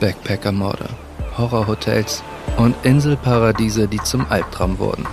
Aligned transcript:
Backpackermorde, 0.00 0.88
Horrorhotels 1.36 2.22
und 2.56 2.74
Inselparadiese, 2.84 3.88
die 3.88 4.02
zum 4.02 4.26
Albtraum 4.28 4.78
wurden. 4.78 5.06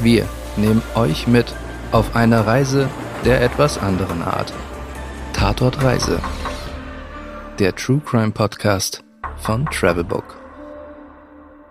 Wir 0.00 0.28
nehmen 0.56 0.82
euch 0.94 1.26
mit 1.26 1.54
auf 1.92 2.14
eine 2.14 2.46
Reise 2.46 2.88
der 3.24 3.42
etwas 3.42 3.78
anderen 3.78 4.22
Art. 4.22 4.52
Tatort 5.32 5.82
Reise. 5.82 6.20
Der 7.58 7.74
True 7.74 8.00
Crime 8.04 8.30
Podcast 8.30 9.04
von 9.36 9.66
Travelbook. 9.66 10.36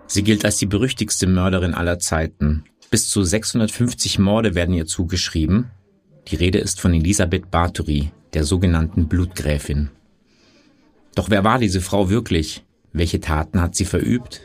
Sie 0.07 0.23
gilt 0.23 0.45
als 0.45 0.57
die 0.57 0.65
berüchtigste 0.65 1.27
Mörderin 1.27 1.73
aller 1.73 1.99
Zeiten. 1.99 2.63
Bis 2.89 3.09
zu 3.09 3.23
650 3.23 4.19
Morde 4.19 4.55
werden 4.55 4.73
ihr 4.73 4.85
zugeschrieben. 4.85 5.71
Die 6.27 6.35
Rede 6.35 6.59
ist 6.59 6.79
von 6.79 6.93
Elisabeth 6.93 7.51
Bathory, 7.51 8.11
der 8.33 8.43
sogenannten 8.43 9.07
Blutgräfin. 9.07 9.89
Doch 11.17 11.31
wer 11.31 11.43
war 11.43 11.57
diese 11.57 11.81
Frau 11.81 12.11
wirklich? 12.11 12.63
Welche 12.93 13.19
Taten 13.19 13.59
hat 13.59 13.73
sie 13.73 13.85
verübt? 13.85 14.41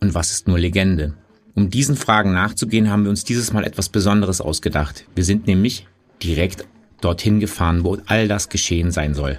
Und 0.00 0.14
was 0.14 0.30
ist 0.30 0.48
nur 0.48 0.58
Legende? 0.58 1.12
Um 1.54 1.68
diesen 1.68 1.96
Fragen 1.96 2.32
nachzugehen, 2.32 2.88
haben 2.88 3.02
wir 3.02 3.10
uns 3.10 3.24
dieses 3.24 3.52
Mal 3.52 3.62
etwas 3.62 3.90
Besonderes 3.90 4.40
ausgedacht. 4.40 5.04
Wir 5.14 5.24
sind 5.24 5.46
nämlich 5.46 5.86
direkt 6.22 6.66
dorthin 7.02 7.40
gefahren, 7.40 7.84
wo 7.84 7.98
all 8.06 8.26
das 8.26 8.48
geschehen 8.48 8.90
sein 8.90 9.12
soll. 9.12 9.36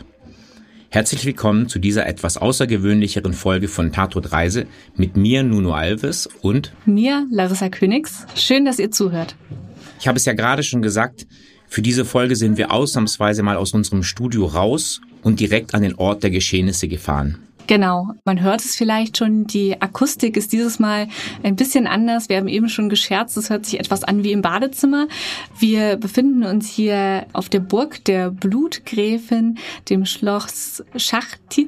Herzlich 0.90 1.26
willkommen 1.26 1.70
zu 1.70 1.80
dieser 1.80 2.06
etwas 2.06 2.38
außergewöhnlicheren 2.38 3.34
Folge 3.34 3.68
von 3.68 3.92
Tatort 3.92 4.32
Reise 4.32 4.68
mit 4.96 5.18
mir, 5.18 5.42
Nuno 5.42 5.74
Alves 5.74 6.30
und 6.44 6.72
mir, 6.86 7.26
Larissa 7.32 7.70
Königs. 7.70 8.28
Schön, 8.36 8.66
dass 8.66 8.78
ihr 8.78 8.92
zuhört. 8.92 9.36
Ich 10.00 10.08
habe 10.08 10.18
es 10.18 10.26
ja 10.26 10.34
gerade 10.34 10.62
schon 10.62 10.84
gesagt, 10.84 11.26
für 11.68 11.82
diese 11.82 12.06
Folge 12.06 12.36
sind 12.36 12.60
wir 12.60 12.72
ausnahmsweise 12.72 13.42
mal 13.42 13.58
aus 13.58 13.74
unserem 13.74 14.04
Studio 14.04 14.46
raus 14.46 15.02
und 15.24 15.40
direkt 15.40 15.74
an 15.74 15.82
den 15.82 15.96
Ort 15.96 16.24
der 16.24 16.30
Geschehnisse 16.30 16.88
gefahren. 16.88 17.38
Genau, 17.70 18.14
man 18.26 18.42
hört 18.42 18.62
es 18.62 18.76
vielleicht 18.76 19.20
schon, 19.20 19.46
die 19.46 19.80
Akustik 19.80 20.38
ist 20.38 20.54
dieses 20.54 20.80
Mal 20.80 21.08
ein 21.44 21.56
bisschen 21.56 21.86
anders. 21.86 22.28
Wir 22.28 22.38
haben 22.38 22.48
eben 22.48 22.68
schon 22.68 22.90
gescherzt, 22.90 23.38
es 23.38 23.52
hört 23.52 23.68
sich 23.68 23.80
etwas 23.80 24.04
an 24.04 24.24
wie 24.24 24.32
im 24.32 24.42
Badezimmer. 24.42 25.08
Wir 25.60 25.96
befinden 25.98 26.44
uns 26.44 26.68
hier 26.68 27.28
auf 27.32 27.48
der 27.48 27.60
Burg 27.60 28.04
der 28.06 28.32
Blutgräfin, 28.32 29.60
dem 29.88 30.08
Schloss 30.08 30.84
Schachtice. 30.96 31.68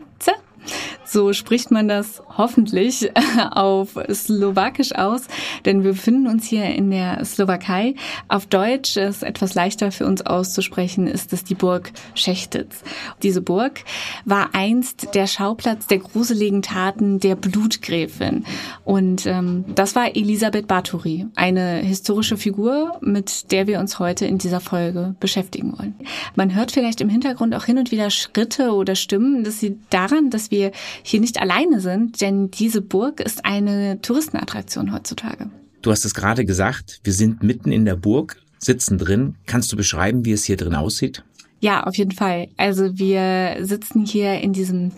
So 1.11 1.33
spricht 1.33 1.71
man 1.71 1.89
das 1.89 2.23
hoffentlich 2.37 3.11
auf 3.51 3.99
Slowakisch 4.09 4.95
aus, 4.95 5.23
denn 5.65 5.83
wir 5.83 5.91
befinden 5.91 6.27
uns 6.27 6.47
hier 6.47 6.63
in 6.63 6.89
der 6.89 7.25
Slowakei. 7.25 7.95
Auf 8.29 8.45
Deutsch 8.45 8.95
ist 8.95 9.21
etwas 9.21 9.53
leichter 9.53 9.91
für 9.91 10.05
uns 10.05 10.25
auszusprechen, 10.25 11.07
ist 11.07 11.33
es 11.33 11.43
die 11.43 11.53
Burg 11.53 11.91
Schechtitz. 12.13 12.81
Diese 13.23 13.41
Burg 13.41 13.81
war 14.23 14.51
einst 14.53 15.13
der 15.13 15.27
Schauplatz 15.27 15.85
der 15.85 15.97
gruseligen 15.97 16.61
Taten 16.61 17.19
der 17.19 17.35
Blutgräfin. 17.35 18.45
Und 18.85 19.25
ähm, 19.25 19.65
das 19.75 19.95
war 19.95 20.15
Elisabeth 20.15 20.67
Bathory, 20.67 21.27
eine 21.35 21.79
historische 21.79 22.37
Figur, 22.37 22.97
mit 23.01 23.51
der 23.51 23.67
wir 23.67 23.81
uns 23.81 23.99
heute 23.99 24.25
in 24.27 24.37
dieser 24.37 24.61
Folge 24.61 25.13
beschäftigen 25.19 25.77
wollen. 25.77 25.93
Man 26.37 26.55
hört 26.55 26.71
vielleicht 26.71 27.01
im 27.01 27.09
Hintergrund 27.09 27.53
auch 27.53 27.65
hin 27.65 27.79
und 27.79 27.91
wieder 27.91 28.09
Schritte 28.11 28.71
oder 28.71 28.95
Stimmen. 28.95 29.43
Das 29.43 29.59
sieht 29.59 29.77
daran, 29.89 30.29
dass 30.29 30.51
wir 30.51 30.71
hier 31.03 31.19
nicht 31.19 31.39
alleine 31.39 31.79
sind, 31.79 32.21
denn 32.21 32.51
diese 32.51 32.81
Burg 32.81 33.19
ist 33.19 33.45
eine 33.45 34.01
Touristenattraktion 34.01 34.93
heutzutage. 34.93 35.49
Du 35.81 35.91
hast 35.91 36.05
es 36.05 36.13
gerade 36.13 36.45
gesagt, 36.45 36.99
wir 37.03 37.13
sind 37.13 37.41
mitten 37.43 37.71
in 37.71 37.85
der 37.85 37.95
Burg, 37.95 38.37
sitzen 38.59 38.97
drin. 38.97 39.35
Kannst 39.47 39.71
du 39.71 39.77
beschreiben, 39.77 40.25
wie 40.25 40.31
es 40.31 40.45
hier 40.45 40.57
drin 40.57 40.75
aussieht? 40.75 41.23
Ja, 41.59 41.83
auf 41.83 41.95
jeden 41.95 42.11
Fall. 42.11 42.49
Also 42.57 42.97
wir 42.97 43.57
sitzen 43.61 44.05
hier 44.05 44.39
in 44.41 44.53
diesem 44.53 44.91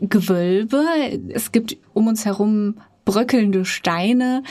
Gewölbe. 0.00 0.84
Es 1.28 1.52
gibt 1.52 1.76
um 1.92 2.06
uns 2.06 2.24
herum 2.24 2.76
bröckelnde 3.08 3.64
Steine. 3.64 4.42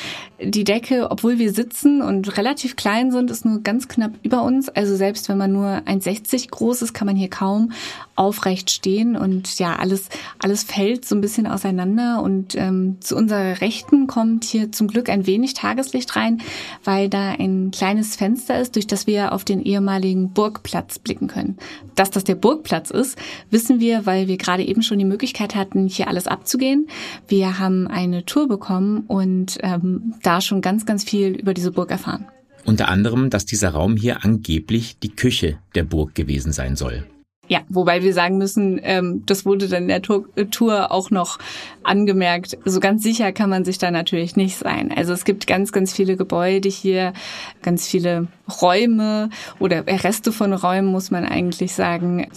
Die 0.42 0.64
Decke, 0.64 1.12
obwohl 1.12 1.38
wir 1.38 1.54
sitzen 1.54 2.02
und 2.02 2.38
relativ 2.38 2.76
klein 2.76 3.12
sind, 3.12 3.30
ist 3.30 3.46
nur 3.46 3.62
ganz 3.62 3.88
knapp 3.88 4.14
über 4.24 4.42
uns. 4.42 4.68
Also 4.68 4.96
selbst 4.96 5.30
wenn 5.30 5.38
man 5.38 5.52
nur 5.52 5.68
1,60 5.68 6.50
groß 6.50 6.82
ist, 6.82 6.94
kann 6.96 7.06
man 7.06 7.16
hier 7.16 7.30
kaum 7.30 7.72
aufrecht 8.16 8.72
stehen 8.72 9.16
und 9.16 9.60
ja, 9.60 9.76
alles, 9.76 10.10
alles 10.40 10.64
fällt 10.64 11.06
so 11.06 11.14
ein 11.14 11.22
bisschen 11.22 11.46
auseinander 11.46 12.24
und 12.24 12.56
ähm, 12.56 12.98
zu 13.00 13.16
unserer 13.16 13.62
Rechten 13.62 14.08
kommt 14.08 14.44
hier 14.44 14.72
zum 14.72 14.88
Glück 14.88 15.08
ein 15.08 15.28
wenig 15.28 15.54
Tageslicht 15.54 16.16
rein, 16.16 16.42
weil 16.84 17.10
da 17.10 17.34
ein 17.34 17.70
kleines 17.70 18.16
Fenster 18.16 18.60
ist, 18.60 18.76
durch 18.76 18.88
das 18.88 19.06
wir 19.06 19.34
auf 19.34 19.46
den 19.46 19.62
ehemaligen 19.62 20.32
Burgplatz 20.32 20.98
blicken 20.98 21.28
können. 21.28 21.58
Dass 21.94 22.10
das 22.10 22.24
der 22.24 22.36
Burgplatz 22.36 22.90
ist, 22.90 23.20
wissen 23.52 23.80
wir, 23.80 24.08
weil 24.08 24.28
wir 24.28 24.38
gerade 24.38 24.64
eben 24.64 24.82
schon 24.82 24.98
die 24.98 25.06
Möglichkeit 25.06 25.54
hatten, 25.54 25.88
hier 25.88 26.08
alles 26.08 26.26
abzugehen. 26.26 26.88
Wir 27.28 27.60
haben 27.60 27.86
eine 27.86 28.26
Tour 28.26 28.47
bekommen 28.48 29.04
und 29.08 29.58
ähm, 29.62 30.14
da 30.24 30.42
schon 30.42 30.62
ganz, 30.62 30.86
ganz 30.86 31.04
viel 31.04 31.36
über 31.36 31.54
diese 31.54 31.72
Burg 31.72 31.92
erfahren. 31.92 32.26
Unter 32.66 32.90
anderem, 32.90 33.30
dass 33.30 33.46
dieser 33.46 33.70
Raum 33.70 33.96
hier 33.96 34.26
angeblich 34.26 35.00
die 35.00 35.16
Küche 35.16 35.58
der 35.76 35.84
Burg 35.84 36.16
gewesen 36.16 36.52
sein 36.52 36.76
soll. 36.76 37.06
Ja, 37.50 37.62
wobei 37.70 38.04
wir 38.04 38.14
sagen 38.14 38.38
müssen, 38.38 38.80
ähm, 38.84 39.24
das 39.26 39.46
wurde 39.46 39.70
dann 39.70 39.84
in 39.84 39.88
der 39.88 40.02
Tour, 40.02 40.26
Tour 40.52 40.92
auch 40.92 41.12
noch 41.12 41.40
angemerkt. 41.84 42.58
So 42.66 42.82
ganz 42.82 43.04
sicher 43.04 43.32
kann 43.32 43.50
man 43.50 43.64
sich 43.64 43.78
da 43.78 43.90
natürlich 43.90 44.36
nicht 44.36 44.58
sein. 44.58 44.94
Also 44.96 45.14
es 45.14 45.24
gibt 45.24 45.48
ganz, 45.48 45.72
ganz 45.72 45.94
viele 45.94 46.18
Gebäude 46.18 46.68
hier, 46.68 47.14
ganz 47.62 47.88
viele 47.88 48.28
Räume 48.62 49.30
oder 49.60 49.88
Reste 49.88 50.34
von 50.34 50.52
Räumen, 50.52 50.88
muss 50.92 51.10
man 51.10 51.24
eigentlich 51.24 51.74
sagen, 51.74 52.28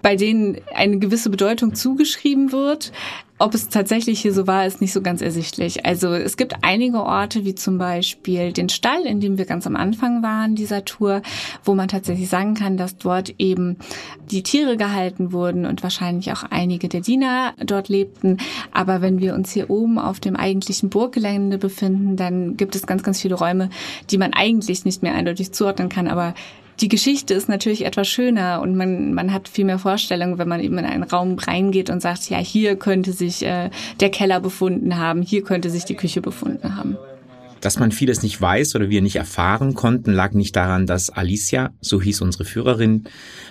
bei 0.00 0.16
denen 0.16 0.58
eine 0.74 0.98
gewisse 0.98 1.30
Bedeutung 1.30 1.74
zugeschrieben 1.74 2.52
wird. 2.52 2.92
Ob 3.38 3.54
es 3.54 3.68
tatsächlich 3.68 4.20
hier 4.20 4.32
so 4.32 4.46
war, 4.46 4.66
ist 4.66 4.80
nicht 4.80 4.92
so 4.92 5.02
ganz 5.02 5.20
ersichtlich. 5.20 5.84
Also 5.84 6.12
es 6.12 6.36
gibt 6.36 6.54
einige 6.62 7.02
Orte, 7.02 7.44
wie 7.44 7.56
zum 7.56 7.76
Beispiel 7.76 8.52
den 8.52 8.68
Stall, 8.68 9.04
in 9.04 9.20
dem 9.20 9.36
wir 9.36 9.46
ganz 9.46 9.66
am 9.66 9.74
Anfang 9.74 10.22
waren 10.22 10.54
dieser 10.54 10.84
Tour, 10.84 11.22
wo 11.64 11.74
man 11.74 11.88
tatsächlich 11.88 12.28
sagen 12.28 12.54
kann, 12.54 12.76
dass 12.76 12.98
dort 12.98 13.34
eben 13.38 13.78
die 14.30 14.44
Tiere 14.44 14.76
gehalten 14.76 15.32
wurden 15.32 15.66
und 15.66 15.82
wahrscheinlich 15.82 16.30
auch 16.30 16.44
einige 16.44 16.88
der 16.88 17.00
Diener 17.00 17.54
dort 17.58 17.88
lebten. 17.88 18.36
Aber 18.70 19.00
wenn 19.00 19.18
wir 19.18 19.34
uns 19.34 19.50
hier 19.50 19.70
oben 19.70 19.98
auf 19.98 20.20
dem 20.20 20.36
eigentlichen 20.36 20.88
Burggelände 20.88 21.58
befinden, 21.58 22.16
dann 22.16 22.56
gibt 22.56 22.76
es 22.76 22.86
ganz, 22.86 23.02
ganz 23.02 23.20
viele 23.20 23.34
Räume, 23.34 23.70
die 24.10 24.18
man 24.18 24.34
eigentlich 24.34 24.84
nicht 24.84 25.02
mehr 25.02 25.14
eindeutig 25.14 25.52
zuordnen 25.52 25.88
kann, 25.88 26.06
aber 26.06 26.34
die 26.80 26.88
Geschichte 26.88 27.34
ist 27.34 27.48
natürlich 27.48 27.84
etwas 27.84 28.08
schöner 28.08 28.60
und 28.60 28.76
man, 28.76 29.14
man 29.14 29.32
hat 29.32 29.48
viel 29.48 29.64
mehr 29.64 29.78
Vorstellungen, 29.78 30.38
wenn 30.38 30.48
man 30.48 30.60
eben 30.60 30.78
in 30.78 30.84
einen 30.84 31.02
Raum 31.02 31.38
reingeht 31.38 31.90
und 31.90 32.00
sagt, 32.00 32.28
ja, 32.30 32.38
hier 32.38 32.76
könnte 32.76 33.12
sich 33.12 33.44
äh, 33.44 33.70
der 34.00 34.10
Keller 34.10 34.40
befunden 34.40 34.96
haben, 34.96 35.22
hier 35.22 35.42
könnte 35.42 35.70
sich 35.70 35.84
die 35.84 35.96
Küche 35.96 36.20
befunden 36.20 36.76
haben. 36.76 36.96
Dass 37.60 37.78
man 37.78 37.92
vieles 37.92 38.24
nicht 38.24 38.40
weiß 38.40 38.74
oder 38.74 38.90
wir 38.90 39.02
nicht 39.02 39.14
erfahren 39.14 39.74
konnten, 39.74 40.12
lag 40.12 40.32
nicht 40.32 40.56
daran, 40.56 40.86
dass 40.86 41.10
Alicia, 41.10 41.70
so 41.80 42.02
hieß 42.02 42.20
unsere 42.20 42.44
Führerin 42.44 43.04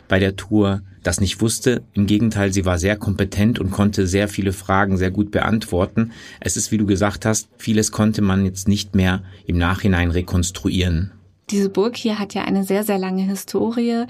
bei 0.10 0.20
der 0.20 0.36
Tour, 0.36 0.82
das 1.02 1.22
nicht 1.22 1.40
wusste. 1.40 1.84
Im 1.94 2.08
Gegenteil, 2.08 2.52
sie 2.52 2.66
war 2.66 2.78
sehr 2.78 2.98
kompetent 2.98 3.58
und 3.60 3.72
konnte 3.72 4.08
sehr 4.08 4.28
viele 4.28 4.52
Fragen 4.52 4.98
sehr 4.98 5.12
gut 5.12 5.32
beantworten. 5.32 6.12
Es 6.42 6.58
ist, 6.58 6.74
wie 6.74 6.78
du 6.78 6.86
gesagt 6.86 7.26
hast, 7.26 7.48
vieles 7.58 7.94
konnte 7.94 8.22
man 8.22 8.44
jetzt 8.44 8.68
nicht 8.68 8.96
mehr 8.96 9.24
im 9.46 9.58
Nachhinein 9.58 10.12
rekonstruieren. 10.12 11.12
Diese 11.52 11.70
Burg 11.70 11.98
hier 11.98 12.18
hat 12.18 12.34
ja 12.34 12.44
eine 12.44 12.64
sehr, 12.64 12.84
sehr 12.84 12.98
lange 12.98 13.24
Historie, 13.24 14.06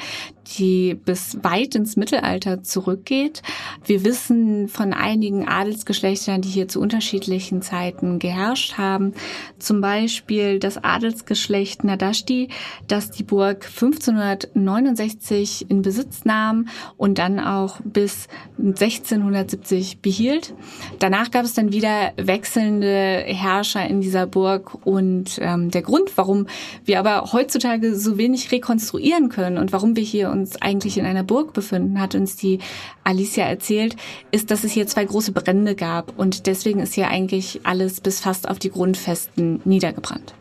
die 0.58 0.96
bis 0.96 1.38
weit 1.44 1.76
ins 1.76 1.96
Mittelalter 1.96 2.64
zurückgeht. 2.64 3.42
Wir 3.86 4.04
wissen 4.04 4.68
von 4.68 4.94
einigen 4.94 5.48
Adelsgeschlechtern, 5.48 6.42
die 6.42 6.50
hier 6.50 6.68
zu 6.68 6.80
unterschiedlichen 6.80 7.62
Zeiten 7.62 8.20
geherrscht 8.20 8.78
haben. 8.78 9.14
Zum 9.60 9.82
Beispiel 9.82 10.60
das 10.60 10.84
Adelsgeschlecht 10.84 11.84
Nadashti, 11.84 12.50
das 12.88 13.12
die 13.12 13.24
Burg 13.24 13.66
1569 13.66 15.70
in 15.70 15.82
Besitz 15.82 16.26
nahm 16.26 16.68
und 16.98 17.18
dann 17.18 17.40
auch 17.40 17.80
bis 17.84 18.28
1670 18.58 20.00
behielt. 20.00 20.54
Danach 21.00 21.32
gab 21.32 21.46
es 21.46 21.54
dann 21.54 21.72
wieder 21.72 22.14
wechselnde 22.18 23.24
Herrscher 23.26 23.88
in 23.88 24.02
dieser 24.02 24.28
Burg 24.28 24.86
und 24.86 25.40
ähm, 25.42 25.72
der 25.72 25.82
Grund, 25.82 26.18
warum 26.18 26.48
wir 26.86 27.00
aber 27.00 27.31
heutzutage 27.34 27.96
so 27.96 28.18
wenig 28.18 28.52
rekonstruieren 28.52 29.30
können 29.30 29.58
und 29.58 29.72
warum 29.72 29.96
wir 29.96 30.04
hier 30.04 30.30
uns 30.30 30.62
eigentlich 30.62 30.98
in 30.98 31.06
einer 31.06 31.24
Burg 31.24 31.54
befinden, 31.54 32.00
hat 32.00 32.16
uns 32.16 32.36
die 32.36 32.60
Alicia 33.04 33.46
erzählt, 33.46 33.96
ist, 34.32 34.52
dass 34.52 34.64
es 34.64 34.72
hier 34.72 34.88
zwei 34.88 35.06
große 35.06 35.32
Brände 35.32 35.76
gab 35.76 36.18
und 36.18 36.48
deswegen 36.48 36.80
ist 36.80 36.94
hier 36.94 37.08
eigentlich 37.08 37.62
alles 37.64 38.02
bis 38.02 38.20
fast 38.20 38.50
auf 38.50 38.60
die 38.60 38.70
Grundfesten 38.70 39.62
niedergebrannt. 39.66 40.34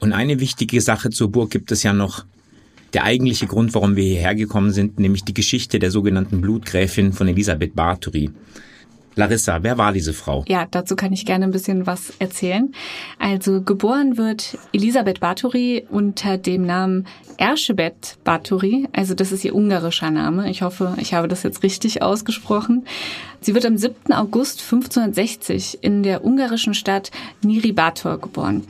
Und 0.00 0.12
eine 0.12 0.40
wichtige 0.40 0.80
Sache 0.80 1.10
zur 1.10 1.30
Burg 1.30 1.50
gibt 1.50 1.72
es 1.72 1.82
ja 1.82 1.92
noch. 1.92 2.24
Der 2.92 3.04
eigentliche 3.04 3.46
Grund, 3.46 3.74
warum 3.74 3.96
wir 3.96 4.04
hierher 4.04 4.34
gekommen 4.34 4.70
sind, 4.70 5.00
nämlich 5.00 5.24
die 5.24 5.34
Geschichte 5.34 5.78
der 5.78 5.90
sogenannten 5.90 6.40
Blutgräfin 6.40 7.12
von 7.12 7.26
Elisabeth 7.26 7.74
Bathory. 7.74 8.30
Larissa, 9.16 9.62
wer 9.62 9.78
war 9.78 9.92
diese 9.92 10.12
Frau? 10.12 10.44
Ja, 10.48 10.66
dazu 10.70 10.96
kann 10.96 11.12
ich 11.12 11.24
gerne 11.24 11.44
ein 11.44 11.50
bisschen 11.50 11.86
was 11.86 12.12
erzählen. 12.18 12.72
Also 13.18 13.62
geboren 13.62 14.16
wird 14.16 14.58
Elisabeth 14.72 15.20
Bathory 15.20 15.86
unter 15.90 16.38
dem 16.38 16.66
Namen 16.66 17.06
Erschebet 17.36 18.18
Bathory. 18.24 18.88
Also 18.92 19.14
das 19.14 19.32
ist 19.32 19.44
ihr 19.44 19.54
ungarischer 19.54 20.10
Name. 20.10 20.50
Ich 20.50 20.62
hoffe, 20.62 20.94
ich 20.98 21.14
habe 21.14 21.28
das 21.28 21.42
jetzt 21.42 21.62
richtig 21.62 22.02
ausgesprochen. 22.02 22.86
Sie 23.44 23.54
wird 23.54 23.66
am 23.66 23.76
7. 23.76 24.10
August 24.14 24.62
1560 24.62 25.80
in 25.82 26.02
der 26.02 26.24
ungarischen 26.24 26.72
Stadt 26.72 27.10
Niribator 27.42 28.16
geboren. 28.18 28.66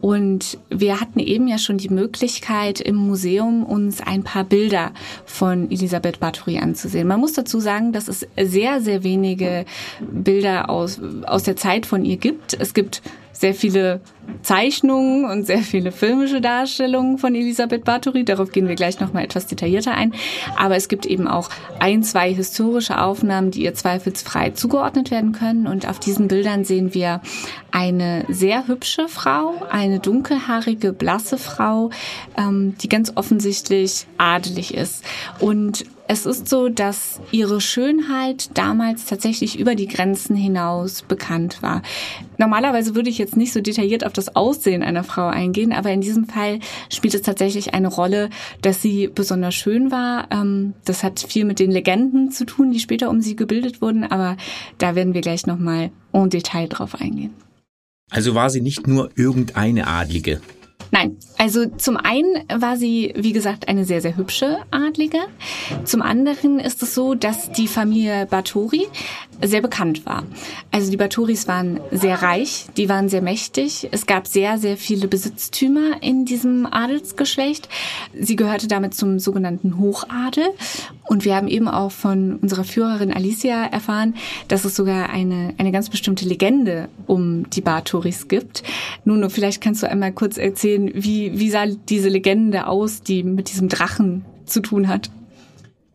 Und 0.00 0.58
wir 0.68 1.00
hatten 1.00 1.20
eben 1.20 1.46
ja 1.46 1.58
schon 1.58 1.78
die 1.78 1.90
Möglichkeit, 1.90 2.80
im 2.80 2.96
Museum 2.96 3.62
uns 3.62 4.00
ein 4.00 4.24
paar 4.24 4.42
Bilder 4.42 4.90
von 5.26 5.70
Elisabeth 5.70 6.18
Bathory 6.18 6.58
anzusehen. 6.58 7.06
Man 7.06 7.20
muss 7.20 7.34
dazu 7.34 7.60
sagen, 7.60 7.92
dass 7.92 8.08
es 8.08 8.26
sehr, 8.36 8.80
sehr 8.80 9.04
wenige 9.04 9.64
Bilder 10.00 10.70
aus, 10.70 11.00
aus 11.24 11.44
der 11.44 11.54
Zeit 11.54 11.86
von 11.86 12.04
ihr 12.04 12.16
gibt. 12.16 12.52
Es 12.58 12.74
gibt 12.74 13.02
sehr 13.32 13.54
viele 13.54 14.00
Zeichnungen 14.42 15.24
und 15.24 15.44
sehr 15.44 15.58
viele 15.58 15.92
filmische 15.92 16.40
Darstellungen 16.40 17.18
von 17.18 17.34
Elisabeth 17.34 17.84
Bathory. 17.84 18.24
Darauf 18.24 18.52
gehen 18.52 18.68
wir 18.68 18.74
gleich 18.74 19.00
nochmal 19.00 19.24
etwas 19.24 19.46
detaillierter 19.46 19.92
ein. 19.92 20.14
Aber 20.56 20.76
es 20.76 20.88
gibt 20.88 21.06
eben 21.06 21.26
auch 21.26 21.50
ein, 21.80 22.02
zwei 22.02 22.32
historische 22.32 23.00
Aufnahmen, 23.00 23.50
die 23.50 23.64
ihr 23.64 23.74
zweifelsfrei 23.74 24.50
zugeordnet 24.50 25.10
werden 25.10 25.32
können. 25.32 25.66
Und 25.66 25.88
auf 25.88 25.98
diesen 25.98 26.28
Bildern 26.28 26.64
sehen 26.64 26.94
wir 26.94 27.20
eine 27.72 28.24
sehr 28.28 28.68
hübsche 28.68 29.08
Frau, 29.08 29.54
eine 29.70 29.98
dunkelhaarige, 29.98 30.92
blasse 30.92 31.38
Frau, 31.38 31.90
ähm, 32.36 32.76
die 32.80 32.88
ganz 32.88 33.12
offensichtlich 33.16 34.06
adelig 34.18 34.74
ist. 34.74 35.04
Und 35.40 35.84
es 36.08 36.26
ist 36.26 36.48
so, 36.48 36.68
dass 36.68 37.20
ihre 37.32 37.60
Schönheit 37.60 38.50
damals 38.56 39.06
tatsächlich 39.06 39.58
über 39.58 39.74
die 39.74 39.88
Grenzen 39.88 40.36
hinaus 40.36 41.02
bekannt 41.02 41.62
war. 41.62 41.82
Normalerweise 42.38 42.94
würde 42.94 43.10
ich 43.10 43.18
jetzt 43.18 43.36
nicht 43.36 43.52
so 43.52 43.60
detailliert 43.60 44.04
auf 44.04 44.12
das 44.12 44.36
Aussehen 44.36 44.82
einer 44.82 45.04
Frau 45.04 45.26
eingehen, 45.26 45.72
aber 45.72 45.90
in 45.90 46.00
diesem 46.00 46.26
Fall 46.26 46.60
spielt 46.92 47.14
es 47.14 47.22
tatsächlich 47.22 47.74
eine 47.74 47.88
Rolle, 47.88 48.30
dass 48.62 48.82
sie 48.82 49.08
besonders 49.08 49.54
schön 49.54 49.90
war. 49.90 50.28
Ähm, 50.30 50.74
das 50.84 51.02
hat 51.02 51.20
viel 51.20 51.44
mit 51.44 51.58
den 51.58 51.70
Legenden 51.70 52.30
zu 52.30 52.44
tun, 52.44 52.70
die 52.70 52.80
später 52.80 53.10
um 53.10 53.20
sie 53.20 53.36
gebildet 53.36 53.82
wurden, 53.82 54.04
aber 54.04 54.36
da 54.78 54.94
werden 54.94 55.14
wir 55.14 55.22
gleich 55.22 55.46
nochmal 55.46 55.90
en 56.12 56.30
Detail 56.30 56.68
drauf 56.68 56.94
eingehen. 57.00 57.34
Also 58.10 58.34
war 58.34 58.50
sie 58.50 58.60
nicht 58.60 58.86
nur 58.86 59.10
irgendeine 59.16 59.88
Adlige. 59.88 60.40
Nein, 60.98 61.18
also 61.36 61.66
zum 61.66 61.98
einen 61.98 62.44
war 62.48 62.78
sie, 62.78 63.12
wie 63.16 63.34
gesagt, 63.34 63.68
eine 63.68 63.84
sehr, 63.84 64.00
sehr 64.00 64.16
hübsche 64.16 64.60
Adlige. 64.70 65.18
Zum 65.84 66.00
anderen 66.00 66.58
ist 66.58 66.82
es 66.82 66.94
so, 66.94 67.14
dass 67.14 67.52
die 67.52 67.68
Familie 67.68 68.24
Bathory 68.24 68.86
sehr 69.42 69.60
bekannt 69.60 70.06
war. 70.06 70.24
Also 70.70 70.90
die 70.90 70.96
Bathoris 70.96 71.46
waren 71.48 71.80
sehr 71.90 72.22
reich, 72.22 72.64
die 72.78 72.88
waren 72.88 73.10
sehr 73.10 73.20
mächtig. 73.20 73.88
Es 73.90 74.06
gab 74.06 74.26
sehr, 74.26 74.56
sehr 74.56 74.78
viele 74.78 75.06
Besitztümer 75.08 76.02
in 76.02 76.24
diesem 76.24 76.64
Adelsgeschlecht. 76.64 77.68
Sie 78.18 78.36
gehörte 78.36 78.66
damit 78.66 78.94
zum 78.94 79.18
sogenannten 79.18 79.78
Hochadel. 79.78 80.46
Und 81.04 81.24
wir 81.24 81.36
haben 81.36 81.48
eben 81.48 81.68
auch 81.68 81.92
von 81.92 82.36
unserer 82.36 82.64
Führerin 82.64 83.12
Alicia 83.12 83.66
erfahren, 83.66 84.14
dass 84.48 84.64
es 84.64 84.74
sogar 84.74 85.10
eine, 85.10 85.54
eine 85.58 85.72
ganz 85.72 85.90
bestimmte 85.90 86.24
Legende 86.24 86.88
um 87.06 87.48
die 87.50 87.60
Bathoris 87.60 88.28
gibt. 88.28 88.62
Nun, 89.04 89.28
vielleicht 89.30 89.60
kannst 89.60 89.82
du 89.82 89.90
einmal 89.90 90.12
kurz 90.12 90.38
erzählen, 90.38 90.85
wie, 90.94 91.38
wie 91.38 91.50
sah 91.50 91.66
diese 91.66 92.08
Legende 92.08 92.66
aus, 92.66 93.02
die 93.02 93.22
mit 93.22 93.50
diesem 93.50 93.68
Drachen 93.68 94.24
zu 94.44 94.60
tun 94.60 94.88
hat? 94.88 95.10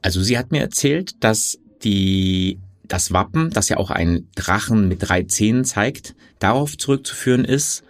Also 0.02 0.22
sie 0.22 0.38
hat 0.38 0.52
mir 0.52 0.62
erzählt, 0.62 1.24
dass 1.24 1.60
die 1.84 2.60
das 2.88 3.14
Wappen, 3.14 3.50
das 3.52 3.70
ja 3.70 3.78
auch 3.78 3.90
einen 3.90 4.28
Drachen 4.36 4.88
mit 4.88 4.98
drei 5.02 5.24
Zähnen 5.24 5.64
zeigt, 5.64 6.16
darauf 6.40 6.78
zurückzuführen 6.78 7.46
ist, 7.46 7.84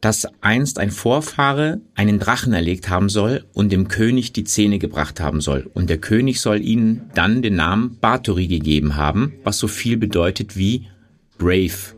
dass 0.00 0.28
einst 0.42 0.78
ein 0.78 0.90
Vorfahre 0.90 1.80
einen 1.94 2.18
Drachen 2.18 2.52
erlegt 2.52 2.90
haben 2.90 3.08
soll 3.08 3.46
und 3.54 3.72
dem 3.72 3.88
König 3.88 4.34
die 4.34 4.44
Zähne 4.44 4.78
gebracht 4.78 5.18
haben 5.18 5.40
soll. 5.40 5.70
Und 5.72 5.88
der 5.88 5.96
König 5.96 6.42
soll 6.42 6.60
ihnen 6.60 7.10
dann 7.14 7.40
den 7.40 7.56
Namen 7.56 7.96
Bathory 8.00 8.46
gegeben 8.46 8.96
haben, 8.96 9.32
was 9.44 9.58
so 9.58 9.66
viel 9.66 9.96
bedeutet 9.96 10.58
wie 10.58 10.88
brave, 11.38 11.96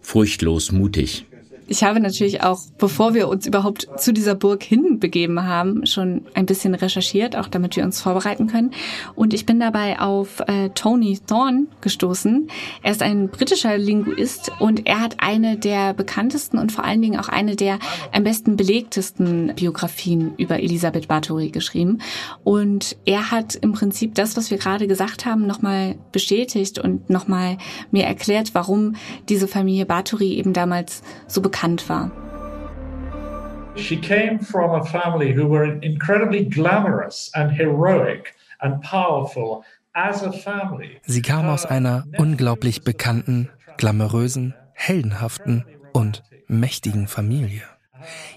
furchtlos, 0.00 0.72
mutig. 0.72 1.26
Ich 1.66 1.82
habe 1.82 1.98
natürlich 1.98 2.42
auch, 2.42 2.60
bevor 2.76 3.14
wir 3.14 3.26
uns 3.28 3.46
überhaupt 3.46 3.88
zu 3.96 4.12
dieser 4.12 4.34
Burg 4.34 4.62
hinbegeben 4.62 5.44
haben, 5.44 5.86
schon 5.86 6.26
ein 6.34 6.44
bisschen 6.44 6.74
recherchiert, 6.74 7.36
auch 7.36 7.48
damit 7.48 7.76
wir 7.76 7.84
uns 7.84 8.02
vorbereiten 8.02 8.48
können. 8.48 8.72
Und 9.14 9.32
ich 9.32 9.46
bin 9.46 9.60
dabei 9.60 9.98
auf 9.98 10.40
äh, 10.40 10.68
Tony 10.74 11.18
Thorne 11.26 11.66
gestoßen. 11.80 12.48
Er 12.82 12.92
ist 12.92 13.02
ein 13.02 13.28
britischer 13.28 13.78
Linguist 13.78 14.52
und 14.60 14.86
er 14.86 15.00
hat 15.00 15.16
eine 15.20 15.56
der 15.56 15.94
bekanntesten 15.94 16.58
und 16.58 16.70
vor 16.70 16.84
allen 16.84 17.00
Dingen 17.00 17.18
auch 17.18 17.30
eine 17.30 17.56
der 17.56 17.78
am 18.12 18.24
besten 18.24 18.56
belegtesten 18.56 19.54
Biografien 19.56 20.34
über 20.36 20.60
Elisabeth 20.60 21.08
Bathory 21.08 21.48
geschrieben. 21.48 22.00
Und 22.42 22.96
er 23.06 23.30
hat 23.30 23.54
im 23.54 23.72
Prinzip 23.72 24.14
das, 24.14 24.36
was 24.36 24.50
wir 24.50 24.58
gerade 24.58 24.86
gesagt 24.86 25.24
haben, 25.24 25.46
nochmal 25.46 25.94
bestätigt 26.12 26.78
und 26.78 27.08
nochmal 27.08 27.56
mir 27.90 28.04
erklärt, 28.04 28.54
warum 28.54 28.96
diese 29.30 29.48
Familie 29.48 29.86
Bathory 29.86 30.34
eben 30.34 30.52
damals 30.52 31.02
so 31.26 31.40
bekannt 31.40 31.53
bekannt 31.54 31.88
war. 31.88 32.10
She 33.76 33.96
came 33.96 34.40
from 34.40 34.70
a 34.70 34.84
family 34.84 35.34
who 35.34 35.48
were 35.48 35.78
incredibly 35.80 36.44
glamorous 36.48 37.30
and 37.34 37.50
heroic 37.50 38.34
and 38.60 38.80
powerful 38.82 39.64
as 39.94 40.22
a 40.22 40.32
family. 40.32 41.00
Sie 41.06 41.22
kam 41.22 41.48
aus 41.48 41.66
einer 41.66 42.04
unglaublich 42.18 42.82
bekannten, 42.82 43.50
glamourösen, 43.78 44.54
heldenhaften 44.72 45.64
und 45.92 46.22
mächtigen 46.46 47.08
Familie. 47.08 47.62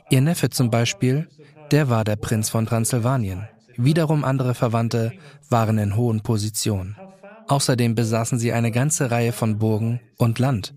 Ihr 0.10 0.22
Neffe 0.22 0.50
zum 0.50 0.70
Beispiel, 0.70 1.28
der 1.72 1.90
war 1.90 2.04
der 2.04 2.16
Prinz 2.16 2.50
von 2.50 2.66
Transsilvanien. 2.66 3.48
Wiederum 3.75 4.24
andere 4.24 4.56
Verwandte 4.56 5.12
waren 5.50 5.78
in 5.78 5.96
hohen 5.96 6.22
Positionen. 6.22 6.96
Außerdem 7.48 7.94
besaßen 7.96 8.40
sie 8.40 8.54
eine 8.54 8.72
ganze 8.72 9.12
Reihe 9.12 9.34
von 9.34 9.60
Burgen 9.60 10.00
und 10.18 10.40
Land. 10.40 10.74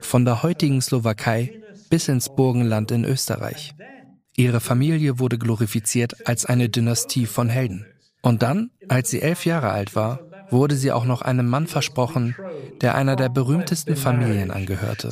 Von 0.00 0.24
der 0.24 0.42
heutigen 0.42 0.80
Slowakei 0.80 1.60
bis 1.90 2.08
ins 2.08 2.28
Burgenland 2.28 2.90
in 2.90 3.04
Österreich. 3.04 3.74
Ihre 4.36 4.60
Familie 4.60 5.18
wurde 5.18 5.38
glorifiziert 5.38 6.26
als 6.26 6.46
eine 6.46 6.68
Dynastie 6.68 7.26
von 7.26 7.48
Helden. 7.48 7.86
Und 8.22 8.42
dann, 8.42 8.70
als 8.88 9.10
sie 9.10 9.22
elf 9.22 9.44
Jahre 9.44 9.70
alt 9.70 9.94
war, 9.94 10.20
wurde 10.50 10.74
sie 10.76 10.92
auch 10.92 11.04
noch 11.04 11.22
einem 11.22 11.48
Mann 11.48 11.66
versprochen, 11.66 12.34
der 12.80 12.94
einer 12.94 13.16
der 13.16 13.28
berühmtesten 13.28 13.96
Familien 13.96 14.50
angehörte. 14.50 15.10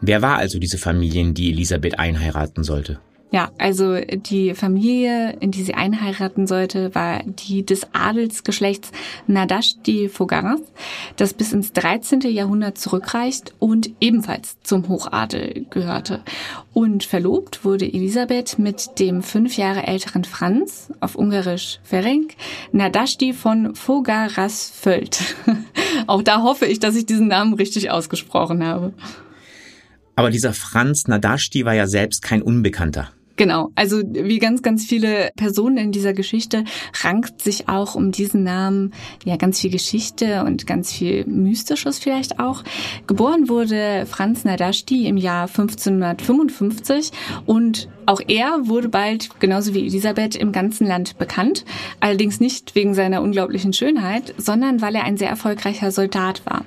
Wer 0.00 0.22
war 0.22 0.36
also 0.38 0.58
diese 0.58 0.78
Familie, 0.78 1.32
die 1.32 1.50
Elisabeth 1.50 1.98
einheiraten 1.98 2.64
sollte? 2.64 3.00
Ja, 3.32 3.50
also 3.56 3.96
die 3.98 4.54
Familie, 4.54 5.38
in 5.40 5.52
die 5.52 5.62
sie 5.62 5.72
einheiraten 5.72 6.46
sollte, 6.46 6.94
war 6.94 7.22
die 7.24 7.64
des 7.64 7.86
Adelsgeschlechts 7.94 8.92
Nadashti 9.26 10.10
Fogaras, 10.10 10.60
das 11.16 11.32
bis 11.32 11.54
ins 11.54 11.72
13. 11.72 12.20
Jahrhundert 12.20 12.76
zurückreicht 12.76 13.54
und 13.58 13.90
ebenfalls 14.00 14.60
zum 14.62 14.86
Hochadel 14.86 15.64
gehörte. 15.70 16.20
Und 16.74 17.04
verlobt 17.04 17.64
wurde 17.64 17.86
Elisabeth 17.86 18.58
mit 18.58 18.98
dem 18.98 19.22
fünf 19.22 19.56
Jahre 19.56 19.86
älteren 19.86 20.24
Franz, 20.24 20.92
auf 21.00 21.14
Ungarisch 21.14 21.80
Ferenc, 21.84 22.34
Nadashti 22.72 23.32
von 23.32 23.74
Fogarasföld. 23.74 25.36
Auch 26.06 26.22
da 26.22 26.42
hoffe 26.42 26.66
ich, 26.66 26.80
dass 26.80 26.96
ich 26.96 27.06
diesen 27.06 27.28
Namen 27.28 27.54
richtig 27.54 27.90
ausgesprochen 27.90 28.62
habe. 28.62 28.92
Aber 30.16 30.28
dieser 30.28 30.52
Franz 30.52 31.08
Nadashti 31.08 31.64
war 31.64 31.72
ja 31.72 31.86
selbst 31.86 32.20
kein 32.20 32.42
Unbekannter. 32.42 33.10
Genau, 33.36 33.70
also 33.74 34.02
wie 34.02 34.38
ganz, 34.38 34.62
ganz 34.62 34.84
viele 34.84 35.30
Personen 35.36 35.78
in 35.78 35.92
dieser 35.92 36.12
Geschichte 36.12 36.64
rankt 37.02 37.40
sich 37.40 37.68
auch 37.68 37.94
um 37.94 38.12
diesen 38.12 38.42
Namen 38.42 38.92
ja 39.24 39.36
ganz 39.36 39.60
viel 39.60 39.70
Geschichte 39.70 40.44
und 40.44 40.66
ganz 40.66 40.92
viel 40.92 41.24
Mystisches 41.26 41.98
vielleicht 41.98 42.38
auch. 42.38 42.62
Geboren 43.06 43.48
wurde 43.48 44.06
Franz 44.06 44.44
Nadashti 44.44 45.06
im 45.06 45.16
Jahr 45.16 45.48
1555 45.48 47.10
und 47.46 47.88
auch 48.06 48.20
er 48.26 48.68
wurde 48.68 48.88
bald, 48.88 49.28
genauso 49.40 49.74
wie 49.74 49.86
Elisabeth, 49.86 50.36
im 50.36 50.52
ganzen 50.52 50.86
Land 50.86 51.18
bekannt. 51.18 51.64
Allerdings 52.00 52.40
nicht 52.40 52.74
wegen 52.74 52.94
seiner 52.94 53.22
unglaublichen 53.22 53.72
Schönheit, 53.72 54.34
sondern 54.38 54.80
weil 54.80 54.94
er 54.94 55.04
ein 55.04 55.16
sehr 55.16 55.28
erfolgreicher 55.28 55.90
Soldat 55.90 56.42
war. 56.46 56.64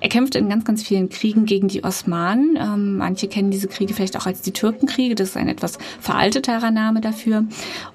Er 0.00 0.08
kämpfte 0.08 0.38
in 0.38 0.48
ganz, 0.48 0.64
ganz 0.64 0.82
vielen 0.82 1.08
Kriegen 1.08 1.46
gegen 1.46 1.68
die 1.68 1.84
Osmanen. 1.84 2.58
Ähm, 2.60 2.96
manche 2.98 3.28
kennen 3.28 3.50
diese 3.50 3.68
Kriege 3.68 3.94
vielleicht 3.94 4.16
auch 4.16 4.26
als 4.26 4.42
die 4.42 4.52
Türkenkriege. 4.52 5.14
Das 5.14 5.30
ist 5.30 5.36
ein 5.36 5.48
etwas 5.48 5.78
veralteterer 6.00 6.70
Name 6.70 7.00
dafür. 7.00 7.44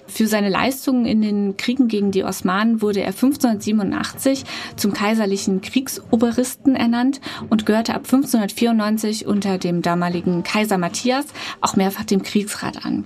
Für 0.07 0.27
seine 0.27 0.49
Leistungen 0.49 1.05
in 1.05 1.21
den 1.21 1.55
Kriegen 1.55 1.87
gegen 1.87 2.11
die 2.11 2.25
Osmanen 2.25 2.81
wurde 2.81 2.99
er 2.99 3.07
1587 3.07 4.43
zum 4.75 4.91
kaiserlichen 4.91 5.61
Kriegsoberisten 5.61 6.75
ernannt 6.75 7.21
und 7.49 7.65
gehörte 7.65 7.93
ab 7.93 8.01
1594 8.03 9.25
unter 9.25 9.57
dem 9.57 9.81
damaligen 9.81 10.43
Kaiser 10.43 10.77
Matthias 10.77 11.25
auch 11.61 11.77
mehrfach 11.77 12.03
dem 12.03 12.23
Kriegsrat 12.23 12.80
an. 12.83 13.05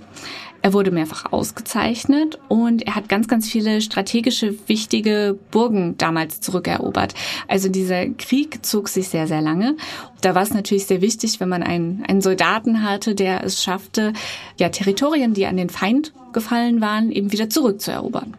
Er 0.62 0.72
wurde 0.72 0.90
mehrfach 0.90 1.32
ausgezeichnet 1.32 2.40
und 2.48 2.82
er 2.82 2.96
hat 2.96 3.08
ganz, 3.08 3.28
ganz 3.28 3.48
viele 3.48 3.80
strategische, 3.80 4.54
wichtige 4.66 5.38
Burgen 5.52 5.96
damals 5.96 6.40
zurückerobert. 6.40 7.14
Also 7.46 7.68
dieser 7.68 8.06
Krieg 8.06 8.66
zog 8.66 8.88
sich 8.88 9.08
sehr, 9.08 9.28
sehr 9.28 9.40
lange. 9.40 9.76
Da 10.22 10.34
war 10.34 10.42
es 10.42 10.52
natürlich 10.52 10.86
sehr 10.86 11.02
wichtig, 11.02 11.38
wenn 11.38 11.48
man 11.48 11.62
einen, 11.62 12.04
einen 12.08 12.20
Soldaten 12.20 12.82
hatte, 12.82 13.14
der 13.14 13.44
es 13.44 13.62
schaffte, 13.62 14.12
ja, 14.58 14.68
Territorien, 14.70 15.34
die 15.34 15.46
an 15.46 15.56
den 15.56 15.70
Feind 15.70 16.12
gefallen 16.32 16.80
waren, 16.80 17.12
eben 17.12 17.30
wieder 17.30 17.48
zurückzuerobern. 17.48 18.34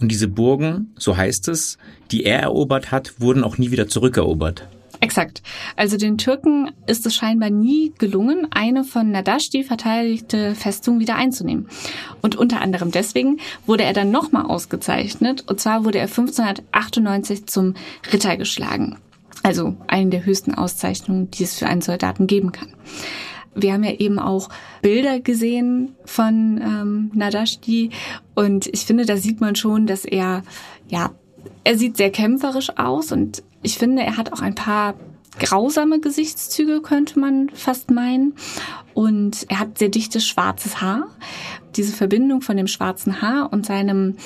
Und 0.00 0.10
diese 0.10 0.28
Burgen, 0.28 0.94
so 0.96 1.16
heißt 1.16 1.48
es, 1.48 1.76
die 2.10 2.24
er 2.24 2.40
erobert 2.40 2.92
hat, 2.92 3.20
wurden 3.20 3.44
auch 3.44 3.58
nie 3.58 3.70
wieder 3.70 3.88
zurückerobert. 3.88 4.66
Exakt. 5.00 5.42
Also 5.76 5.96
den 5.96 6.18
Türken 6.18 6.72
ist 6.86 7.06
es 7.06 7.14
scheinbar 7.14 7.50
nie 7.50 7.92
gelungen, 7.98 8.48
eine 8.50 8.82
von 8.82 9.10
Nadashti 9.10 9.62
verteidigte 9.62 10.54
Festung 10.54 10.98
wieder 10.98 11.14
einzunehmen. 11.14 11.68
Und 12.20 12.36
unter 12.36 12.60
anderem 12.60 12.90
deswegen 12.90 13.38
wurde 13.64 13.84
er 13.84 13.92
dann 13.92 14.10
nochmal 14.10 14.46
ausgezeichnet. 14.46 15.44
Und 15.46 15.60
zwar 15.60 15.84
wurde 15.84 15.98
er 15.98 16.08
1598 16.08 17.46
zum 17.46 17.74
Ritter 18.12 18.36
geschlagen. 18.36 18.98
Also 19.44 19.76
eine 19.86 20.10
der 20.10 20.24
höchsten 20.24 20.54
Auszeichnungen, 20.54 21.30
die 21.30 21.44
es 21.44 21.56
für 21.56 21.66
einen 21.66 21.80
Soldaten 21.80 22.26
geben 22.26 22.50
kann. 22.50 22.74
Wir 23.54 23.72
haben 23.72 23.84
ja 23.84 23.92
eben 23.92 24.18
auch 24.18 24.48
Bilder 24.82 25.20
gesehen 25.20 25.94
von 26.04 26.60
ähm, 26.62 27.10
Nadashti 27.14 27.90
und 28.34 28.66
ich 28.66 28.84
finde, 28.84 29.04
da 29.04 29.16
sieht 29.16 29.40
man 29.40 29.56
schon, 29.56 29.86
dass 29.86 30.04
er 30.04 30.42
ja 30.88 31.10
er 31.64 31.76
sieht 31.76 31.96
sehr 31.96 32.10
kämpferisch 32.10 32.76
aus 32.78 33.12
und 33.12 33.42
ich 33.62 33.78
finde, 33.78 34.02
er 34.02 34.16
hat 34.16 34.32
auch 34.32 34.40
ein 34.40 34.54
paar 34.54 34.94
grausame 35.38 36.00
Gesichtszüge, 36.00 36.80
könnte 36.82 37.18
man 37.18 37.50
fast 37.50 37.90
meinen. 37.90 38.34
Und 38.94 39.46
er 39.48 39.60
hat 39.60 39.78
sehr 39.78 39.88
dichtes 39.88 40.26
schwarzes 40.26 40.80
Haar. 40.80 41.08
Diese 41.76 41.92
Verbindung 41.92 42.40
von 42.40 42.56
dem 42.56 42.66
schwarzen 42.66 43.22
Haar 43.22 43.52
und 43.52 43.66
seinem 43.66 44.16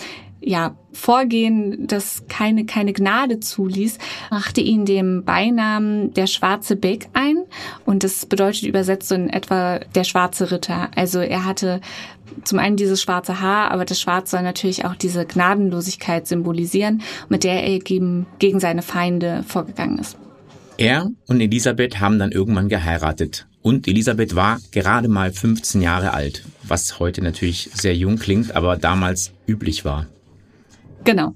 ja, 0.42 0.76
Vorgehen, 0.94 1.86
das 1.86 2.24
keine, 2.28 2.66
keine 2.66 2.92
Gnade 2.92 3.40
zuließ, 3.40 3.96
brachte 4.28 4.60
ihn 4.60 4.84
dem 4.84 5.24
Beinamen 5.24 6.12
der 6.12 6.26
schwarze 6.26 6.76
Beck 6.76 7.08
ein. 7.14 7.44
Und 7.86 8.04
das 8.04 8.26
bedeutet 8.26 8.64
übersetzt 8.64 9.08
so 9.08 9.14
in 9.14 9.30
etwa 9.30 9.78
der 9.94 10.04
schwarze 10.04 10.50
Ritter. 10.50 10.90
Also 10.94 11.20
er 11.20 11.46
hatte 11.46 11.80
zum 12.44 12.58
einen 12.58 12.76
dieses 12.76 13.00
schwarze 13.00 13.40
Haar, 13.40 13.70
aber 13.70 13.84
das 13.84 14.00
Schwarz 14.00 14.30
soll 14.30 14.42
natürlich 14.42 14.84
auch 14.84 14.94
diese 14.94 15.24
Gnadenlosigkeit 15.24 16.26
symbolisieren, 16.26 17.02
mit 17.28 17.44
der 17.44 17.62
er 17.64 17.78
gegen, 17.78 18.26
gegen 18.38 18.60
seine 18.60 18.82
Feinde 18.82 19.44
vorgegangen 19.46 19.98
ist. 19.98 20.18
Er 20.76 21.10
und 21.26 21.40
Elisabeth 21.40 22.00
haben 22.00 22.18
dann 22.18 22.32
irgendwann 22.32 22.68
geheiratet. 22.68 23.46
Und 23.62 23.86
Elisabeth 23.86 24.34
war 24.34 24.58
gerade 24.72 25.08
mal 25.08 25.32
15 25.32 25.80
Jahre 25.80 26.12
alt, 26.12 26.44
was 26.64 26.98
heute 26.98 27.22
natürlich 27.22 27.70
sehr 27.72 27.94
jung 27.94 28.18
klingt, 28.18 28.56
aber 28.56 28.76
damals 28.76 29.32
üblich 29.46 29.84
war. 29.84 30.06
Genau. 31.04 31.34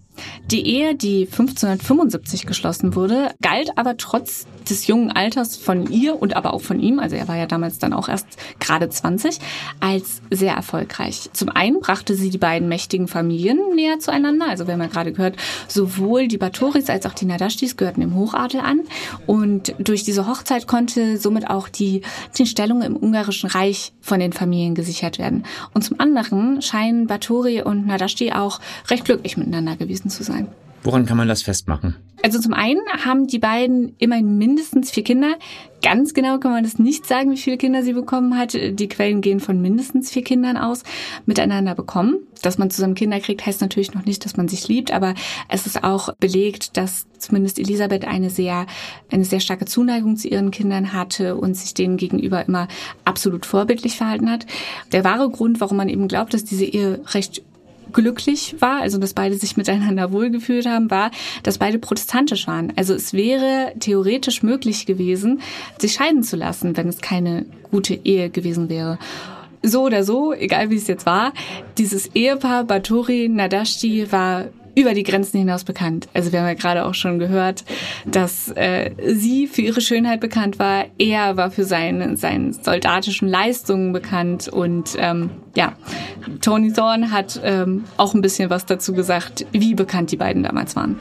Die 0.50 0.66
Ehe, 0.66 0.94
die 0.94 1.22
1575 1.22 2.46
geschlossen 2.46 2.94
wurde, 2.94 3.30
galt 3.42 3.70
aber 3.76 3.96
trotz 3.96 4.46
des 4.68 4.86
jungen 4.86 5.10
Alters 5.10 5.56
von 5.56 5.90
ihr 5.90 6.20
und 6.20 6.34
aber 6.34 6.54
auch 6.54 6.60
von 6.60 6.80
ihm, 6.80 6.98
also 6.98 7.16
er 7.16 7.28
war 7.28 7.36
ja 7.36 7.46
damals 7.46 7.78
dann 7.78 7.92
auch 7.92 8.08
erst 8.08 8.26
gerade 8.58 8.88
20, 8.88 9.38
als 9.80 10.22
sehr 10.30 10.54
erfolgreich. 10.54 11.30
Zum 11.32 11.48
einen 11.50 11.80
brachte 11.80 12.14
sie 12.14 12.30
die 12.30 12.38
beiden 12.38 12.68
mächtigen 12.68 13.08
Familien 13.08 13.58
näher 13.74 13.98
zueinander, 13.98 14.48
also 14.48 14.66
wir 14.66 14.74
haben 14.74 14.80
ja 14.80 14.88
gerade 14.88 15.12
gehört, 15.12 15.36
sowohl 15.68 16.28
die 16.28 16.38
Batoris 16.38 16.90
als 16.90 17.06
auch 17.06 17.12
die 17.12 17.26
Nadashtis 17.26 17.76
gehörten 17.76 18.00
dem 18.00 18.14
Hochadel 18.14 18.60
an 18.60 18.80
und 19.26 19.74
durch 19.78 20.04
diese 20.04 20.26
Hochzeit 20.26 20.66
konnte 20.66 21.18
somit 21.18 21.48
auch 21.48 21.68
die, 21.68 22.02
die 22.36 22.46
Stellung 22.46 22.82
im 22.82 22.96
ungarischen 22.96 23.48
Reich 23.48 23.92
von 24.00 24.20
den 24.20 24.32
Familien 24.32 24.74
gesichert 24.74 25.18
werden. 25.18 25.44
Und 25.74 25.82
zum 25.82 26.00
anderen 26.00 26.62
scheinen 26.62 27.06
Batori 27.06 27.62
und 27.62 27.86
Nadashti 27.86 28.32
auch 28.32 28.60
recht 28.88 29.04
glücklich 29.04 29.36
miteinander 29.36 29.76
gewesen 29.76 30.05
zu 30.08 30.22
sein. 30.22 30.48
Woran 30.82 31.04
kann 31.04 31.16
man 31.16 31.28
das 31.28 31.42
festmachen? 31.42 31.96
Also 32.22 32.40
zum 32.40 32.54
einen 32.54 32.80
haben 33.04 33.26
die 33.26 33.38
beiden 33.38 33.94
immerhin 33.98 34.38
mindestens 34.38 34.90
vier 34.90 35.04
Kinder. 35.04 35.34
Ganz 35.82 36.14
genau 36.14 36.38
kann 36.38 36.50
man 36.50 36.64
das 36.64 36.78
nicht 36.78 37.06
sagen, 37.06 37.30
wie 37.30 37.36
viele 37.36 37.56
Kinder 37.56 37.82
sie 37.82 37.92
bekommen 37.92 38.36
hat. 38.36 38.54
Die 38.54 38.88
Quellen 38.88 39.20
gehen 39.20 39.38
von 39.38 39.60
mindestens 39.60 40.10
vier 40.10 40.24
Kindern 40.24 40.56
aus, 40.56 40.82
miteinander 41.24 41.74
bekommen. 41.74 42.18
Dass 42.42 42.58
man 42.58 42.70
zusammen 42.70 42.94
Kinder 42.94 43.20
kriegt, 43.20 43.46
heißt 43.46 43.60
natürlich 43.60 43.94
noch 43.94 44.04
nicht, 44.04 44.24
dass 44.24 44.36
man 44.36 44.48
sich 44.48 44.66
liebt, 44.66 44.92
aber 44.92 45.14
es 45.48 45.66
ist 45.66 45.84
auch 45.84 46.14
belegt, 46.16 46.76
dass 46.76 47.06
zumindest 47.18 47.58
Elisabeth 47.58 48.06
eine 48.06 48.30
sehr, 48.30 48.66
eine 49.10 49.24
sehr 49.24 49.40
starke 49.40 49.66
Zuneigung 49.66 50.16
zu 50.16 50.28
ihren 50.28 50.50
Kindern 50.50 50.92
hatte 50.92 51.36
und 51.36 51.56
sich 51.56 51.74
denen 51.74 51.96
gegenüber 51.96 52.46
immer 52.46 52.68
absolut 53.04 53.46
vorbildlich 53.46 53.96
verhalten 53.96 54.30
hat. 54.30 54.46
Der 54.92 55.04
wahre 55.04 55.28
Grund, 55.30 55.60
warum 55.60 55.76
man 55.76 55.88
eben 55.88 56.08
glaubt, 56.08 56.34
dass 56.34 56.44
diese 56.44 56.64
Ehe 56.64 57.00
recht 57.14 57.42
glücklich 57.92 58.56
war, 58.60 58.80
also 58.80 58.98
dass 58.98 59.14
beide 59.14 59.36
sich 59.36 59.56
miteinander 59.56 60.12
wohlgefühlt 60.12 60.66
haben, 60.66 60.90
war, 60.90 61.10
dass 61.42 61.58
beide 61.58 61.78
protestantisch 61.78 62.46
waren. 62.46 62.72
Also 62.76 62.94
es 62.94 63.12
wäre 63.12 63.72
theoretisch 63.78 64.42
möglich 64.42 64.86
gewesen, 64.86 65.40
sich 65.78 65.94
scheiden 65.94 66.22
zu 66.22 66.36
lassen, 66.36 66.76
wenn 66.76 66.88
es 66.88 67.00
keine 67.00 67.46
gute 67.70 67.94
Ehe 67.94 68.30
gewesen 68.30 68.68
wäre 68.68 68.98
so 69.62 69.82
oder 69.84 70.04
so, 70.04 70.32
egal 70.32 70.70
wie 70.70 70.76
es 70.76 70.86
jetzt 70.86 71.06
war, 71.06 71.32
dieses 71.78 72.14
Ehepaar 72.14 72.64
Baturi 72.64 73.28
Nadashti 73.28 74.12
war 74.12 74.44
über 74.76 74.92
die 74.92 75.02
Grenzen 75.02 75.38
hinaus 75.38 75.64
bekannt. 75.64 76.06
Also 76.14 76.32
wir 76.32 76.40
haben 76.40 76.46
ja 76.46 76.54
gerade 76.54 76.84
auch 76.84 76.94
schon 76.94 77.18
gehört, 77.18 77.64
dass 78.04 78.50
äh, 78.50 78.90
sie 79.14 79.46
für 79.46 79.62
ihre 79.62 79.80
Schönheit 79.80 80.20
bekannt 80.20 80.58
war, 80.58 80.84
er 80.98 81.36
war 81.36 81.50
für 81.50 81.64
seine, 81.64 82.16
seine 82.16 82.52
soldatischen 82.52 83.26
Leistungen 83.26 83.92
bekannt 83.92 84.48
und 84.48 84.94
ähm, 84.98 85.30
ja, 85.56 85.72
Tony 86.42 86.72
Thorne 86.72 87.10
hat 87.10 87.40
ähm, 87.42 87.84
auch 87.96 88.14
ein 88.14 88.20
bisschen 88.20 88.50
was 88.50 88.66
dazu 88.66 88.92
gesagt, 88.92 89.46
wie 89.52 89.74
bekannt 89.74 90.12
die 90.12 90.16
beiden 90.16 90.42
damals 90.42 90.76
waren. 90.76 91.00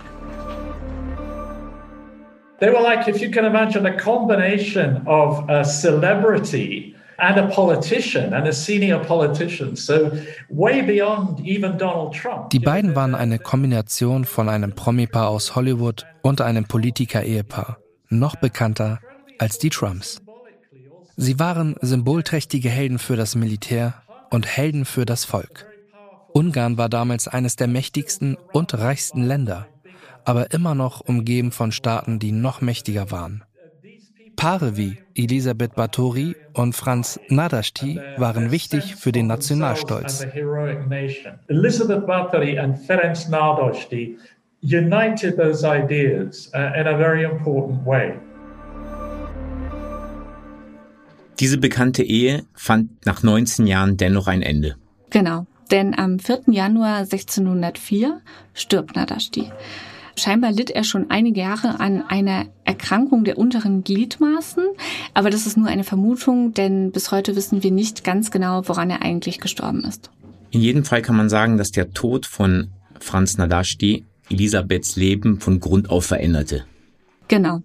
They 2.62 2.72
were 2.72 2.82
like, 2.82 3.10
if 3.10 3.22
you 3.22 3.30
can 3.30 3.44
imagine, 3.44 3.86
a 3.86 3.92
combination 3.92 5.06
of 5.06 5.50
a 5.50 5.66
celebrity 5.66 6.95
and 7.18 7.38
a 7.38 7.48
politician 7.48 8.34
and 8.34 8.48
a 8.48 8.54
senior 8.54 9.00
politician. 9.00 9.76
So 9.76 10.12
way 10.50 10.82
beyond 10.82 11.40
even 11.46 11.78
Donald 11.78 12.14
Trump. 12.14 12.50
Die 12.50 12.60
beiden 12.60 12.96
waren 12.96 13.16
eine 13.16 13.40
Kombination 13.40 14.26
von 14.26 14.50
einem 14.50 14.74
Promipaar 14.74 15.30
aus 15.30 15.56
Hollywood 15.56 16.06
und 16.22 16.42
einem 16.42 16.66
Politiker-Ehepaar, 16.66 17.78
noch 18.10 18.36
bekannter 18.36 19.00
als 19.40 19.58
die 19.58 19.70
Trumps. 19.70 20.22
Sie 21.18 21.40
waren 21.40 21.76
symbolträchtige 21.82 22.70
Helden 22.70 23.00
für 23.00 23.16
das 23.16 23.36
Militär 23.36 23.94
und 24.32 24.46
Helden 24.46 24.86
für 24.86 25.06
das 25.06 25.24
Volk. 25.24 25.66
Ungarn 26.34 26.78
war 26.78 26.90
damals 26.90 27.30
eines 27.30 27.56
der 27.56 27.68
mächtigsten 27.68 28.38
und 28.52 28.74
reichsten 28.74 29.24
Länder, 29.24 29.68
aber 30.26 30.52
immer 30.52 30.76
noch 30.76 31.00
umgeben 31.00 31.54
von 31.54 31.72
Staaten, 31.72 32.20
die 32.20 32.34
noch 32.34 32.60
mächtiger 32.60 33.12
waren. 33.12 33.46
Paare 34.36 34.78
wie 34.78 34.98
Elisabeth 35.16 35.76
Báthory 35.76 36.36
und 36.54 36.74
Franz 36.76 37.20
Nadashti 37.30 38.00
waren 38.18 38.52
wichtig 38.52 38.96
für 38.96 39.12
den 39.12 39.28
Nationalstolz. 39.28 40.26
Elizabeth 41.48 42.06
Báthory 42.06 42.60
and 42.60 42.78
Ferenc 42.78 43.30
Nadashti 43.30 44.18
united 44.62 45.38
those 45.38 45.64
ideas 45.64 46.52
uh, 46.54 46.80
in 46.80 46.88
a 46.88 46.98
very 46.98 47.24
important 47.24 47.86
way. 47.86 48.14
Diese 51.40 51.58
bekannte 51.58 52.04
Ehe 52.04 52.44
fand 52.54 53.06
nach 53.06 53.22
19 53.22 53.68
Jahren 53.68 53.98
dennoch 53.98 54.28
ein 54.28 54.42
Ende. 54.42 54.76
Genau, 55.10 55.46
denn 55.72 55.98
am 55.98 56.20
4. 56.20 56.44
Januar 56.48 57.00
1604 57.00 58.22
stirbt 58.54 58.96
Nadashti. 58.96 59.52
Scheinbar 60.18 60.52
litt 60.52 60.72
er 60.72 60.84
schon 60.84 61.12
einige 61.12 61.42
Jahre 61.42 61.80
an 61.80 62.02
einer 62.02 62.46
Erkrankung 62.64 63.26
der 63.26 63.38
unteren 63.38 63.84
Gliedmaßen, 63.84 64.64
aber 65.14 65.30
das 65.30 65.46
ist 65.46 65.58
nur 65.58 65.68
eine 65.68 65.84
Vermutung, 65.84 66.54
denn 66.54 66.92
bis 66.92 67.12
heute 67.12 67.36
wissen 67.36 67.64
wir 67.64 67.72
nicht 67.72 68.04
ganz 68.04 68.32
genau, 68.32 68.68
woran 68.68 68.90
er 68.90 69.02
eigentlich 69.02 69.40
gestorben 69.40 69.84
ist. 69.84 70.10
In 70.52 70.62
jedem 70.62 70.86
Fall 70.86 71.02
kann 71.02 71.18
man 71.18 71.30
sagen, 71.30 71.58
dass 71.58 71.72
der 71.72 71.92
Tod 71.92 72.26
von 72.26 72.70
Franz 73.00 73.38
Nadashti 73.38 74.06
Elisabeths 74.30 74.96
Leben 74.96 75.40
von 75.40 75.60
Grund 75.60 75.90
auf 75.90 76.06
veränderte. 76.06 76.66
Genau. 77.28 77.62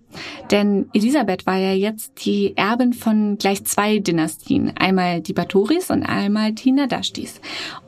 Denn 0.51 0.89
Elisabeth 0.95 1.47
war 1.47 1.57
ja 1.57 1.73
jetzt 1.73 2.25
die 2.25 2.57
Erbin 2.57 2.95
von 2.95 3.37
gleich 3.37 3.65
zwei 3.65 3.99
Dynastien. 3.99 4.73
Einmal 4.77 5.21
die 5.21 5.35
Batoris 5.35 5.91
und 5.91 6.03
einmal 6.03 6.53
die 6.53 6.73
Nadashtis. 6.73 7.41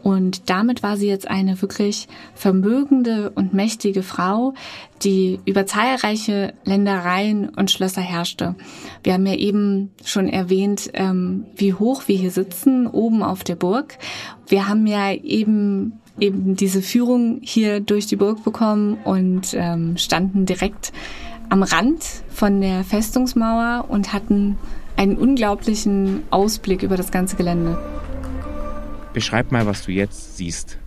Und 0.02 0.50
damit 0.50 0.82
war 0.82 0.96
sie 0.96 1.08
jetzt 1.08 1.28
eine 1.28 1.60
wirklich 1.62 2.08
vermögende 2.34 3.30
und 3.30 3.54
mächtige 3.54 4.02
Frau, 4.02 4.52
die 5.02 5.40
über 5.46 5.66
zahlreiche 5.66 6.52
Ländereien 6.64 7.48
und 7.48 7.70
Schlösser 7.70 8.02
herrschte. 8.02 8.54
Wir 9.02 9.14
haben 9.14 9.26
ja 9.26 9.34
eben 9.34 9.90
schon 10.04 10.28
erwähnt, 10.28 10.90
ähm, 10.92 11.46
wie 11.56 11.74
hoch 11.74 12.02
wir 12.06 12.16
hier 12.16 12.30
sitzen, 12.30 12.86
oben 12.86 13.22
auf 13.22 13.44
der 13.44 13.56
Burg. 13.56 13.98
Wir 14.46 14.68
haben 14.68 14.86
ja 14.86 15.12
eben 15.12 15.94
eben 16.20 16.56
diese 16.56 16.82
Führung 16.82 17.40
hier 17.42 17.80
durch 17.80 18.06
die 18.06 18.16
Burg 18.16 18.44
bekommen 18.44 18.98
und 19.04 19.54
ähm, 19.54 19.96
standen 19.96 20.44
direkt 20.44 20.92
am 21.52 21.62
Rand 21.62 22.02
von 22.30 22.62
der 22.62 22.82
Festungsmauer 22.82 23.84
und 23.90 24.14
hatten 24.14 24.56
einen 24.96 25.18
unglaublichen 25.18 26.22
Ausblick 26.30 26.82
über 26.82 26.96
das 26.96 27.10
ganze 27.10 27.36
Gelände. 27.36 27.76
Beschreib 29.12 29.52
mal, 29.52 29.66
was 29.66 29.84
du 29.84 29.92
jetzt 29.92 30.38
siehst. 30.38 30.78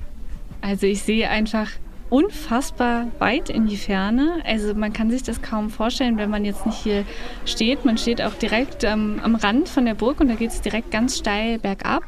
Also 0.61 0.87
ich 0.87 1.03
sehe 1.03 1.29
einfach 1.29 1.69
unfassbar 2.09 3.05
weit 3.19 3.51
in 3.51 3.67
die 3.67 3.77
Ferne. 3.77 4.41
Also 4.43 4.73
man 4.73 4.91
kann 4.91 5.11
sich 5.11 5.21
das 5.21 5.43
kaum 5.43 5.69
vorstellen, 5.69 6.17
wenn 6.17 6.31
man 6.31 6.43
jetzt 6.45 6.65
nicht 6.65 6.79
hier 6.79 7.03
steht. 7.45 7.85
Man 7.85 7.99
steht 7.99 8.19
auch 8.23 8.33
direkt 8.33 8.83
ähm, 8.83 9.19
am 9.21 9.35
Rand 9.35 9.69
von 9.69 9.85
der 9.85 9.93
Burg 9.93 10.19
und 10.19 10.29
da 10.29 10.33
geht 10.33 10.49
es 10.49 10.61
direkt 10.61 10.89
ganz 10.89 11.15
steil 11.15 11.59
bergab. 11.59 12.03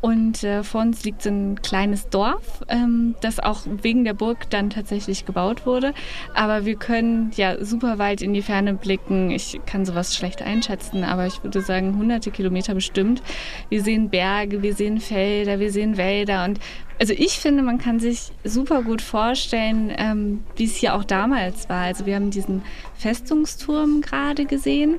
Und 0.00 0.44
äh, 0.44 0.62
vor 0.62 0.80
uns 0.80 1.04
liegt 1.04 1.22
so 1.22 1.28
ein 1.28 1.60
kleines 1.60 2.08
Dorf, 2.08 2.64
ähm, 2.68 3.14
das 3.20 3.38
auch 3.38 3.60
wegen 3.66 4.04
der 4.04 4.14
Burg 4.14 4.48
dann 4.48 4.70
tatsächlich 4.70 5.26
gebaut 5.26 5.66
wurde. 5.66 5.92
Aber 6.34 6.64
wir 6.64 6.76
können 6.76 7.30
ja 7.36 7.62
super 7.62 7.98
weit 7.98 8.22
in 8.22 8.32
die 8.32 8.42
Ferne 8.42 8.74
blicken. 8.74 9.30
Ich 9.30 9.60
kann 9.66 9.84
sowas 9.84 10.16
schlecht 10.16 10.42
einschätzen, 10.42 11.04
aber 11.04 11.26
ich 11.26 11.42
würde 11.44 11.60
sagen 11.60 11.96
hunderte 11.98 12.30
Kilometer 12.30 12.74
bestimmt. 12.74 13.22
Wir 13.68 13.82
sehen 13.82 14.08
Berge, 14.08 14.62
wir 14.62 14.74
sehen 14.74 15.00
Felder, 15.00 15.60
wir 15.60 15.70
sehen 15.70 15.96
Wälder 15.98 16.44
und 16.44 16.60
also 17.00 17.14
ich 17.14 17.38
finde, 17.38 17.62
man 17.62 17.78
kann 17.78 17.98
sich 17.98 18.30
super 18.44 18.82
gut 18.82 19.00
vorstellen, 19.00 19.90
ähm, 19.96 20.44
wie 20.56 20.64
es 20.64 20.76
hier 20.76 20.94
auch 20.94 21.02
damals 21.02 21.70
war. 21.70 21.80
Also 21.84 22.04
wir 22.04 22.14
haben 22.14 22.30
diesen 22.30 22.60
Festungsturm 22.92 24.02
gerade 24.02 24.44
gesehen, 24.44 24.98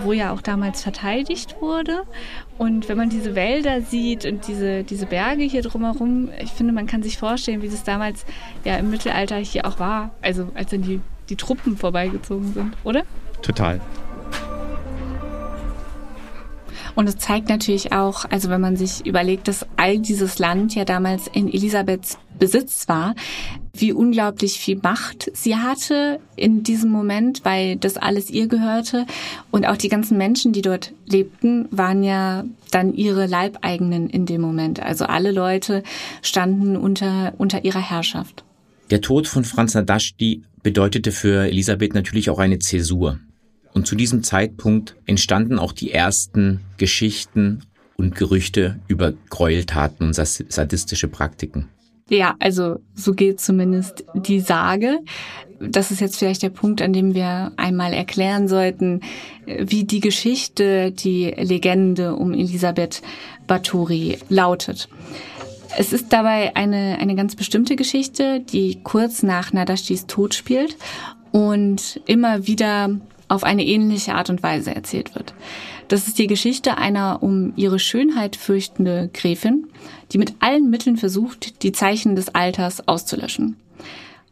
wo 0.00 0.12
ja 0.12 0.32
auch 0.32 0.42
damals 0.42 0.82
verteidigt 0.82 1.54
wurde. 1.60 2.02
Und 2.58 2.88
wenn 2.88 2.96
man 2.96 3.10
diese 3.10 3.34
Wälder 3.34 3.82
sieht 3.82 4.24
und 4.24 4.48
diese, 4.48 4.82
diese 4.82 5.06
Berge 5.06 5.42
hier 5.42 5.62
drumherum, 5.62 6.30
ich 6.40 6.52
finde, 6.52 6.72
man 6.72 6.86
kann 6.86 7.02
sich 7.02 7.18
vorstellen, 7.18 7.60
wie 7.60 7.68
das 7.68 7.84
damals 7.84 8.24
ja 8.64 8.76
im 8.76 8.90
Mittelalter 8.90 9.36
hier 9.36 9.66
auch 9.66 9.78
war. 9.78 10.10
Also 10.22 10.48
als 10.54 10.70
dann 10.70 10.82
die, 10.82 11.00
die 11.28 11.36
Truppen 11.36 11.76
vorbeigezogen 11.76 12.54
sind, 12.54 12.76
oder? 12.82 13.02
Total. 13.42 13.80
Und 16.94 17.08
es 17.10 17.18
zeigt 17.18 17.50
natürlich 17.50 17.92
auch, 17.92 18.24
also 18.30 18.48
wenn 18.48 18.62
man 18.62 18.76
sich 18.76 19.04
überlegt, 19.04 19.48
dass 19.48 19.66
all 19.76 19.98
dieses 19.98 20.38
Land 20.38 20.74
ja 20.74 20.86
damals 20.86 21.26
in 21.26 21.52
Elisabeths 21.52 22.18
Besitz 22.38 22.88
war, 22.88 23.14
wie 23.74 23.92
unglaublich 23.92 24.58
viel 24.58 24.78
Macht 24.82 25.30
sie 25.34 25.56
hatte 25.56 26.20
in 26.34 26.62
diesem 26.62 26.90
Moment, 26.90 27.44
weil 27.44 27.76
das 27.76 27.96
alles 27.96 28.30
ihr 28.30 28.46
gehörte. 28.46 29.06
Und 29.50 29.66
auch 29.66 29.76
die 29.76 29.88
ganzen 29.88 30.16
Menschen, 30.16 30.52
die 30.52 30.62
dort 30.62 30.92
lebten, 31.06 31.66
waren 31.70 32.02
ja 32.02 32.44
dann 32.70 32.94
ihre 32.94 33.26
Leibeigenen 33.26 34.08
in 34.08 34.26
dem 34.26 34.40
Moment. 34.40 34.80
Also 34.80 35.04
alle 35.04 35.30
Leute 35.30 35.82
standen 36.22 36.76
unter, 36.76 37.34
unter 37.38 37.64
ihrer 37.64 37.80
Herrschaft. 37.80 38.44
Der 38.90 39.00
Tod 39.00 39.26
von 39.26 39.44
Franz 39.44 39.74
Nadasdi 39.74 40.42
bedeutete 40.62 41.12
für 41.12 41.46
Elisabeth 41.46 41.94
natürlich 41.94 42.30
auch 42.30 42.38
eine 42.38 42.58
Zäsur. 42.58 43.18
Und 43.72 43.86
zu 43.86 43.94
diesem 43.94 44.22
Zeitpunkt 44.22 44.96
entstanden 45.06 45.58
auch 45.58 45.72
die 45.72 45.90
ersten 45.90 46.60
Geschichten 46.78 47.62
und 47.96 48.14
Gerüchte 48.14 48.78
über 48.88 49.12
Gräueltaten 49.28 50.06
und 50.06 50.14
sadistische 50.14 51.08
Praktiken. 51.08 51.68
Ja, 52.08 52.36
also 52.38 52.78
so 52.94 53.14
geht 53.14 53.40
zumindest 53.40 54.04
die 54.14 54.38
Sage. 54.38 55.00
Das 55.58 55.90
ist 55.90 56.00
jetzt 56.00 56.18
vielleicht 56.18 56.42
der 56.42 56.50
Punkt, 56.50 56.80
an 56.80 56.92
dem 56.92 57.14
wir 57.14 57.52
einmal 57.56 57.92
erklären 57.92 58.46
sollten, 58.46 59.00
wie 59.46 59.84
die 59.84 60.00
Geschichte, 60.00 60.92
die 60.92 61.24
Legende 61.36 62.14
um 62.14 62.32
Elisabeth 62.32 63.02
Bathory 63.48 64.18
lautet. 64.28 64.88
Es 65.76 65.92
ist 65.92 66.12
dabei 66.12 66.54
eine, 66.54 66.98
eine 67.00 67.16
ganz 67.16 67.34
bestimmte 67.34 67.74
Geschichte, 67.74 68.40
die 68.40 68.78
kurz 68.84 69.24
nach 69.24 69.52
Nadashtis 69.52 70.06
Tod 70.06 70.34
spielt 70.34 70.76
und 71.32 72.00
immer 72.06 72.46
wieder 72.46 72.90
auf 73.28 73.42
eine 73.42 73.66
ähnliche 73.66 74.14
Art 74.14 74.30
und 74.30 74.44
Weise 74.44 74.74
erzählt 74.74 75.16
wird. 75.16 75.34
Das 75.88 76.06
ist 76.06 76.18
die 76.18 76.28
Geschichte 76.28 76.78
einer 76.78 77.22
um 77.22 77.52
ihre 77.56 77.78
Schönheit 77.78 78.36
fürchtende 78.36 79.10
Gräfin, 79.12 79.66
die 80.12 80.18
mit 80.18 80.34
allen 80.40 80.70
Mitteln 80.70 80.96
versucht, 80.96 81.62
die 81.62 81.72
Zeichen 81.72 82.16
des 82.16 82.34
Alters 82.34 82.86
auszulöschen. 82.86 83.56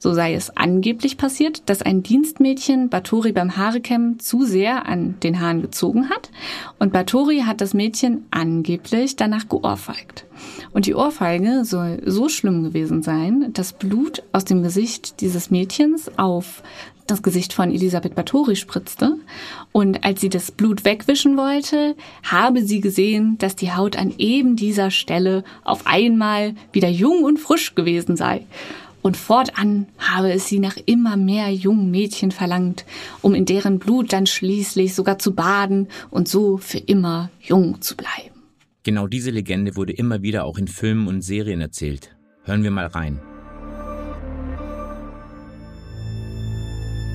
So 0.04 0.12
sei 0.12 0.34
es 0.34 0.54
angeblich 0.54 1.16
passiert, 1.16 1.62
dass 1.70 1.80
ein 1.80 2.02
Dienstmädchen 2.02 2.90
Batori 2.90 3.32
beim 3.32 3.56
Haarekämmen 3.56 4.18
zu 4.18 4.44
sehr 4.44 4.86
an 4.86 5.14
den 5.22 5.40
Haaren 5.40 5.62
gezogen 5.62 6.10
hat 6.10 6.30
und 6.78 6.92
Batori 6.92 7.44
hat 7.46 7.62
das 7.62 7.72
Mädchen 7.72 8.26
angeblich 8.30 9.16
danach 9.16 9.48
geohrfeigt. 9.48 10.26
Und 10.72 10.84
die 10.84 10.94
Ohrfeige 10.94 11.64
soll 11.64 12.02
so 12.04 12.28
schlimm 12.28 12.64
gewesen 12.64 13.02
sein, 13.02 13.50
dass 13.54 13.72
Blut 13.72 14.22
aus 14.32 14.44
dem 14.44 14.62
Gesicht 14.62 15.22
dieses 15.22 15.50
Mädchens 15.50 16.10
auf 16.18 16.62
das 17.06 17.22
Gesicht 17.22 17.52
von 17.52 17.70
Elisabeth 17.70 18.14
Bathory 18.14 18.56
spritzte. 18.56 19.16
Und 19.72 20.04
als 20.04 20.20
sie 20.20 20.28
das 20.28 20.50
Blut 20.50 20.84
wegwischen 20.84 21.36
wollte, 21.36 21.96
habe 22.22 22.64
sie 22.64 22.80
gesehen, 22.80 23.36
dass 23.38 23.56
die 23.56 23.72
Haut 23.72 23.96
an 23.96 24.14
eben 24.18 24.56
dieser 24.56 24.90
Stelle 24.90 25.44
auf 25.64 25.86
einmal 25.86 26.54
wieder 26.72 26.88
jung 26.88 27.24
und 27.24 27.38
frisch 27.38 27.74
gewesen 27.74 28.16
sei. 28.16 28.46
Und 29.02 29.18
fortan 29.18 29.86
habe 29.98 30.32
es 30.32 30.48
sie 30.48 30.58
nach 30.58 30.78
immer 30.86 31.18
mehr 31.18 31.50
jungen 31.50 31.90
Mädchen 31.90 32.30
verlangt, 32.30 32.86
um 33.20 33.34
in 33.34 33.44
deren 33.44 33.78
Blut 33.78 34.14
dann 34.14 34.26
schließlich 34.26 34.94
sogar 34.94 35.18
zu 35.18 35.34
baden 35.34 35.88
und 36.10 36.26
so 36.26 36.56
für 36.56 36.78
immer 36.78 37.28
jung 37.42 37.82
zu 37.82 37.96
bleiben. 37.96 38.34
Genau 38.82 39.06
diese 39.06 39.30
Legende 39.30 39.76
wurde 39.76 39.92
immer 39.92 40.22
wieder 40.22 40.44
auch 40.44 40.56
in 40.56 40.68
Filmen 40.68 41.06
und 41.06 41.20
Serien 41.20 41.60
erzählt. 41.60 42.16
Hören 42.44 42.62
wir 42.62 42.70
mal 42.70 42.86
rein. 42.86 43.20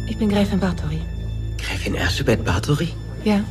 Ich 0.09 0.17
bin 0.17 0.29
Gräfin 0.29 0.59
Bartori. 0.59 0.99
Gräfin 1.59 1.95
Erzsébet 1.95 2.43
Bartori? 2.43 2.89
Ja. 3.23 3.41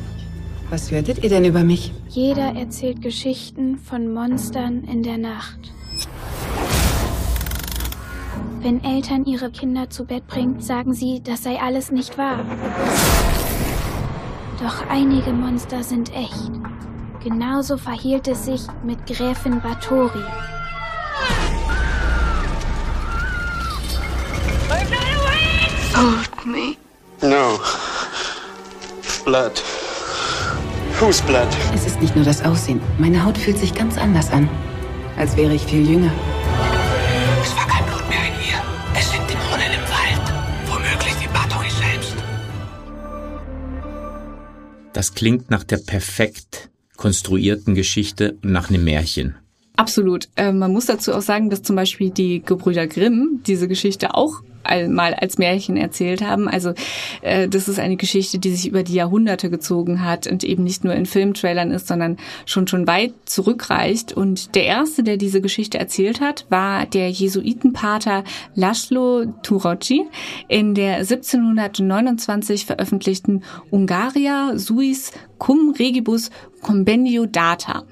Was 0.69 0.91
hörtet 0.91 1.23
ihr 1.23 1.29
denn 1.29 1.45
über 1.45 1.63
mich? 1.63 1.93
Jeder 2.09 2.53
erzählt 2.53 3.01
Geschichten 3.01 3.77
von 3.77 4.13
Monstern 4.13 4.83
in 4.83 5.01
der 5.01 5.17
Nacht. 5.17 5.71
Wenn 8.61 8.83
Eltern 8.83 9.25
ihre 9.25 9.49
Kinder 9.51 9.89
zu 9.89 10.03
Bett 10.03 10.27
bringen, 10.27 10.59
sagen 10.59 10.93
sie, 10.93 11.21
das 11.23 11.43
sei 11.43 11.57
alles 11.61 11.91
nicht 11.91 12.17
wahr. 12.17 12.43
Doch 14.61 14.85
einige 14.89 15.31
Monster 15.31 15.81
sind 15.81 16.13
echt. 16.13 16.51
Genauso 17.23 17.77
verhielt 17.77 18.27
es 18.27 18.43
sich 18.43 18.63
mit 18.83 19.05
Gräfin 19.05 19.61
Batori. 19.61 20.23
Hold 25.99 26.45
me. 26.45 26.77
No. 27.21 27.59
Blood. 29.25 29.61
Whose 30.97 31.21
blood? 31.23 31.49
Es 31.75 31.85
ist 31.85 31.99
nicht 31.99 32.15
nur 32.15 32.23
das 32.23 32.41
Aussehen. 32.41 32.79
Meine 32.97 33.25
Haut 33.25 33.37
fühlt 33.37 33.57
sich 33.57 33.73
ganz 33.73 33.97
anders 33.97 34.31
an. 34.31 34.49
Als 35.17 35.35
wäre 35.35 35.53
ich 35.53 35.63
viel 35.63 35.85
jünger. 35.85 36.11
Es 37.43 37.53
war 37.53 37.67
kein 37.67 37.85
Blut 37.85 38.07
mehr 38.07 38.19
in 38.19 38.33
ihr. 38.47 38.63
Es 38.97 39.11
sind 39.11 39.29
Dämonen 39.29 39.73
im 39.73 39.85
Wald. 39.91 40.33
Womöglich 40.67 41.15
die 41.21 41.27
Bathory 41.33 41.69
selbst. 41.69 42.15
Das 44.93 45.13
klingt 45.13 45.51
nach 45.51 45.65
der 45.65 45.79
perfekt 45.79 46.69
konstruierten 46.95 47.75
Geschichte 47.75 48.37
und 48.41 48.53
nach 48.53 48.69
einem 48.69 48.85
Märchen. 48.85 49.35
Absolut. 49.75 50.29
Äh, 50.37 50.53
man 50.53 50.71
muss 50.71 50.85
dazu 50.85 51.13
auch 51.13 51.21
sagen, 51.21 51.49
dass 51.49 51.61
zum 51.61 51.75
Beispiel 51.75 52.09
die 52.09 52.41
Gebrüder 52.41 52.87
Grimm 52.87 53.41
diese 53.45 53.67
Geschichte 53.67 54.15
auch 54.15 54.43
mal 54.87 55.13
als 55.13 55.37
Märchen 55.37 55.77
erzählt 55.77 56.21
haben. 56.21 56.47
Also 56.47 56.73
äh, 57.21 57.47
das 57.47 57.67
ist 57.67 57.79
eine 57.79 57.97
Geschichte, 57.97 58.39
die 58.39 58.51
sich 58.51 58.67
über 58.67 58.83
die 58.83 58.93
Jahrhunderte 58.93 59.49
gezogen 59.49 60.03
hat 60.03 60.27
und 60.27 60.43
eben 60.43 60.63
nicht 60.63 60.83
nur 60.83 60.93
in 60.93 61.05
Filmtrailern 61.05 61.71
ist, 61.71 61.87
sondern 61.87 62.17
schon 62.45 62.67
schon 62.67 62.87
weit 62.87 63.13
zurückreicht. 63.25 64.13
Und 64.13 64.55
der 64.55 64.65
erste, 64.65 65.03
der 65.03 65.17
diese 65.17 65.41
Geschichte 65.41 65.79
erzählt 65.79 66.21
hat, 66.21 66.45
war 66.49 66.85
der 66.85 67.09
Jesuitenpater 67.09 68.23
Laszlo 68.55 69.25
Turocci 69.43 70.05
in 70.47 70.75
der 70.75 70.97
1729 70.97 72.65
veröffentlichten 72.65 73.43
Ungaria 73.71 74.57
suis 74.57 75.11
cum 75.37 75.73
regibus 75.77 76.29
compendio 76.61 77.25
data. 77.25 77.83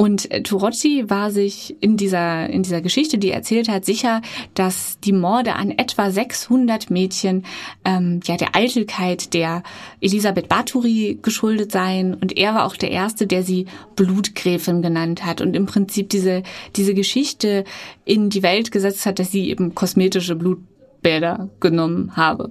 Und 0.00 0.30
äh, 0.30 0.42
Turocci 0.42 1.10
war 1.10 1.30
sich 1.30 1.76
in 1.82 1.98
dieser, 1.98 2.48
in 2.48 2.62
dieser 2.62 2.80
Geschichte, 2.80 3.18
die 3.18 3.28
er 3.28 3.34
erzählt 3.34 3.68
hat, 3.68 3.84
sicher, 3.84 4.22
dass 4.54 4.98
die 5.00 5.12
Morde 5.12 5.56
an 5.56 5.72
etwa 5.72 6.10
600 6.10 6.88
Mädchen 6.88 7.44
ähm, 7.84 8.20
ja 8.24 8.38
der 8.38 8.56
Eitelkeit 8.56 9.34
der 9.34 9.62
Elisabeth 10.00 10.48
Bathory 10.48 11.18
geschuldet 11.20 11.72
seien. 11.72 12.14
Und 12.14 12.38
er 12.38 12.54
war 12.54 12.64
auch 12.64 12.76
der 12.76 12.90
Erste, 12.90 13.26
der 13.26 13.42
sie 13.42 13.66
Blutgräfin 13.94 14.80
genannt 14.80 15.26
hat 15.26 15.42
und 15.42 15.54
im 15.54 15.66
Prinzip 15.66 16.08
diese, 16.08 16.44
diese 16.76 16.94
Geschichte 16.94 17.64
in 18.06 18.30
die 18.30 18.42
Welt 18.42 18.72
gesetzt 18.72 19.04
hat, 19.04 19.18
dass 19.18 19.30
sie 19.30 19.50
eben 19.50 19.74
kosmetische 19.74 20.34
Blut 20.34 20.60
Bäder 21.02 21.48
genommen 21.60 22.16
habe. 22.16 22.50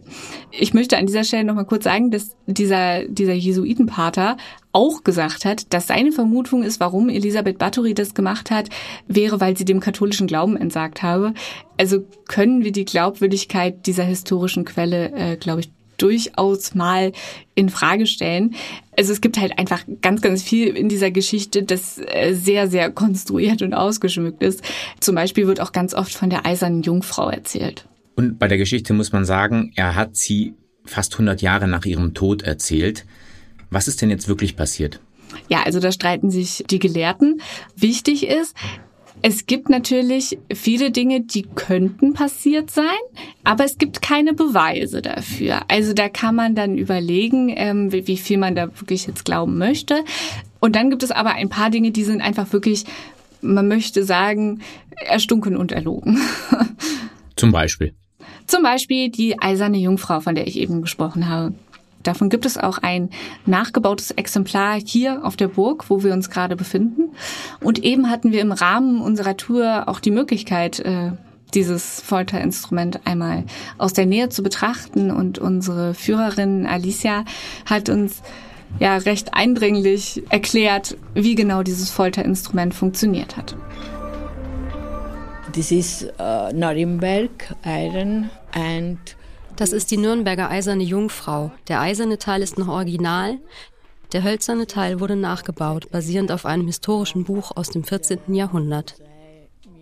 Ich 0.51 0.73
möchte 0.73 0.97
an 0.97 1.05
dieser 1.05 1.23
Stelle 1.23 1.43
nochmal 1.43 1.65
kurz 1.65 1.83
sagen, 1.83 2.11
dass 2.11 2.35
dieser, 2.47 3.05
dieser 3.05 3.33
Jesuitenpater 3.33 4.37
auch 4.71 5.03
gesagt 5.03 5.45
hat, 5.45 5.73
dass 5.73 5.87
seine 5.87 6.11
Vermutung 6.11 6.63
ist, 6.63 6.79
warum 6.79 7.09
Elisabeth 7.09 7.57
Bathory 7.57 7.93
das 7.93 8.13
gemacht 8.13 8.51
hat, 8.51 8.69
wäre, 9.07 9.41
weil 9.41 9.57
sie 9.57 9.65
dem 9.65 9.79
katholischen 9.79 10.27
Glauben 10.27 10.57
entsagt 10.57 11.01
habe. 11.01 11.33
Also 11.77 12.05
können 12.27 12.63
wir 12.63 12.71
die 12.71 12.85
Glaubwürdigkeit 12.85 13.85
dieser 13.85 14.03
historischen 14.03 14.65
Quelle, 14.65 15.11
äh, 15.11 15.37
glaube 15.37 15.61
ich, 15.61 15.71
durchaus 15.97 16.75
mal 16.75 17.11
in 17.55 17.69
Frage 17.69 18.07
stellen. 18.07 18.55
Also 18.97 19.11
es 19.11 19.21
gibt 19.21 19.39
halt 19.39 19.59
einfach 19.59 19.83
ganz, 20.01 20.21
ganz 20.21 20.41
viel 20.41 20.69
in 20.69 20.87
dieser 20.87 21.11
Geschichte, 21.11 21.63
das 21.63 21.97
äh, 21.97 22.33
sehr, 22.33 22.67
sehr 22.67 22.89
konstruiert 22.89 23.61
und 23.61 23.73
ausgeschmückt 23.73 24.41
ist. 24.41 24.63
Zum 24.99 25.15
Beispiel 25.15 25.47
wird 25.47 25.59
auch 25.59 25.71
ganz 25.71 25.93
oft 25.93 26.13
von 26.13 26.29
der 26.29 26.45
eisernen 26.45 26.83
Jungfrau 26.83 27.29
erzählt. 27.29 27.88
Und 28.19 28.37
bei 28.37 28.49
der 28.49 28.57
Geschichte 28.57 28.91
muss 28.91 29.13
man 29.13 29.23
sagen, 29.23 29.71
er 29.77 29.95
hat 29.95 30.17
sie 30.17 30.53
fast 30.83 31.13
100 31.13 31.41
Jahre 31.41 31.69
nach 31.69 31.85
ihrem 31.85 32.13
Tod 32.13 32.41
erzählt. 32.41 33.05
Was 33.69 33.87
ist 33.87 34.01
denn 34.01 34.09
jetzt 34.09 34.27
wirklich 34.27 34.57
passiert? 34.57 34.99
Ja, 35.47 35.63
also 35.63 35.79
da 35.79 35.89
streiten 35.89 36.29
sich 36.29 36.65
die 36.69 36.79
Gelehrten. 36.79 37.39
Wichtig 37.77 38.27
ist, 38.27 38.57
es 39.21 39.45
gibt 39.45 39.69
natürlich 39.69 40.37
viele 40.53 40.91
Dinge, 40.91 41.21
die 41.21 41.43
könnten 41.43 42.11
passiert 42.11 42.71
sein, 42.71 42.99
aber 43.45 43.63
es 43.63 43.77
gibt 43.77 44.01
keine 44.01 44.33
Beweise 44.33 45.01
dafür. 45.01 45.61
Also 45.69 45.93
da 45.93 46.09
kann 46.09 46.35
man 46.35 46.55
dann 46.55 46.77
überlegen, 46.77 47.47
ähm, 47.55 47.93
wie, 47.93 48.05
wie 48.05 48.17
viel 48.17 48.37
man 48.37 48.53
da 48.53 48.65
wirklich 48.81 49.07
jetzt 49.07 49.23
glauben 49.23 49.57
möchte. 49.57 50.03
Und 50.59 50.75
dann 50.75 50.89
gibt 50.89 51.03
es 51.03 51.11
aber 51.11 51.35
ein 51.35 51.47
paar 51.47 51.69
Dinge, 51.69 51.91
die 51.91 52.03
sind 52.03 52.19
einfach 52.19 52.51
wirklich, 52.51 52.83
man 53.39 53.69
möchte 53.69 54.03
sagen, 54.03 54.59
erstunken 54.97 55.55
und 55.55 55.71
erlogen. 55.71 56.19
Zum 57.37 57.53
Beispiel. 57.53 57.95
Zum 58.49 58.63
Beispiel 58.63 59.11
die 59.11 59.39
eiserne 59.39 59.77
Jungfrau, 59.77 60.21
von 60.21 60.33
der 60.33 60.47
ich 60.47 60.57
eben 60.57 60.81
gesprochen 60.81 61.29
habe. 61.29 61.53
Davon 62.01 62.29
gibt 62.29 62.47
es 62.47 62.57
auch 62.57 62.79
ein 62.79 63.11
nachgebautes 63.45 64.09
Exemplar 64.09 64.79
hier 64.83 65.23
auf 65.23 65.37
der 65.37 65.49
Burg, 65.49 65.87
wo 65.91 66.01
wir 66.01 66.13
uns 66.13 66.31
gerade 66.31 66.55
befinden. 66.55 67.11
Und 67.61 67.83
eben 67.83 68.09
hatten 68.09 68.31
wir 68.31 68.41
im 68.41 68.51
Rahmen 68.51 69.01
unserer 69.01 69.37
Tour 69.37 69.83
auch 69.85 69.99
die 69.99 70.09
Möglichkeit, 70.09 70.79
äh, 70.79 71.11
dieses 71.53 72.01
Folterinstrument 72.01 73.05
einmal 73.05 73.43
aus 73.77 73.93
der 73.93 74.07
Nähe 74.07 74.29
zu 74.29 74.41
betrachten. 74.41 75.11
Und 75.11 75.37
unsere 75.37 75.93
Führerin 75.93 76.65
Alicia 76.65 77.25
hat 77.67 77.87
uns 77.87 78.23
ja 78.79 78.97
recht 78.97 79.35
eindringlich 79.35 80.23
erklärt, 80.31 80.97
wie 81.13 81.35
genau 81.35 81.61
dieses 81.61 81.91
Folterinstrument 81.91 82.73
funktioniert 82.73 83.37
hat. 83.37 83.55
This 85.53 85.71
is 85.71 86.07
uh, 86.19 86.51
Nuremberg 86.51 87.55
iron 87.63 88.29
das 89.55 89.73
ist 89.73 89.91
die 89.91 89.97
Nürnberger 89.97 90.49
eiserne 90.49 90.83
Jungfrau. 90.83 91.51
Der 91.67 91.81
eiserne 91.81 92.17
Teil 92.17 92.41
ist 92.41 92.57
noch 92.57 92.69
original. 92.69 93.39
Der 94.13 94.23
hölzerne 94.23 94.67
Teil 94.67 94.99
wurde 94.99 95.15
nachgebaut, 95.15 95.91
basierend 95.91 96.31
auf 96.31 96.45
einem 96.45 96.67
historischen 96.67 97.25
Buch 97.25 97.51
aus 97.55 97.69
dem 97.69 97.83
14. 97.83 98.33
Jahrhundert. 98.33 98.95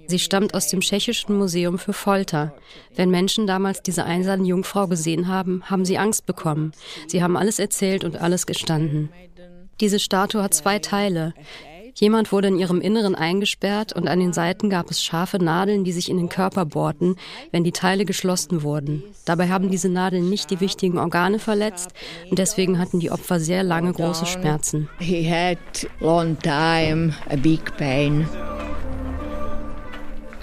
Sie 0.07 0.19
stammt 0.19 0.53
aus 0.53 0.69
dem 0.69 0.79
Tschechischen 0.79 1.37
Museum 1.37 1.77
für 1.77 1.93
Folter. 1.93 2.53
Wenn 2.95 3.09
Menschen 3.09 3.45
damals 3.45 3.83
diese 3.83 4.05
eiserne 4.05 4.47
Jungfrau 4.47 4.87
gesehen 4.87 5.27
haben, 5.27 5.63
haben 5.65 5.85
sie 5.85 5.97
Angst 5.97 6.25
bekommen. 6.25 6.71
Sie 7.07 7.21
haben 7.21 7.37
alles 7.37 7.59
erzählt 7.59 8.03
und 8.03 8.17
alles 8.17 8.45
gestanden. 8.45 9.09
Diese 9.79 9.99
Statue 9.99 10.41
hat 10.41 10.53
zwei 10.53 10.79
Teile. 10.79 11.33
Jemand 11.99 12.31
wurde 12.31 12.49
in 12.49 12.59
ihrem 12.59 12.79
Inneren 12.79 13.15
eingesperrt 13.15 13.91
und 13.91 14.07
an 14.07 14.19
den 14.19 14.31
Seiten 14.31 14.69
gab 14.69 14.91
es 14.91 15.03
scharfe 15.03 15.43
Nadeln, 15.43 15.83
die 15.83 15.91
sich 15.91 16.11
in 16.11 16.17
den 16.17 16.29
Körper 16.29 16.63
bohrten, 16.63 17.15
wenn 17.51 17.63
die 17.63 17.71
Teile 17.71 18.05
geschlossen 18.05 18.61
wurden. 18.61 19.01
Dabei 19.25 19.49
haben 19.49 19.71
diese 19.71 19.89
Nadeln 19.89 20.29
nicht 20.29 20.51
die 20.51 20.59
wichtigen 20.59 20.99
Organe 20.99 21.39
verletzt 21.39 21.95
und 22.29 22.37
deswegen 22.37 22.77
hatten 22.77 22.99
die 22.99 23.09
Opfer 23.09 23.39
sehr 23.39 23.63
lange 23.63 23.93
große 23.93 24.27
Schmerzen. 24.27 24.87
He 24.99 25.27
had 25.27 25.57
long 25.99 26.37
time 26.37 27.15
a 27.31 27.35
big 27.35 27.75
pain. 27.77 28.29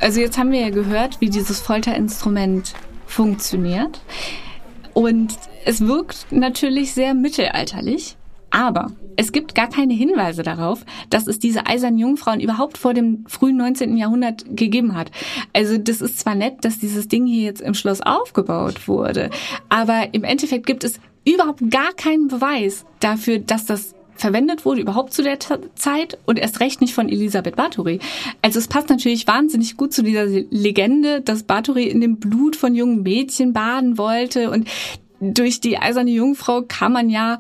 Also 0.01 0.19
jetzt 0.19 0.37
haben 0.37 0.51
wir 0.51 0.61
ja 0.61 0.71
gehört, 0.71 1.21
wie 1.21 1.31
dieses 1.31 1.61
Folterinstrument 1.61 2.75
funktioniert. 3.07 4.01
Und 4.93 5.39
es 5.65 5.81
wirkt 5.81 6.27
natürlich 6.33 6.95
sehr 6.95 7.15
mittelalterlich. 7.15 8.17
Aber 8.51 8.91
es 9.17 9.33
gibt 9.33 9.55
gar 9.55 9.69
keine 9.69 9.95
Hinweise 9.95 10.43
darauf, 10.43 10.85
dass 11.11 11.27
es 11.27 11.39
diese 11.39 11.67
eisernen 11.67 11.99
Jungfrauen 11.99 12.41
überhaupt 12.41 12.79
vor 12.79 12.95
dem 12.95 13.25
frühen 13.27 13.57
19. 13.57 13.97
Jahrhundert 13.97 14.45
gegeben 14.57 14.95
hat. 14.95 15.11
Also 15.53 15.79
das 15.79 16.01
ist 16.01 16.19
zwar 16.19 16.35
nett, 16.35 16.65
dass 16.65 16.79
dieses 16.79 17.09
Ding 17.09 17.27
hier 17.27 17.43
jetzt 17.43 17.61
im 17.61 17.75
Schloss 17.75 18.01
aufgebaut 18.01 18.89
wurde, 18.89 19.31
aber 19.69 20.13
im 20.13 20.25
Endeffekt 20.25 20.67
gibt 20.67 20.85
es 20.85 21.01
überhaupt 21.27 21.71
gar 21.71 21.93
keinen 21.93 22.29
Beweis 22.29 22.85
dafür, 23.01 23.39
dass 23.39 23.67
das 23.67 23.95
verwendet 24.17 24.65
wurde, 24.65 24.81
überhaupt 24.81 25.13
zu 25.13 25.23
der 25.23 25.39
Zeit 25.75 26.19
und 26.25 26.39
erst 26.39 26.61
recht 26.61 26.81
nicht 26.81 26.95
von 26.95 27.09
Elisabeth 27.09 27.57
Bathory. 27.57 27.99
Also 28.43 28.59
es 28.59 28.69
passt 28.69 28.89
natürlich 28.89 29.27
wahnsinnig 29.27 29.77
gut 29.77 29.93
zu 29.93 30.03
dieser 30.03 30.27
Legende, 30.27 31.21
dass 31.21 31.43
Bathory 31.43 31.85
in 31.85 32.01
dem 32.01 32.19
Blut 32.19 32.57
von 32.57 32.75
jungen 32.75 33.03
Mädchen 33.03 33.53
baden 33.53 33.99
wollte 33.99 34.51
und 34.51 34.69
durch 35.33 35.61
die 35.61 35.79
eiserne 35.79 36.11
Jungfrau 36.11 36.63
kann 36.63 36.93
man 36.93 37.09
ja 37.09 37.39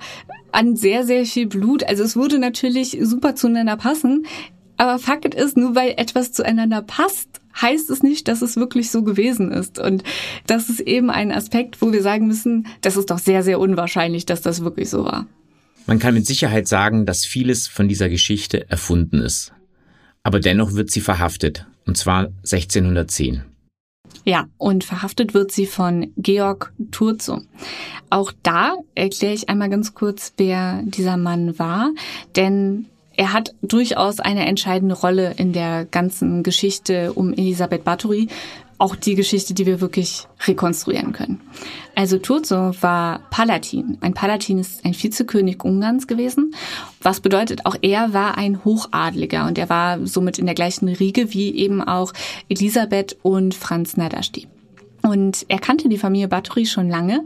an 0.52 0.76
sehr, 0.76 1.04
sehr 1.04 1.26
viel 1.26 1.46
Blut. 1.46 1.84
Also 1.84 2.04
es 2.04 2.16
würde 2.16 2.38
natürlich 2.38 2.98
super 3.02 3.34
zueinander 3.34 3.76
passen. 3.76 4.26
Aber 4.76 4.98
Fakt 4.98 5.34
ist, 5.34 5.56
nur 5.56 5.74
weil 5.74 5.94
etwas 5.96 6.32
zueinander 6.32 6.82
passt, 6.82 7.28
heißt 7.60 7.90
es 7.90 8.02
nicht, 8.02 8.26
dass 8.28 8.42
es 8.42 8.56
wirklich 8.56 8.90
so 8.90 9.02
gewesen 9.02 9.52
ist. 9.52 9.78
Und 9.78 10.02
das 10.46 10.68
ist 10.68 10.80
eben 10.80 11.10
ein 11.10 11.30
Aspekt, 11.30 11.80
wo 11.82 11.92
wir 11.92 12.02
sagen 12.02 12.26
müssen, 12.26 12.66
das 12.80 12.96
ist 12.96 13.10
doch 13.10 13.18
sehr, 13.18 13.42
sehr 13.42 13.60
unwahrscheinlich, 13.60 14.26
dass 14.26 14.42
das 14.42 14.64
wirklich 14.64 14.90
so 14.90 15.04
war. 15.04 15.26
Man 15.86 15.98
kann 15.98 16.14
mit 16.14 16.26
Sicherheit 16.26 16.66
sagen, 16.66 17.04
dass 17.06 17.24
vieles 17.24 17.68
von 17.68 17.88
dieser 17.88 18.08
Geschichte 18.08 18.68
erfunden 18.70 19.20
ist. 19.20 19.52
Aber 20.22 20.40
dennoch 20.40 20.72
wird 20.72 20.90
sie 20.90 21.02
verhaftet, 21.02 21.66
und 21.86 21.98
zwar 21.98 22.32
1610. 22.42 23.42
Ja, 24.24 24.46
und 24.56 24.84
verhaftet 24.84 25.34
wird 25.34 25.52
sie 25.52 25.66
von 25.66 26.12
Georg 26.16 26.72
Turzo. 26.90 27.42
Auch 28.08 28.32
da 28.42 28.76
erkläre 28.94 29.34
ich 29.34 29.48
einmal 29.48 29.68
ganz 29.68 29.94
kurz, 29.94 30.32
wer 30.38 30.82
dieser 30.84 31.16
Mann 31.16 31.58
war, 31.58 31.90
denn 32.34 32.86
er 33.16 33.32
hat 33.32 33.54
durchaus 33.62 34.18
eine 34.20 34.46
entscheidende 34.46 34.94
Rolle 34.94 35.34
in 35.36 35.52
der 35.52 35.84
ganzen 35.84 36.42
Geschichte 36.42 37.12
um 37.12 37.32
Elisabeth 37.32 37.84
Bathory 37.84 38.28
auch 38.78 38.96
die 38.96 39.14
Geschichte, 39.14 39.54
die 39.54 39.66
wir 39.66 39.80
wirklich 39.80 40.26
rekonstruieren 40.46 41.12
können. 41.12 41.40
Also 41.94 42.18
Turzo 42.18 42.72
war 42.80 43.20
Palatin. 43.30 43.98
Ein 44.00 44.14
Palatin 44.14 44.58
ist 44.58 44.84
ein 44.84 44.94
Vizekönig 44.94 45.64
Ungarns 45.64 46.06
gewesen. 46.06 46.54
Was 47.00 47.20
bedeutet, 47.20 47.66
auch 47.66 47.76
er 47.82 48.12
war 48.12 48.36
ein 48.36 48.64
Hochadliger 48.64 49.46
und 49.46 49.58
er 49.58 49.68
war 49.68 50.04
somit 50.06 50.38
in 50.38 50.46
der 50.46 50.54
gleichen 50.54 50.88
Riege 50.88 51.32
wie 51.32 51.54
eben 51.54 51.82
auch 51.82 52.12
Elisabeth 52.48 53.16
und 53.22 53.54
Franz 53.54 53.96
Nadasti. 53.96 54.48
Und 55.02 55.44
er 55.48 55.58
kannte 55.58 55.88
die 55.88 55.98
Familie 55.98 56.28
Bathory 56.28 56.66
schon 56.66 56.88
lange 56.88 57.24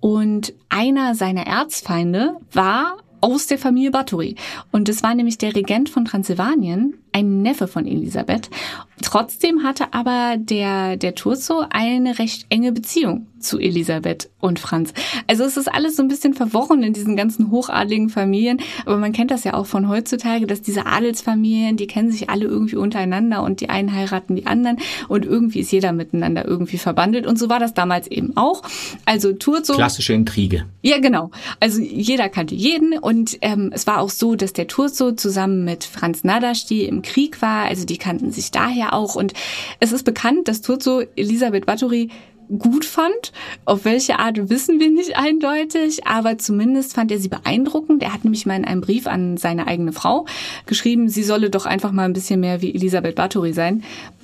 und 0.00 0.54
einer 0.68 1.14
seiner 1.14 1.46
Erzfeinde 1.46 2.36
war 2.52 2.98
aus 3.20 3.46
der 3.48 3.58
Familie 3.58 3.90
Bathory. 3.90 4.36
Und 4.70 4.88
das 4.88 5.02
war 5.02 5.14
nämlich 5.14 5.38
der 5.38 5.54
Regent 5.54 5.88
von 5.88 6.04
Transsilvanien, 6.04 6.94
ein 7.16 7.40
Neffe 7.40 7.66
von 7.66 7.86
Elisabeth. 7.86 8.50
Trotzdem 9.02 9.62
hatte 9.62 9.92
aber 9.92 10.36
der, 10.38 10.96
der 10.96 11.14
Turzo 11.14 11.64
eine 11.70 12.18
recht 12.18 12.46
enge 12.50 12.72
Beziehung 12.72 13.26
zu 13.38 13.58
Elisabeth 13.58 14.30
und 14.40 14.58
Franz. 14.58 14.92
Also 15.26 15.44
es 15.44 15.56
ist 15.56 15.72
alles 15.72 15.96
so 15.96 16.02
ein 16.02 16.08
bisschen 16.08 16.34
verworren 16.34 16.82
in 16.82 16.92
diesen 16.92 17.14
ganzen 17.14 17.50
hochadligen 17.50 18.08
Familien. 18.08 18.58
Aber 18.86 18.96
man 18.96 19.12
kennt 19.12 19.30
das 19.30 19.44
ja 19.44 19.54
auch 19.54 19.66
von 19.66 19.88
heutzutage, 19.88 20.46
dass 20.46 20.62
diese 20.62 20.86
Adelsfamilien, 20.86 21.76
die 21.76 21.86
kennen 21.86 22.10
sich 22.10 22.30
alle 22.30 22.46
irgendwie 22.46 22.76
untereinander 22.76 23.42
und 23.42 23.60
die 23.60 23.68
einen 23.68 23.92
heiraten 23.92 24.34
die 24.34 24.46
anderen 24.46 24.78
und 25.08 25.24
irgendwie 25.24 25.60
ist 25.60 25.70
jeder 25.70 25.92
miteinander 25.92 26.46
irgendwie 26.46 26.78
verbandelt. 26.78 27.26
Und 27.26 27.38
so 27.38 27.48
war 27.48 27.60
das 27.60 27.74
damals 27.74 28.08
eben 28.08 28.36
auch. 28.36 28.62
Also 29.04 29.32
Turzo. 29.32 29.74
Klassische 29.74 30.14
Intrige. 30.14 30.64
Ja, 30.82 30.98
genau. 30.98 31.30
Also 31.60 31.80
jeder 31.80 32.28
kannte 32.28 32.54
jeden 32.54 32.98
und 32.98 33.38
ähm, 33.42 33.70
es 33.72 33.86
war 33.86 34.00
auch 34.00 34.10
so, 34.10 34.34
dass 34.34 34.54
der 34.54 34.66
Turzo 34.66 35.12
zusammen 35.12 35.64
mit 35.64 35.84
Franz 35.84 36.24
Nadasti 36.24 36.84
im 36.84 37.02
Krieg 37.06 37.40
war. 37.40 37.64
Also 37.64 37.86
die 37.86 37.96
kannten 37.98 38.30
sich 38.32 38.50
daher 38.50 38.92
auch. 38.92 39.14
Und 39.14 39.32
es 39.80 39.92
ist 39.92 40.04
bekannt, 40.04 40.48
dass 40.48 40.60
Turzo 40.60 41.02
Elisabeth 41.16 41.64
Bathory 41.64 42.10
gut 42.58 42.84
fand. 42.84 43.32
Auf 43.64 43.84
welche 43.84 44.18
Art 44.18 44.48
wissen 44.50 44.78
wir 44.80 44.90
nicht 44.90 45.16
eindeutig, 45.16 46.06
aber 46.06 46.38
zumindest 46.38 46.94
fand 46.94 47.10
er 47.10 47.18
sie 47.18 47.28
beeindruckend. 47.28 48.02
Er 48.02 48.12
hat 48.12 48.24
nämlich 48.24 48.46
mal 48.46 48.56
in 48.56 48.64
einem 48.64 48.80
Brief 48.80 49.06
an 49.06 49.36
seine 49.36 49.66
eigene 49.66 49.92
Frau 49.92 50.26
geschrieben, 50.66 51.08
sie 51.08 51.22
solle 51.22 51.50
doch 51.50 51.66
einfach 51.66 51.92
mal 51.92 52.04
ein 52.04 52.12
bisschen 52.12 52.40
mehr 52.40 52.62
wie 52.62 52.74
Elisabeth 52.74 53.16
Bathory 53.16 53.52
sein. 53.52 53.82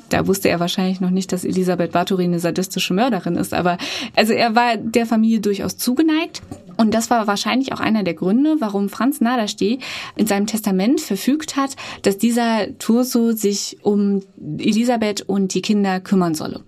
Da 0.08 0.26
wusste 0.26 0.50
er 0.50 0.60
wahrscheinlich 0.60 1.00
noch 1.00 1.10
nicht, 1.10 1.32
dass 1.32 1.44
Elisabeth 1.44 1.92
Bathory 1.92 2.24
eine 2.24 2.38
sadistische 2.38 2.92
Mörderin 2.92 3.36
ist, 3.36 3.54
aber 3.54 3.78
also 4.14 4.34
er 4.34 4.54
war 4.54 4.76
der 4.76 5.06
Familie 5.06 5.40
durchaus 5.40 5.78
zugeneigt. 5.78 6.42
Und 6.76 6.94
das 6.94 7.10
war 7.10 7.26
wahrscheinlich 7.26 7.72
auch 7.72 7.80
einer 7.80 8.02
der 8.02 8.14
Gründe, 8.14 8.56
warum 8.58 8.88
Franz 8.88 9.20
Nadersteh 9.20 9.78
in 10.16 10.26
seinem 10.26 10.46
Testament 10.46 11.00
verfügt 11.00 11.56
hat, 11.56 11.76
dass 12.02 12.18
dieser 12.18 12.78
Turso 12.78 13.32
sich 13.32 13.78
um 13.82 14.22
Elisabeth 14.58 15.22
und 15.22 15.54
die 15.54 15.62
Kinder 15.62 16.00
kümmern 16.00 16.34
solle. 16.34 16.64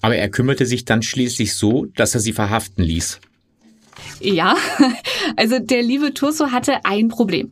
Aber 0.00 0.16
er 0.16 0.28
kümmerte 0.28 0.66
sich 0.66 0.84
dann 0.84 1.02
schließlich 1.02 1.54
so, 1.54 1.86
dass 1.96 2.14
er 2.14 2.20
sie 2.20 2.32
verhaften 2.32 2.82
ließ. 2.82 3.20
Ja, 4.20 4.56
also 5.36 5.58
der 5.58 5.82
liebe 5.82 6.14
Turso 6.14 6.50
hatte 6.50 6.84
ein 6.84 7.08
Problem. 7.08 7.50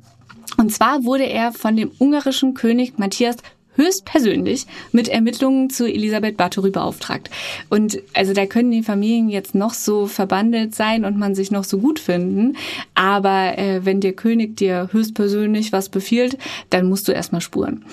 Und 0.57 0.73
zwar 0.73 1.05
wurde 1.05 1.25
er 1.25 1.53
von 1.53 1.77
dem 1.77 1.91
ungarischen 1.99 2.55
König 2.55 2.99
Matthias 2.99 3.37
höchstpersönlich 3.77 4.67
mit 4.93 5.09
Ermittlungen 5.09 5.71
zu 5.71 5.87
Elisabeth 5.87 6.37
Bathory 6.37 6.71
beauftragt. 6.71 7.31
Und 7.69 7.99
also 8.15 8.33
da 8.33 8.47
können 8.47 8.71
die 8.71 8.83
Familien 8.83 9.29
jetzt 9.29 9.55
noch 9.55 9.75
so 9.75 10.07
verbandelt 10.07 10.75
sein 10.75 11.05
und 11.05 11.19
man 11.19 11.35
sich 11.35 11.51
noch 11.51 11.65
so 11.65 11.79
gut 11.79 11.99
finden, 11.99 12.57
aber 12.95 13.59
äh, 13.59 13.85
wenn 13.85 14.01
der 14.01 14.13
König 14.13 14.57
dir 14.57 14.89
höchstpersönlich 14.93 15.73
was 15.73 15.89
befiehlt, 15.89 16.39
dann 16.71 16.89
musst 16.89 17.09
du 17.09 17.13
erstmal 17.13 17.41
spuren. 17.41 17.85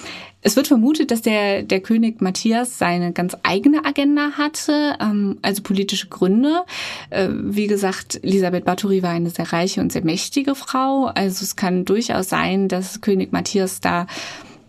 Es 0.45 0.57
wird 0.57 0.67
vermutet, 0.67 1.09
dass 1.09 1.21
der, 1.21 1.63
der 1.63 1.79
König 1.79 2.21
Matthias 2.21 2.77
seine 2.77 3.13
ganz 3.13 3.35
eigene 3.43 3.85
Agenda 3.85 4.31
hatte, 4.37 4.97
ähm, 4.99 5.37
also 5.41 5.63
politische 5.63 6.09
Gründe. 6.09 6.63
Äh, 7.09 7.29
wie 7.31 7.67
gesagt, 7.67 8.19
Elisabeth 8.23 8.65
Bathory 8.65 9.01
war 9.01 9.11
eine 9.11 9.29
sehr 9.29 9.51
reiche 9.53 9.79
und 9.79 9.93
sehr 9.93 10.03
mächtige 10.03 10.53
Frau. 10.53 11.05
Also 11.05 11.43
es 11.43 11.55
kann 11.55 11.85
durchaus 11.85 12.27
sein, 12.27 12.67
dass 12.67 12.99
König 12.99 13.31
Matthias 13.31 13.79
da 13.79 14.05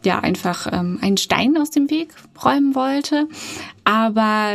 ja 0.07 0.21
einfach 0.21 0.67
ähm, 0.73 0.99
einen 1.01 1.17
Stein 1.17 1.57
aus 1.57 1.71
dem 1.71 1.91
Weg 1.91 2.15
räumen 2.43 2.75
wollte. 2.75 3.29
Aber 3.85 4.55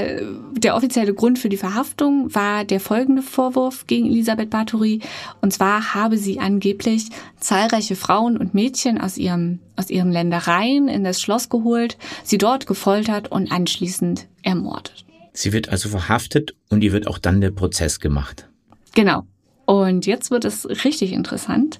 der 0.53 0.75
offizielle 0.75 1.13
Grund 1.13 1.37
für 1.39 1.49
die 1.49 1.57
Verhaftung 1.57 2.33
war 2.33 2.65
der 2.65 2.79
folgende 2.79 3.21
Vorwurf 3.21 3.85
gegen 3.87 4.07
Elisabeth 4.07 4.49
Bathory. 4.49 5.01
Und 5.41 5.53
zwar 5.53 5.93
habe 5.93 6.17
sie 6.17 6.39
angeblich 6.39 7.09
zahlreiche 7.39 7.95
Frauen 7.95 8.37
und 8.37 8.53
Mädchen 8.53 8.99
aus 8.99 9.17
ihrem, 9.17 9.59
aus 9.75 9.89
ihren 9.89 10.11
Ländereien 10.11 10.87
in 10.87 11.03
das 11.03 11.21
Schloss 11.21 11.49
geholt, 11.49 11.97
sie 12.23 12.37
dort 12.37 12.65
gefoltert 12.65 13.31
und 13.31 13.51
anschließend 13.51 14.27
ermordet. 14.41 15.05
Sie 15.33 15.53
wird 15.53 15.69
also 15.69 15.89
verhaftet 15.89 16.55
und 16.69 16.83
ihr 16.83 16.91
wird 16.91 17.07
auch 17.07 17.17
dann 17.17 17.39
der 17.39 17.51
Prozess 17.51 17.99
gemacht. 17.99 18.49
Genau. 18.95 19.25
Und 19.65 20.07
jetzt 20.07 20.31
wird 20.31 20.45
es 20.45 20.67
richtig 20.83 21.13
interessant, 21.13 21.79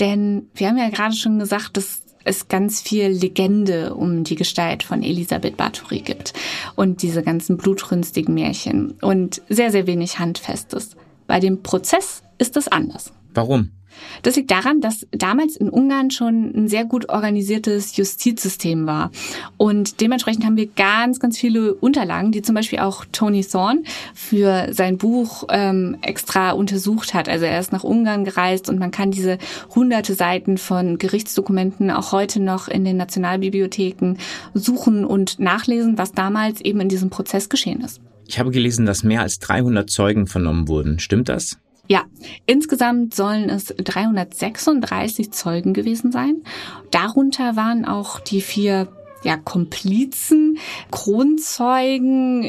denn 0.00 0.48
wir 0.54 0.68
haben 0.68 0.78
ja 0.78 0.88
gerade 0.88 1.14
schon 1.14 1.38
gesagt, 1.38 1.76
dass 1.76 2.05
es 2.26 2.48
ganz 2.48 2.80
viel 2.80 3.06
Legende 3.08 3.94
um 3.94 4.24
die 4.24 4.34
Gestalt 4.34 4.82
von 4.82 5.02
Elisabeth 5.02 5.56
Bathory 5.56 6.00
gibt 6.00 6.32
und 6.74 7.02
diese 7.02 7.22
ganzen 7.22 7.56
blutrünstigen 7.56 8.34
Märchen 8.34 8.92
und 9.00 9.42
sehr, 9.48 9.70
sehr 9.70 9.86
wenig 9.86 10.18
Handfestes. 10.18 10.96
Bei 11.26 11.40
dem 11.40 11.62
Prozess 11.62 12.22
ist 12.38 12.56
es 12.56 12.68
anders. 12.68 13.12
Warum? 13.32 13.70
Das 14.22 14.36
liegt 14.36 14.50
daran, 14.50 14.80
dass 14.80 15.06
damals 15.10 15.56
in 15.56 15.68
Ungarn 15.68 16.10
schon 16.10 16.52
ein 16.54 16.68
sehr 16.68 16.84
gut 16.84 17.08
organisiertes 17.08 17.96
Justizsystem 17.96 18.86
war. 18.86 19.10
Und 19.56 20.00
dementsprechend 20.00 20.44
haben 20.44 20.56
wir 20.56 20.66
ganz, 20.66 21.20
ganz 21.20 21.38
viele 21.38 21.74
Unterlagen, 21.74 22.32
die 22.32 22.42
zum 22.42 22.54
Beispiel 22.54 22.78
auch 22.80 23.04
Tony 23.12 23.44
Thorne 23.44 23.82
für 24.14 24.72
sein 24.72 24.98
Buch 24.98 25.44
ähm, 25.50 25.96
extra 26.02 26.52
untersucht 26.52 27.14
hat. 27.14 27.28
Also 27.28 27.44
er 27.44 27.60
ist 27.60 27.72
nach 27.72 27.84
Ungarn 27.84 28.24
gereist 28.24 28.68
und 28.68 28.78
man 28.78 28.90
kann 28.90 29.10
diese 29.10 29.38
hunderte 29.74 30.14
Seiten 30.14 30.58
von 30.58 30.98
Gerichtsdokumenten 30.98 31.90
auch 31.90 32.12
heute 32.12 32.40
noch 32.40 32.68
in 32.68 32.84
den 32.84 32.96
Nationalbibliotheken 32.96 34.16
suchen 34.54 35.04
und 35.04 35.38
nachlesen, 35.38 35.98
was 35.98 36.12
damals 36.12 36.60
eben 36.60 36.80
in 36.80 36.88
diesem 36.88 37.10
Prozess 37.10 37.48
geschehen 37.48 37.80
ist. 37.80 38.00
Ich 38.28 38.38
habe 38.38 38.50
gelesen, 38.50 38.86
dass 38.86 39.04
mehr 39.04 39.22
als 39.22 39.38
300 39.38 39.88
Zeugen 39.88 40.26
vernommen 40.26 40.68
wurden. 40.68 40.98
Stimmt 40.98 41.28
das? 41.28 41.58
Ja, 41.88 42.04
insgesamt 42.46 43.14
sollen 43.14 43.48
es 43.48 43.66
336 43.66 45.32
Zeugen 45.32 45.72
gewesen 45.72 46.10
sein. 46.12 46.42
Darunter 46.90 47.56
waren 47.56 47.84
auch 47.84 48.20
die 48.20 48.40
vier 48.40 48.88
ja, 49.22 49.36
Komplizen, 49.36 50.58
Kronzeugen, 50.90 52.46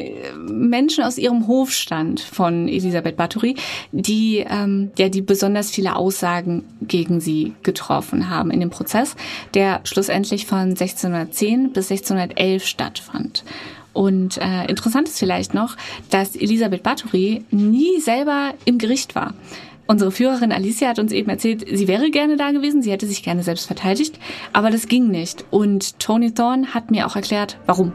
Menschen 0.48 1.04
aus 1.04 1.18
ihrem 1.18 1.48
Hofstand 1.48 2.20
von 2.20 2.68
Elisabeth 2.68 3.18
Bathory, 3.18 3.56
die 3.92 4.46
ähm, 4.48 4.92
ja 4.98 5.10
die 5.10 5.22
besonders 5.22 5.72
viele 5.72 5.96
Aussagen 5.96 6.66
gegen 6.82 7.20
sie 7.20 7.54
getroffen 7.64 8.30
haben 8.30 8.52
in 8.52 8.60
dem 8.60 8.70
Prozess, 8.70 9.16
der 9.56 9.82
schlussendlich 9.86 10.46
von 10.46 10.70
1610 10.70 11.74
bis 11.74 11.90
1611 11.90 12.66
stattfand. 12.66 13.44
Und 13.98 14.38
äh, 14.38 14.66
interessant 14.68 15.08
ist 15.08 15.18
vielleicht 15.18 15.56
noch, 15.56 15.76
dass 16.12 16.36
Elisabeth 16.36 16.84
Bathory 16.84 17.44
nie 17.50 18.00
selber 18.00 18.54
im 18.64 18.78
Gericht 18.78 19.16
war. 19.16 19.34
Unsere 19.88 20.12
Führerin 20.12 20.52
Alicia 20.52 20.90
hat 20.90 21.00
uns 21.00 21.12
eben 21.12 21.32
erzählt, 21.32 21.66
sie 21.68 21.88
wäre 21.88 22.12
gerne 22.12 22.38
da 22.38 22.52
gewesen, 22.52 22.84
sie 22.84 22.92
hätte 22.92 23.08
sich 23.08 23.24
gerne 23.24 23.42
selbst 23.42 23.66
verteidigt, 23.66 24.20
aber 24.54 24.70
das 24.70 24.88
ging 24.88 25.08
nicht. 25.08 25.46
Und 25.50 25.98
Tony 25.98 26.32
Thorne 26.32 26.76
hat 26.76 26.92
mir 26.92 27.08
auch 27.08 27.16
erklärt, 27.16 27.58
warum. 27.66 27.92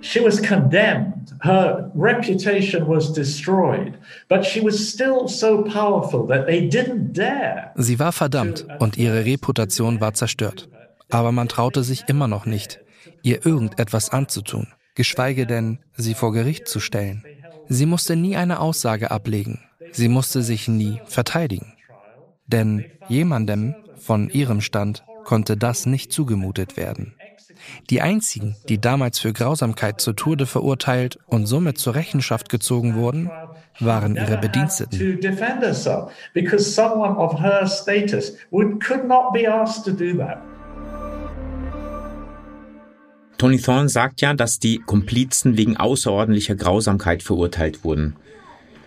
She 0.00 0.24
was 0.24 0.42
condemned. 0.42 1.34
Her 1.42 1.90
reputation 1.94 2.88
was 2.88 3.12
destroyed. 3.12 3.92
But 4.30 4.46
she 4.46 4.64
was 4.64 4.76
still 4.78 5.28
so 5.28 5.62
powerful 5.62 6.26
that 6.28 6.46
they 6.46 6.70
didn't 6.70 7.12
dare. 7.12 7.72
Sie 7.74 7.98
war 7.98 8.12
verdammt 8.12 8.64
und 8.78 8.96
ihre 8.96 9.26
Reputation 9.26 10.00
war 10.00 10.14
zerstört. 10.14 10.70
Aber 11.10 11.32
man 11.32 11.48
traute 11.48 11.82
sich 11.82 12.04
immer 12.08 12.28
noch 12.28 12.46
nicht, 12.46 12.80
ihr 13.24 13.44
irgendetwas 13.44 14.10
anzutun, 14.10 14.68
geschweige 14.94 15.46
denn, 15.46 15.78
sie 15.96 16.14
vor 16.14 16.32
Gericht 16.32 16.68
zu 16.68 16.78
stellen. 16.78 17.24
Sie 17.68 17.86
musste 17.86 18.14
nie 18.14 18.36
eine 18.36 18.60
Aussage 18.60 19.10
ablegen, 19.10 19.60
sie 19.90 20.08
musste 20.08 20.42
sich 20.42 20.68
nie 20.68 21.00
verteidigen. 21.06 21.72
Denn 22.46 22.84
jemandem 23.08 23.74
von 23.96 24.28
ihrem 24.28 24.60
Stand 24.60 25.02
konnte 25.24 25.56
das 25.56 25.86
nicht 25.86 26.12
zugemutet 26.12 26.76
werden. 26.76 27.14
Die 27.88 28.02
einzigen, 28.02 28.56
die 28.68 28.78
damals 28.78 29.18
für 29.18 29.32
Grausamkeit 29.32 30.00
zur 30.00 30.16
Tode 30.16 30.44
verurteilt 30.44 31.18
und 31.26 31.46
somit 31.46 31.78
zur 31.78 31.94
Rechenschaft 31.94 32.50
gezogen 32.50 32.94
wurden, 32.94 33.30
waren 33.80 34.16
ihre 34.16 34.36
Bediensteten. 34.36 35.20
Tony 43.38 43.58
Thorne 43.58 43.88
sagt 43.88 44.20
ja, 44.20 44.34
dass 44.34 44.58
die 44.58 44.78
Komplizen 44.78 45.56
wegen 45.56 45.76
außerordentlicher 45.76 46.54
Grausamkeit 46.54 47.22
verurteilt 47.22 47.84
wurden. 47.84 48.16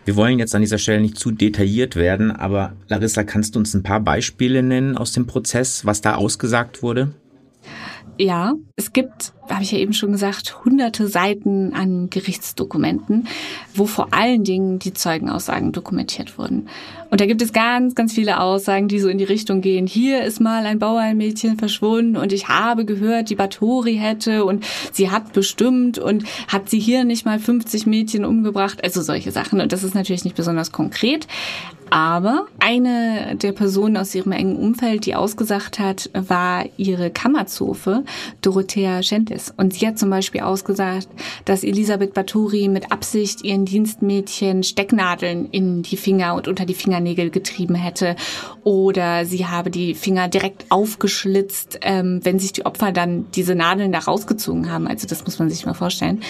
Wir 0.06 0.16
wollen 0.16 0.40
jetzt 0.40 0.56
an 0.56 0.62
dieser 0.62 0.78
Stelle 0.78 1.02
nicht 1.02 1.18
zu 1.18 1.32
detailliert 1.32 1.98
werden, 1.98 2.32
aber 2.32 2.74
Larissa, 2.88 3.24
kannst 3.24 3.56
du 3.56 3.60
uns 3.60 3.74
ein 3.74 3.84
paar 3.84 4.00
Beispiele 4.00 4.64
nennen 4.64 4.98
aus 4.98 5.12
dem 5.12 5.28
Prozess, 5.28 5.86
was 5.86 6.00
da 6.00 6.16
ausgesagt 6.16 6.82
wurde? 6.82 7.14
Ja, 8.18 8.54
es 8.78 8.94
gibt, 8.94 9.34
habe 9.50 9.64
ich 9.64 9.72
ja 9.72 9.78
eben 9.78 9.94
schon 9.94 10.12
gesagt, 10.12 10.64
hunderte 10.66 11.08
Seiten 11.08 11.74
an 11.74 12.10
Gerichtsdokumenten, 12.10 13.28
wo 13.74 13.86
vor 13.86 14.10
allen 14.12 14.44
Dingen 14.44 14.80
die 14.80 14.94
Zeugenaussagen 14.94 15.72
dokumentiert 15.72 16.38
wurden. 16.38 16.68
Und 17.10 17.22
da 17.22 17.26
gibt 17.26 17.42
es 17.42 17.54
ganz, 17.54 17.96
ganz 17.96 18.14
viele 18.14 18.40
Aussagen, 18.40 18.88
die 18.88 19.00
so 19.00 19.08
in 19.08 19.18
die 19.18 19.24
Richtung 19.24 19.62
gehen. 19.62 19.88
Hier 19.88 20.24
ist 20.24 20.42
mal 20.42 20.66
ein 20.66 20.80
Bauernmädchen 20.80 21.58
verschwunden 21.58 22.18
und 22.18 22.34
ich 22.34 22.50
habe 22.50 22.86
gehört, 22.86 23.30
die 23.30 23.36
Batori 23.36 23.96
hätte 23.96 24.44
und 24.44 24.66
sie 24.92 25.10
hat 25.10 25.34
bestimmt 25.34 25.98
und 25.98 26.26
hat 26.48 26.70
sie 26.70 26.80
hier 26.80 27.06
nicht 27.06 27.26
mal 27.26 27.40
50 27.40 27.86
Mädchen 27.86 28.26
umgebracht. 28.26 28.84
Also 28.84 29.02
solche 29.02 29.32
Sachen. 29.32 29.62
Und 29.62 29.72
das 29.72 29.84
ist 29.84 29.96
natürlich 29.96 30.26
nicht 30.26 30.36
besonders 30.36 30.72
konkret. 30.72 31.28
Aber 31.90 32.48
eine 32.60 33.38
der 33.42 33.54
Personen 33.54 33.98
aus 33.98 34.14
ihrem 34.14 34.34
engen 34.34 34.58
Umfeld, 34.58 35.06
die 35.06 35.16
ausgesagt 35.16 35.80
hat, 35.80 36.10
war 36.14 36.66
ihre 36.76 37.10
Kammerzofe, 37.10 38.04
Dorothea 38.42 39.04
Schendis. 39.38 39.54
Und 39.56 39.74
sie 39.74 39.88
hat 39.88 40.00
zum 40.00 40.10
Beispiel 40.10 40.42
ausgesagt, 40.42 41.08
dass 41.46 41.64
Elisabeth 41.64 42.14
Bathory 42.14 42.68
mit 42.68 42.92
Absicht 42.92 43.44
ihren 43.44 43.66
Dienstmädchen 43.66 44.64
Stecknadeln 44.64 45.48
in 45.52 45.84
die 45.84 45.98
Finger 45.98 46.36
und 46.36 46.48
unter 46.48 46.66
die 46.66 46.74
Fingernägel 46.74 47.30
getrieben 47.30 47.76
hätte. 47.76 48.16
Oder 48.64 49.26
sie 49.26 49.46
habe 49.46 49.70
die 49.70 49.96
Finger 49.96 50.28
direkt 50.28 50.66
aufgeschlitzt, 50.70 51.80
ähm, 51.82 52.20
wenn 52.24 52.40
sich 52.40 52.54
die 52.54 52.66
Opfer 52.66 52.92
dann 52.92 53.30
diese 53.32 53.56
Nadeln 53.56 53.92
da 53.92 54.00
rausgezogen 54.00 54.72
haben. 54.72 54.88
Also 54.88 55.08
das 55.08 55.24
muss 55.26 55.40
man 55.40 55.50
sich 55.50 55.66
mal 55.66 55.74
vorstellen. 55.74 56.22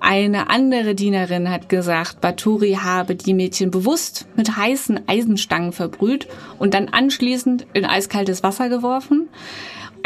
Eine 0.00 0.48
andere 0.48 0.94
Dienerin 0.94 1.50
hat 1.50 1.68
gesagt, 1.68 2.20
Baturi 2.20 2.78
habe 2.80 3.16
die 3.16 3.34
Mädchen 3.34 3.72
bewusst 3.72 4.26
mit 4.36 4.56
heißen 4.56 5.08
Eisenstangen 5.08 5.72
verbrüht 5.72 6.28
und 6.58 6.72
dann 6.74 6.88
anschließend 6.88 7.66
in 7.72 7.84
eiskaltes 7.84 8.44
Wasser 8.44 8.68
geworfen. 8.68 9.28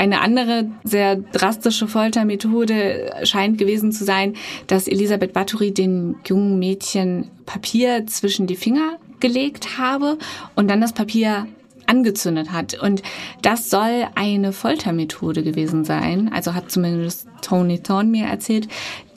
Eine 0.02 0.20
andere 0.20 0.68
sehr 0.82 1.14
drastische 1.14 1.86
Foltermethode 1.86 3.12
scheint 3.22 3.56
gewesen 3.56 3.92
zu 3.92 4.04
sein, 4.04 4.34
dass 4.66 4.88
Elisabeth 4.88 5.32
Bathory 5.32 5.72
den 5.72 6.16
jungen 6.26 6.58
Mädchen 6.58 7.30
Papier 7.46 8.04
zwischen 8.08 8.48
die 8.48 8.56
Finger 8.56 8.98
gelegt 9.20 9.78
habe 9.78 10.18
und 10.56 10.68
dann 10.68 10.80
das 10.80 10.92
Papier 10.92 11.46
angezündet 11.86 12.50
hat. 12.50 12.82
Und 12.82 13.04
das 13.42 13.70
soll 13.70 14.08
eine 14.16 14.52
Foltermethode 14.52 15.44
gewesen 15.44 15.84
sein, 15.84 16.32
also 16.34 16.52
hat 16.52 16.72
zumindest 16.72 17.28
Tony 17.40 17.80
Thorne 17.80 18.10
mir 18.10 18.26
erzählt, 18.26 18.66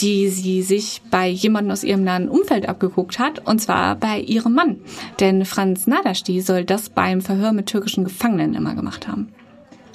die 0.02 0.30
sie 0.30 0.62
sich 0.62 1.02
bei 1.10 1.28
jemandem 1.28 1.72
aus 1.72 1.84
ihrem 1.84 2.04
nahen 2.04 2.30
Umfeld 2.30 2.70
abgeguckt 2.70 3.18
hat, 3.18 3.48
und 3.48 3.60
zwar 3.60 3.96
bei 3.96 4.20
ihrem 4.20 4.54
Mann. 4.54 4.82
Denn 5.20 5.46
Franz 5.46 5.88
Nadasti 5.88 6.42
soll 6.42 6.64
das 6.64 6.90
beim 6.90 7.22
Verhör 7.22 7.54
mit 7.54 7.66
türkischen 7.66 8.04
Gefangenen 8.04 8.54
immer 8.54 8.76
gemacht 8.76 9.08
haben. 9.08 9.34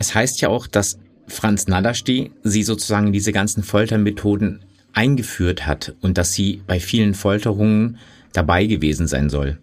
Es 0.00 0.14
heißt 0.14 0.40
ja 0.40 0.48
auch, 0.48 0.66
dass 0.66 0.98
Franz 1.28 1.68
Nadasti 1.68 2.30
sie 2.42 2.62
sozusagen 2.62 3.12
diese 3.12 3.32
ganzen 3.32 3.62
Foltermethoden 3.62 4.60
eingeführt 4.94 5.66
hat 5.66 5.94
und 6.00 6.16
dass 6.16 6.32
sie 6.32 6.62
bei 6.66 6.80
vielen 6.80 7.12
Folterungen 7.12 7.98
dabei 8.32 8.64
gewesen 8.64 9.06
sein 9.06 9.28
soll. 9.28 9.58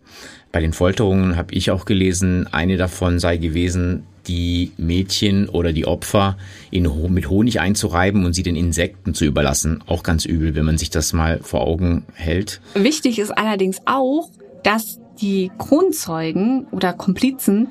Bei 0.51 0.61
den 0.61 0.73
Folterungen 0.73 1.37
habe 1.37 1.55
ich 1.55 1.71
auch 1.71 1.85
gelesen, 1.85 2.47
eine 2.51 2.77
davon 2.77 3.17
sei 3.17 3.37
gewesen, 3.37 4.03
die 4.27 4.71
Mädchen 4.77 5.49
oder 5.49 5.73
die 5.73 5.87
Opfer 5.87 6.37
in, 6.69 6.87
mit 7.11 7.29
Honig 7.31 7.59
einzureiben 7.59 8.23
und 8.23 8.33
sie 8.33 8.43
den 8.43 8.55
Insekten 8.55 9.15
zu 9.15 9.25
überlassen. 9.25 9.83
Auch 9.87 10.03
ganz 10.03 10.23
übel, 10.23 10.53
wenn 10.53 10.65
man 10.65 10.77
sich 10.77 10.91
das 10.91 11.13
mal 11.13 11.39
vor 11.41 11.61
Augen 11.61 12.05
hält. 12.13 12.61
Wichtig 12.75 13.17
ist 13.17 13.31
allerdings 13.31 13.79
auch, 13.85 14.29
dass 14.61 14.99
die 15.19 15.49
Kronzeugen 15.57 16.67
oder 16.69 16.93
Komplizen 16.93 17.69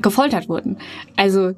gefoltert 0.00 0.48
wurden. 0.48 0.76
Also 1.16 1.54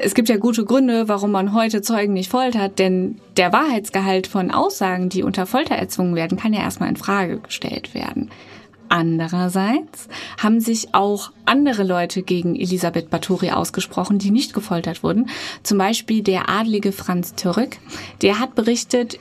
es 0.00 0.14
gibt 0.14 0.28
ja 0.28 0.36
gute 0.36 0.64
Gründe, 0.64 1.08
warum 1.08 1.32
man 1.32 1.52
heute 1.52 1.82
Zeugen 1.82 2.12
nicht 2.12 2.30
foltert, 2.30 2.78
denn 2.78 3.16
der 3.36 3.52
Wahrheitsgehalt 3.52 4.26
von 4.26 4.50
Aussagen, 4.50 5.08
die 5.08 5.22
unter 5.22 5.46
Folter 5.46 5.74
erzwungen 5.74 6.14
werden, 6.14 6.38
kann 6.38 6.52
ja 6.52 6.60
erstmal 6.60 6.88
in 6.88 6.96
Frage 6.96 7.38
gestellt 7.38 7.94
werden. 7.94 8.30
Andererseits 8.88 10.08
haben 10.42 10.60
sich 10.60 10.94
auch 10.94 11.30
andere 11.44 11.82
Leute 11.82 12.22
gegen 12.22 12.56
Elisabeth 12.56 13.10
Bathory 13.10 13.50
ausgesprochen, 13.50 14.18
die 14.18 14.30
nicht 14.30 14.54
gefoltert 14.54 15.02
wurden. 15.02 15.28
Zum 15.62 15.76
Beispiel 15.76 16.22
der 16.22 16.48
adlige 16.48 16.92
Franz 16.92 17.34
Türk. 17.34 17.76
Der 18.22 18.38
hat 18.38 18.54
berichtet, 18.54 19.18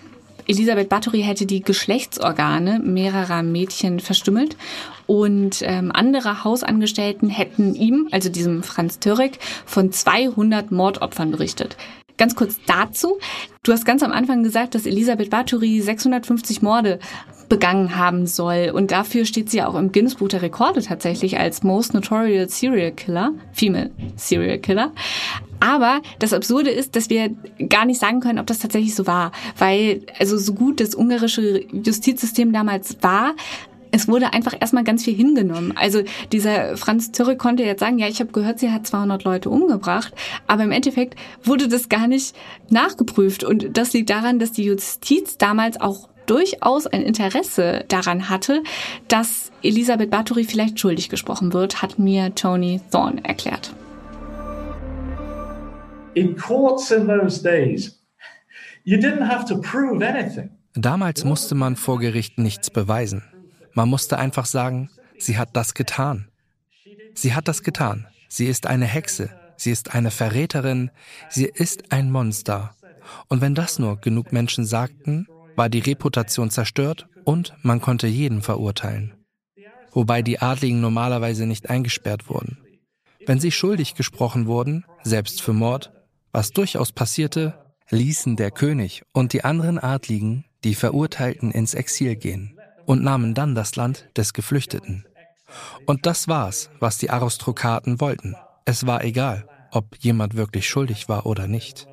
Elisabeth 0.47 0.89
Bathory 0.89 1.21
hätte 1.21 1.45
die 1.45 1.61
Geschlechtsorgane 1.61 2.79
mehrerer 2.79 3.43
Mädchen 3.43 3.99
verstümmelt 3.99 4.55
und 5.05 5.61
ähm, 5.61 5.91
andere 5.93 6.43
Hausangestellten 6.43 7.29
hätten 7.29 7.75
ihm, 7.75 8.07
also 8.11 8.29
diesem 8.29 8.63
Franz 8.63 8.99
Törek, 8.99 9.39
von 9.65 9.91
200 9.91 10.71
Mordopfern 10.71 11.31
berichtet. 11.31 11.77
Ganz 12.17 12.35
kurz 12.35 12.57
dazu. 12.65 13.19
Du 13.61 13.71
hast 13.71 13.85
ganz 13.85 14.01
am 14.01 14.11
Anfang 14.11 14.43
gesagt, 14.43 14.73
dass 14.73 14.85
Elisabeth 14.85 15.29
Bathory 15.29 15.81
650 15.81 16.61
Morde 16.61 16.99
begangen 17.49 17.95
haben 17.95 18.27
soll. 18.27 18.71
Und 18.73 18.91
dafür 18.91 19.25
steht 19.25 19.49
sie 19.49 19.61
auch 19.61 19.75
im 19.75 19.91
Guinness 19.91 20.15
Buch 20.15 20.27
der 20.27 20.41
Rekorde 20.41 20.81
tatsächlich 20.81 21.39
als 21.39 21.63
Most 21.63 21.93
Notorious 21.93 22.59
Serial 22.59 22.91
Killer, 22.91 23.33
Female 23.53 23.91
Serial 24.15 24.59
Killer. 24.59 24.91
Aber 25.59 26.01
das 26.19 26.33
Absurde 26.33 26.69
ist, 26.69 26.95
dass 26.95 27.09
wir 27.09 27.31
gar 27.69 27.85
nicht 27.85 27.99
sagen 27.99 28.19
können, 28.19 28.39
ob 28.39 28.47
das 28.47 28.59
tatsächlich 28.59 28.95
so 28.95 29.07
war. 29.07 29.31
Weil, 29.57 30.01
also 30.19 30.37
so 30.37 30.53
gut 30.53 30.79
das 30.79 30.93
ungarische 30.93 31.63
Justizsystem 31.71 32.53
damals 32.53 32.97
war, 33.01 33.33
es 33.91 34.07
wurde 34.07 34.33
einfach 34.33 34.53
erstmal 34.59 34.83
ganz 34.83 35.03
viel 35.03 35.15
hingenommen. 35.15 35.73
Also 35.75 36.03
dieser 36.31 36.77
Franz 36.77 37.11
Zürich 37.11 37.37
konnte 37.37 37.63
jetzt 37.63 37.79
sagen, 37.79 37.97
ja, 37.97 38.07
ich 38.07 38.19
habe 38.19 38.31
gehört, 38.31 38.59
sie 38.59 38.71
hat 38.71 38.85
200 38.85 39.23
Leute 39.23 39.49
umgebracht, 39.49 40.13
aber 40.45 40.63
im 40.63 40.71
Endeffekt 40.71 41.15
wurde 41.43 41.67
das 41.67 41.89
gar 41.89 42.07
nicht 42.07 42.35
nachgeprüft 42.69 43.43
und 43.43 43.77
das 43.77 43.93
liegt 43.93 44.09
daran, 44.09 44.39
dass 44.39 44.51
die 44.51 44.65
Justiz 44.65 45.37
damals 45.37 45.79
auch 45.79 46.09
durchaus 46.27 46.85
ein 46.85 47.01
Interesse 47.01 47.85
daran 47.87 48.29
hatte, 48.29 48.63
dass 49.07 49.51
Elisabeth 49.63 50.11
Bathory 50.11 50.43
vielleicht 50.43 50.79
schuldig 50.79 51.09
gesprochen 51.09 51.53
wird, 51.53 51.81
hat 51.81 51.97
mir 51.97 52.35
Tony 52.35 52.81
Thorne 52.91 53.23
erklärt. 53.23 53.73
In 56.13 56.35
courts 56.35 56.91
in 56.91 57.07
those 57.07 57.41
days, 57.41 57.99
you 58.83 58.97
didn't 58.97 59.27
have 59.27 59.45
to 59.45 59.59
prove 59.59 60.05
anything. 60.05 60.49
Damals 60.73 61.23
musste 61.23 61.55
man 61.55 61.75
vor 61.75 61.99
Gericht 61.99 62.37
nichts 62.37 62.69
beweisen. 62.69 63.23
Man 63.73 63.89
musste 63.89 64.17
einfach 64.17 64.45
sagen, 64.45 64.89
sie 65.17 65.37
hat 65.37 65.49
das 65.53 65.73
getan. 65.73 66.27
Sie 67.13 67.33
hat 67.33 67.47
das 67.47 67.63
getan. 67.63 68.07
Sie 68.29 68.45
ist 68.45 68.67
eine 68.67 68.85
Hexe. 68.85 69.29
Sie 69.55 69.71
ist 69.71 69.95
eine 69.95 70.11
Verräterin. 70.11 70.91
Sie 71.29 71.45
ist 71.45 71.91
ein 71.91 72.11
Monster. 72.11 72.75
Und 73.27 73.41
wenn 73.41 73.55
das 73.55 73.79
nur 73.79 73.97
genug 73.97 74.31
Menschen 74.31 74.65
sagten, 74.65 75.27
war 75.57 75.67
die 75.67 75.79
Reputation 75.79 76.49
zerstört 76.49 77.09
und 77.25 77.53
man 77.63 77.81
konnte 77.81 78.07
jeden 78.07 78.41
verurteilen. 78.41 79.13
Wobei 79.91 80.21
die 80.21 80.39
Adligen 80.39 80.79
normalerweise 80.79 81.45
nicht 81.45 81.69
eingesperrt 81.69 82.29
wurden. 82.29 82.59
Wenn 83.25 83.39
sie 83.39 83.51
schuldig 83.51 83.95
gesprochen 83.95 84.45
wurden, 84.45 84.85
selbst 85.03 85.41
für 85.41 85.53
Mord, 85.53 85.91
was 86.31 86.51
durchaus 86.51 86.93
passierte, 86.93 87.59
ließen 87.89 88.35
der 88.35 88.51
König 88.51 89.03
und 89.11 89.33
die 89.33 89.43
anderen 89.43 89.79
Adligen 89.79 90.45
die 90.63 90.75
Verurteilten 90.75 91.51
ins 91.51 91.73
Exil 91.73 92.15
gehen 92.15 92.57
und 92.85 93.03
nahmen 93.03 93.33
dann 93.33 93.55
das 93.55 93.75
Land 93.75 94.07
des 94.15 94.33
Geflüchteten. 94.33 95.05
Und 95.85 96.05
das 96.05 96.27
war's, 96.27 96.69
was 96.79 96.97
die 96.97 97.09
Aristokraten 97.09 97.99
wollten. 97.99 98.35
Es 98.65 98.85
war 98.85 99.03
egal, 99.03 99.47
ob 99.71 99.97
jemand 99.99 100.35
wirklich 100.35 100.67
schuldig 100.69 101.09
war 101.09 101.25
oder 101.25 101.47
nicht. 101.47 101.87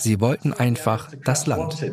Sie 0.00 0.18
wollten 0.18 0.54
einfach 0.54 1.10
das 1.24 1.46
Land. 1.46 1.92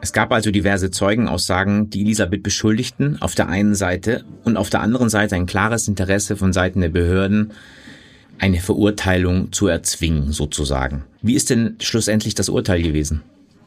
Es 0.00 0.12
gab 0.12 0.32
also 0.32 0.50
diverse 0.50 0.90
Zeugenaussagen, 0.90 1.90
die 1.90 2.00
Elisabeth 2.00 2.42
beschuldigten, 2.42 3.20
auf 3.20 3.34
der 3.34 3.48
einen 3.48 3.74
Seite 3.74 4.24
und 4.44 4.56
auf 4.56 4.70
der 4.70 4.80
anderen 4.80 5.10
Seite 5.10 5.36
ein 5.36 5.46
klares 5.46 5.86
Interesse 5.86 6.36
von 6.36 6.52
Seiten 6.52 6.80
der 6.80 6.88
Behörden, 6.88 7.52
eine 8.38 8.58
Verurteilung 8.58 9.52
zu 9.52 9.68
erzwingen, 9.68 10.32
sozusagen. 10.32 11.04
Wie 11.20 11.34
ist 11.34 11.50
denn 11.50 11.76
schlussendlich 11.80 12.34
das 12.34 12.48
Urteil 12.48 12.82
gewesen? 12.82 13.22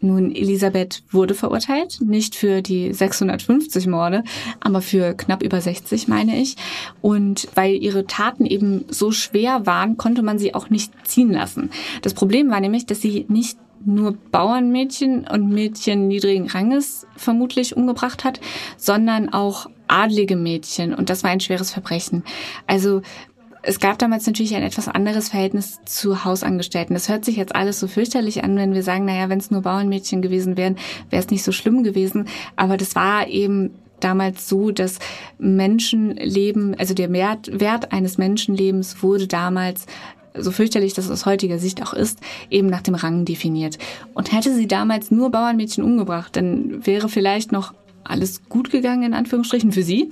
Nun, 0.05 0.35
Elisabeth 0.35 1.03
wurde 1.09 1.33
verurteilt, 1.33 1.99
nicht 2.01 2.35
für 2.35 2.61
die 2.61 2.93
650 2.93 3.87
Morde, 3.87 4.23
aber 4.59 4.81
für 4.81 5.13
knapp 5.13 5.41
über 5.41 5.59
60, 5.59 6.07
meine 6.07 6.39
ich. 6.39 6.55
Und 7.01 7.47
weil 7.55 7.75
ihre 7.75 8.05
Taten 8.05 8.45
eben 8.45 8.85
so 8.87 9.11
schwer 9.11 9.65
waren, 9.65 9.97
konnte 9.97 10.21
man 10.21 10.37
sie 10.37 10.53
auch 10.53 10.69
nicht 10.69 10.93
ziehen 11.05 11.31
lassen. 11.31 11.71
Das 12.03 12.13
Problem 12.13 12.51
war 12.51 12.59
nämlich, 12.59 12.85
dass 12.85 13.01
sie 13.01 13.25
nicht 13.29 13.57
nur 13.83 14.13
Bauernmädchen 14.31 15.27
und 15.27 15.49
Mädchen 15.49 16.07
niedrigen 16.07 16.47
Ranges 16.47 17.05
vermutlich 17.15 17.75
umgebracht 17.75 18.23
hat, 18.23 18.39
sondern 18.77 19.29
auch 19.29 19.67
adlige 19.87 20.35
Mädchen. 20.35 20.93
Und 20.93 21.09
das 21.09 21.23
war 21.23 21.31
ein 21.31 21.39
schweres 21.39 21.71
Verbrechen. 21.71 22.23
Also 22.67 23.01
es 23.67 23.79
gab 23.79 23.97
damals 23.97 24.27
natürlich 24.27 24.55
ein 24.55 24.63
etwas 24.63 24.87
anderes 24.87 25.29
Verhältnis 25.29 25.79
zu 25.85 26.23
Hausangestellten. 26.23 26.93
Das 26.93 27.09
hört 27.09 27.25
sich 27.25 27.35
jetzt 27.35 27.55
alles 27.55 27.79
so 27.79 27.87
fürchterlich 27.87 28.43
an, 28.43 28.55
wenn 28.57 28.73
wir 28.73 28.83
sagen, 28.83 29.05
naja, 29.05 29.27
wenn 29.29 29.39
es 29.39 29.49
nur 29.49 29.61
Bauernmädchen 29.61 30.21
gewesen 30.21 30.55
wären, 30.55 30.77
wäre 31.09 31.23
es 31.23 31.31
nicht 31.31 31.43
so 31.43 31.51
schlimm 31.51 31.83
gewesen. 31.83 32.27
Aber 32.55 32.77
das 32.77 32.95
war 32.95 33.27
eben 33.27 33.71
damals 33.99 34.47
so, 34.47 34.69
dass 34.69 34.99
Menschenleben, 35.39 36.75
also 36.77 36.93
der 36.93 37.11
Wert, 37.11 37.91
eines 37.91 38.17
Menschenlebens 38.19 39.01
wurde 39.01 39.27
damals 39.27 39.87
so 40.37 40.51
fürchterlich 40.51 40.93
das 40.93 41.09
aus 41.09 41.25
heutiger 41.25 41.57
Sicht 41.57 41.81
auch 41.81 41.93
ist, 41.93 42.19
eben 42.51 42.67
nach 42.67 42.81
dem 42.81 42.93
Rang 42.93 43.25
definiert. 43.25 43.79
Und 44.13 44.31
hätte 44.31 44.53
sie 44.53 44.67
damals 44.67 45.09
nur 45.09 45.31
Bauernmädchen 45.31 45.83
umgebracht, 45.83 46.35
dann 46.35 46.85
wäre 46.85 47.09
vielleicht 47.09 47.51
noch 47.51 47.73
alles 48.05 48.47
gut 48.49 48.69
gegangen, 48.71 49.03
in 49.03 49.13
Anführungsstrichen, 49.13 49.71
für 49.71 49.83
sie. 49.83 50.11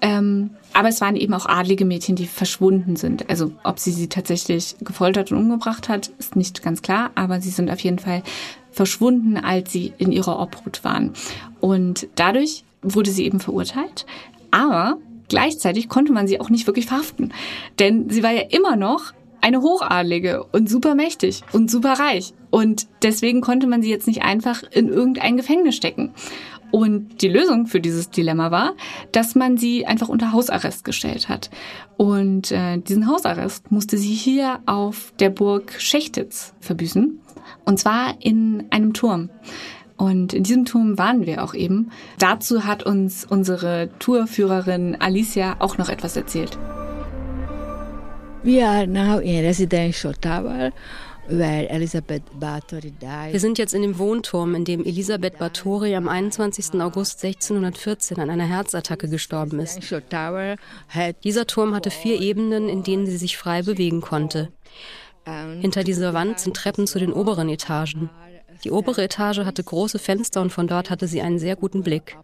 Ähm, 0.00 0.50
aber 0.72 0.88
es 0.88 1.00
waren 1.00 1.16
eben 1.16 1.34
auch 1.34 1.46
adlige 1.46 1.84
Mädchen, 1.84 2.16
die 2.16 2.26
verschwunden 2.26 2.96
sind. 2.96 3.28
Also 3.30 3.52
ob 3.64 3.78
sie 3.78 3.92
sie 3.92 4.08
tatsächlich 4.08 4.76
gefoltert 4.80 5.32
und 5.32 5.38
umgebracht 5.38 5.88
hat, 5.88 6.10
ist 6.18 6.36
nicht 6.36 6.62
ganz 6.62 6.82
klar, 6.82 7.10
aber 7.14 7.40
sie 7.40 7.50
sind 7.50 7.70
auf 7.70 7.80
jeden 7.80 7.98
Fall 7.98 8.22
verschwunden, 8.70 9.36
als 9.36 9.72
sie 9.72 9.92
in 9.98 10.12
ihrer 10.12 10.38
Obhut 10.38 10.84
waren. 10.84 11.12
Und 11.60 12.06
dadurch 12.14 12.64
wurde 12.82 13.10
sie 13.10 13.24
eben 13.24 13.40
verurteilt. 13.40 14.06
Aber 14.50 14.98
gleichzeitig 15.28 15.88
konnte 15.88 16.12
man 16.12 16.28
sie 16.28 16.40
auch 16.40 16.50
nicht 16.50 16.66
wirklich 16.66 16.86
verhaften. 16.86 17.32
Denn 17.78 18.08
sie 18.10 18.22
war 18.22 18.32
ja 18.32 18.42
immer 18.50 18.76
noch 18.76 19.12
eine 19.40 19.62
Hochadlige 19.62 20.44
und 20.52 20.68
super 20.68 20.94
mächtig 20.94 21.42
und 21.52 21.70
super 21.70 21.94
reich. 21.94 22.34
Und 22.50 22.86
deswegen 23.02 23.40
konnte 23.40 23.66
man 23.66 23.82
sie 23.82 23.90
jetzt 23.90 24.06
nicht 24.06 24.22
einfach 24.22 24.62
in 24.70 24.88
irgendein 24.88 25.36
Gefängnis 25.36 25.76
stecken. 25.76 26.12
Und 26.70 27.22
die 27.22 27.28
Lösung 27.28 27.66
für 27.66 27.80
dieses 27.80 28.10
Dilemma 28.10 28.50
war, 28.50 28.74
dass 29.12 29.34
man 29.34 29.56
sie 29.56 29.86
einfach 29.86 30.08
unter 30.08 30.32
Hausarrest 30.32 30.84
gestellt 30.84 31.28
hat. 31.28 31.50
Und 31.96 32.52
äh, 32.52 32.78
diesen 32.78 33.06
Hausarrest 33.08 33.70
musste 33.70 33.96
sie 33.96 34.14
hier 34.14 34.60
auf 34.66 35.12
der 35.18 35.30
Burg 35.30 35.74
Schechtitz 35.78 36.54
verbüßen. 36.60 37.20
Und 37.64 37.78
zwar 37.78 38.16
in 38.20 38.66
einem 38.70 38.92
Turm. 38.92 39.30
Und 39.96 40.32
in 40.32 40.44
diesem 40.44 40.64
Turm 40.64 40.96
waren 40.96 41.26
wir 41.26 41.42
auch 41.42 41.54
eben. 41.54 41.90
Dazu 42.18 42.64
hat 42.64 42.84
uns 42.84 43.24
unsere 43.24 43.90
Tourführerin 43.98 44.96
Alicia 45.00 45.56
auch 45.58 45.76
noch 45.76 45.88
etwas 45.88 46.16
erzählt. 46.16 46.56
We 48.44 48.64
are 48.64 48.86
now 48.86 49.18
in 49.18 49.44
residential 49.44 50.14
tower 50.14 50.70
wir 53.32 53.40
sind 53.40 53.58
jetzt 53.58 53.74
in 53.74 53.82
dem 53.82 53.98
Wohnturm, 53.98 54.54
in 54.54 54.64
dem 54.64 54.84
Elisabeth 54.84 55.38
Bathory 55.38 55.94
am 55.94 56.08
21. 56.08 56.80
August 56.80 57.22
1614 57.22 58.18
an 58.18 58.30
einer 58.30 58.46
Herzattacke 58.46 59.08
gestorben 59.08 59.60
ist. 59.60 59.78
Dieser 61.24 61.46
Turm 61.46 61.74
hatte 61.74 61.90
vier 61.90 62.20
Ebenen, 62.20 62.68
in 62.68 62.82
denen 62.82 63.06
sie 63.06 63.18
sich 63.18 63.36
frei 63.36 63.62
bewegen 63.62 64.00
konnte. 64.00 64.48
Hinter 65.60 65.84
dieser 65.84 66.14
Wand 66.14 66.40
sind 66.40 66.56
Treppen 66.56 66.86
zu 66.86 66.98
den 66.98 67.12
oberen 67.12 67.50
Etagen. 67.50 68.08
Die 68.64 68.70
obere 68.70 69.04
Etage 69.04 69.40
hatte 69.40 69.62
große 69.62 69.98
Fenster 69.98 70.40
und 70.40 70.50
von 70.50 70.66
dort 70.66 70.90
hatte 70.90 71.06
sie 71.06 71.20
einen 71.20 71.38
sehr 71.38 71.56
guten 71.56 71.82
Blick. 71.82 72.16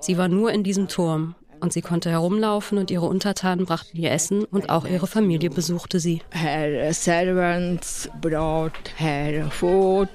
Sie 0.00 0.18
war 0.18 0.28
nur 0.28 0.52
in 0.52 0.64
diesem 0.64 0.88
Turm 0.88 1.34
und 1.60 1.72
sie 1.72 1.82
konnte 1.82 2.10
herumlaufen 2.10 2.78
und 2.78 2.90
ihre 2.90 3.06
Untertanen 3.06 3.66
brachten 3.66 3.96
ihr 3.96 4.10
Essen 4.10 4.44
und 4.44 4.70
auch 4.70 4.86
ihre 4.86 5.06
Familie 5.06 5.50
besuchte 5.50 6.00
sie. 6.00 6.22
Her 6.30 6.92
servants 6.92 8.08
brought 8.20 8.72
her 8.96 9.50
food 9.50 10.08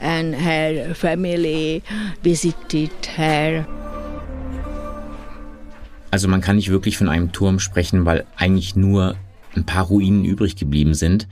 and 0.00 0.34
her 0.34 0.94
family 0.94 1.82
visited 2.22 2.90
her. 3.16 3.66
Also 6.10 6.28
man 6.28 6.40
kann 6.40 6.56
nicht 6.56 6.70
wirklich 6.70 6.96
von 6.96 7.08
einem 7.08 7.32
Turm 7.32 7.58
sprechen, 7.58 8.04
weil 8.04 8.24
eigentlich 8.36 8.76
nur 8.76 9.16
ein 9.54 9.66
paar 9.66 9.84
Ruinen 9.84 10.24
übrig 10.24 10.56
geblieben 10.56 10.94
sind. 10.94 11.28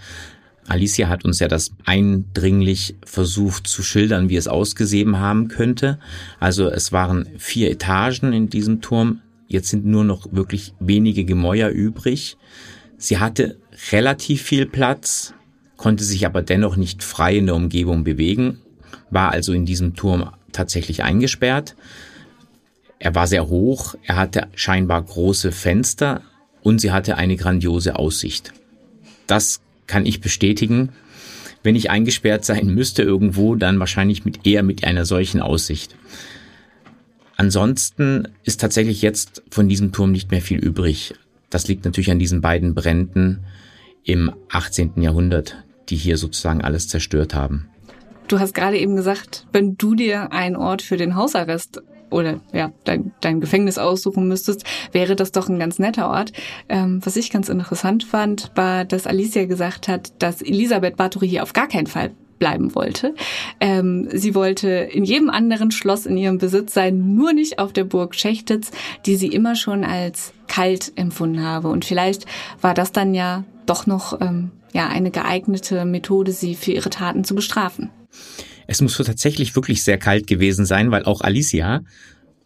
Alicia 0.66 1.08
hat 1.08 1.24
uns 1.24 1.40
ja 1.40 1.48
das 1.48 1.72
eindringlich 1.84 2.96
versucht 3.04 3.66
zu 3.66 3.82
schildern, 3.82 4.28
wie 4.28 4.36
es 4.36 4.48
ausgesehen 4.48 5.18
haben 5.18 5.48
könnte. 5.48 5.98
Also 6.40 6.70
es 6.70 6.90
waren 6.90 7.28
vier 7.38 7.70
Etagen 7.70 8.32
in 8.32 8.48
diesem 8.48 8.80
Turm. 8.80 9.20
Jetzt 9.46 9.68
sind 9.68 9.84
nur 9.84 10.04
noch 10.04 10.32
wirklich 10.32 10.74
wenige 10.80 11.24
Gemäuer 11.24 11.68
übrig. 11.68 12.36
Sie 12.96 13.18
hatte 13.18 13.58
relativ 13.92 14.42
viel 14.42 14.66
Platz, 14.66 15.34
konnte 15.76 16.04
sich 16.04 16.26
aber 16.26 16.42
dennoch 16.42 16.76
nicht 16.76 17.02
frei 17.02 17.36
in 17.36 17.46
der 17.46 17.54
Umgebung 17.54 18.04
bewegen, 18.04 18.60
war 19.10 19.32
also 19.32 19.52
in 19.52 19.66
diesem 19.66 19.94
Turm 19.94 20.30
tatsächlich 20.52 21.02
eingesperrt. 21.02 21.76
Er 22.98 23.14
war 23.14 23.26
sehr 23.26 23.48
hoch, 23.48 23.94
er 24.02 24.16
hatte 24.16 24.48
scheinbar 24.54 25.02
große 25.02 25.52
Fenster 25.52 26.22
und 26.62 26.80
sie 26.80 26.92
hatte 26.92 27.16
eine 27.16 27.36
grandiose 27.36 27.96
Aussicht. 27.96 28.52
Das 29.26 29.60
kann 29.86 30.06
ich 30.06 30.20
bestätigen. 30.20 30.90
Wenn 31.62 31.76
ich 31.76 31.90
eingesperrt 31.90 32.44
sein 32.44 32.66
müsste 32.68 33.02
irgendwo, 33.02 33.54
dann 33.54 33.78
wahrscheinlich 33.78 34.24
mit 34.24 34.46
eher 34.46 34.62
mit 34.62 34.84
einer 34.84 35.04
solchen 35.04 35.40
Aussicht. 35.40 35.96
Ansonsten 37.36 38.28
ist 38.44 38.60
tatsächlich 38.60 39.02
jetzt 39.02 39.42
von 39.50 39.68
diesem 39.68 39.92
Turm 39.92 40.12
nicht 40.12 40.30
mehr 40.30 40.42
viel 40.42 40.58
übrig. 40.58 41.14
Das 41.50 41.66
liegt 41.68 41.84
natürlich 41.84 42.10
an 42.10 42.18
diesen 42.18 42.40
beiden 42.40 42.74
Bränden 42.74 43.44
im 44.04 44.32
18. 44.50 45.00
Jahrhundert, 45.00 45.62
die 45.88 45.96
hier 45.96 46.16
sozusagen 46.16 46.62
alles 46.62 46.88
zerstört 46.88 47.34
haben. 47.34 47.68
Du 48.28 48.38
hast 48.38 48.54
gerade 48.54 48.78
eben 48.78 48.96
gesagt, 48.96 49.46
wenn 49.52 49.76
du 49.76 49.94
dir 49.94 50.32
einen 50.32 50.56
Ort 50.56 50.82
für 50.82 50.96
den 50.96 51.14
Hausarrest 51.14 51.82
oder 52.10 52.40
ja, 52.52 52.72
dein, 52.84 53.12
dein 53.20 53.40
Gefängnis 53.40 53.76
aussuchen 53.76 54.28
müsstest, 54.28 54.64
wäre 54.92 55.16
das 55.16 55.32
doch 55.32 55.48
ein 55.48 55.58
ganz 55.58 55.78
netter 55.78 56.08
Ort. 56.08 56.32
Ähm, 56.68 57.00
was 57.04 57.16
ich 57.16 57.30
ganz 57.30 57.48
interessant 57.48 58.04
fand, 58.04 58.52
war, 58.54 58.84
dass 58.84 59.06
Alicia 59.06 59.44
gesagt 59.46 59.88
hat, 59.88 60.22
dass 60.22 60.40
Elisabeth 60.40 60.96
Bathory 60.96 61.28
hier 61.28 61.42
auf 61.42 61.52
gar 61.52 61.68
keinen 61.68 61.86
Fall 61.86 62.12
bleiben 62.38 62.74
wollte. 62.74 63.14
Ähm, 63.60 64.08
sie 64.12 64.34
wollte 64.34 64.68
in 64.68 65.04
jedem 65.04 65.30
anderen 65.30 65.70
Schloss 65.70 66.06
in 66.06 66.16
ihrem 66.16 66.38
Besitz 66.38 66.74
sein, 66.74 67.14
nur 67.14 67.32
nicht 67.32 67.58
auf 67.58 67.72
der 67.72 67.84
Burg 67.84 68.14
Schechtitz, 68.14 68.70
die 69.06 69.16
sie 69.16 69.28
immer 69.28 69.54
schon 69.56 69.84
als 69.84 70.32
kalt 70.46 70.92
empfunden 70.96 71.42
habe. 71.42 71.68
Und 71.68 71.84
vielleicht 71.84 72.26
war 72.60 72.74
das 72.74 72.92
dann 72.92 73.14
ja 73.14 73.44
doch 73.66 73.86
noch 73.86 74.20
ähm, 74.20 74.50
ja 74.72 74.88
eine 74.88 75.10
geeignete 75.10 75.84
Methode, 75.84 76.32
sie 76.32 76.54
für 76.54 76.72
ihre 76.72 76.90
Taten 76.90 77.24
zu 77.24 77.34
bestrafen. 77.34 77.90
Es 78.66 78.80
muss 78.80 78.96
tatsächlich 78.96 79.54
wirklich 79.56 79.82
sehr 79.82 79.98
kalt 79.98 80.26
gewesen 80.26 80.64
sein, 80.64 80.90
weil 80.90 81.04
auch 81.04 81.20
Alicia 81.20 81.82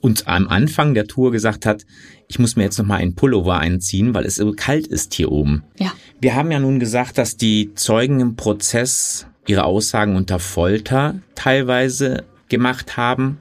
uns 0.01 0.27
am 0.27 0.49
Anfang 0.49 0.95
der 0.95 1.07
Tour 1.07 1.33
gesagt 1.33 1.67
hat, 1.67 1.85
ich 2.29 2.39
muss 2.39 2.57
mir 2.57 2.63
jetzt 2.63 2.79
noch 2.79 2.87
mal 2.87 2.97
einen 2.97 3.15
Pullover 3.15 3.59
einziehen, 3.59 4.15
weil 4.15 4.27
es 4.27 4.37
so 4.37 4.53
kalt 4.53 4.87
ist 4.87 5.15
hier 5.15 5.33
oben. 5.33 5.65
Ja. 5.79 5.93
Wir 6.21 6.35
haben 6.35 6.51
ja 6.51 6.61
nun 6.61 6.79
gesagt, 6.79 7.19
dass 7.19 7.37
die 7.37 7.75
Zeugen 7.75 8.21
im 8.21 8.37
Prozess 8.37 9.27
ihre 9.49 9.65
Aussagen 9.65 10.15
unter 10.15 10.39
Folter 10.39 11.17
teilweise 11.35 12.25
gemacht 12.49 12.97
haben 12.97 13.39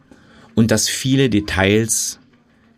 und 0.56 0.72
dass 0.72 0.90
viele 0.90 1.30
Details 1.30 2.20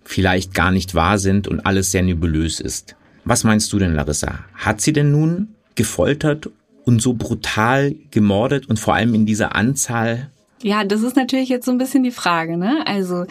vielleicht 0.04 0.54
gar 0.54 0.72
nicht 0.72 0.96
wahr 0.96 1.20
sind 1.20 1.48
und 1.48 1.66
alles 1.66 1.92
sehr 1.92 2.02
nebulös 2.02 2.60
ist. 2.60 2.96
Was 3.26 3.44
meinst 3.44 3.72
du 3.72 3.80
denn, 3.80 3.94
Larissa? 3.94 4.40
Hat 4.56 4.82
sie 4.82 4.92
denn 4.92 5.12
nun 5.12 5.50
gefoltert 5.76 6.50
und 6.84 7.02
so 7.02 7.14
brutal 7.14 7.96
gemordet 8.10 8.68
und 8.68 8.80
vor 8.80 8.96
allem 8.96 9.14
in 9.14 9.28
dieser 9.28 9.56
Anzahl 9.56 10.32
ja, 10.62 10.84
das 10.84 11.04
ist 11.04 11.16
natürlich 11.16 11.50
jetzt 11.50 11.66
so 11.66 11.72
ein 11.72 11.78
bisschen 11.78 12.04
die 12.04 12.12
Frage. 12.12 12.58
Ne? 12.58 12.86
Also 12.86 13.26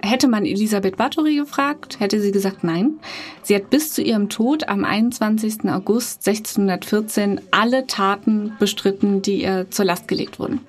hätte 0.00 0.28
man 0.28 0.44
Elisabeth 0.44 0.96
Bathory 0.96 1.36
gefragt, 1.36 1.98
hätte 1.98 2.20
sie 2.20 2.30
gesagt 2.30 2.62
nein. 2.62 2.98
Sie 3.42 3.54
hat 3.54 3.70
bis 3.70 3.92
zu 3.92 4.02
ihrem 4.02 4.28
Tod 4.28 4.68
am 4.68 4.84
21. 4.84 5.68
August 5.70 6.26
1614 6.26 7.40
alle 7.50 7.86
Taten 7.86 8.52
bestritten, 8.58 9.22
die 9.22 9.42
ihr 9.42 9.66
zur 9.70 9.86
Last 9.86 10.06
gelegt 10.06 10.38
wurden. 10.38 10.60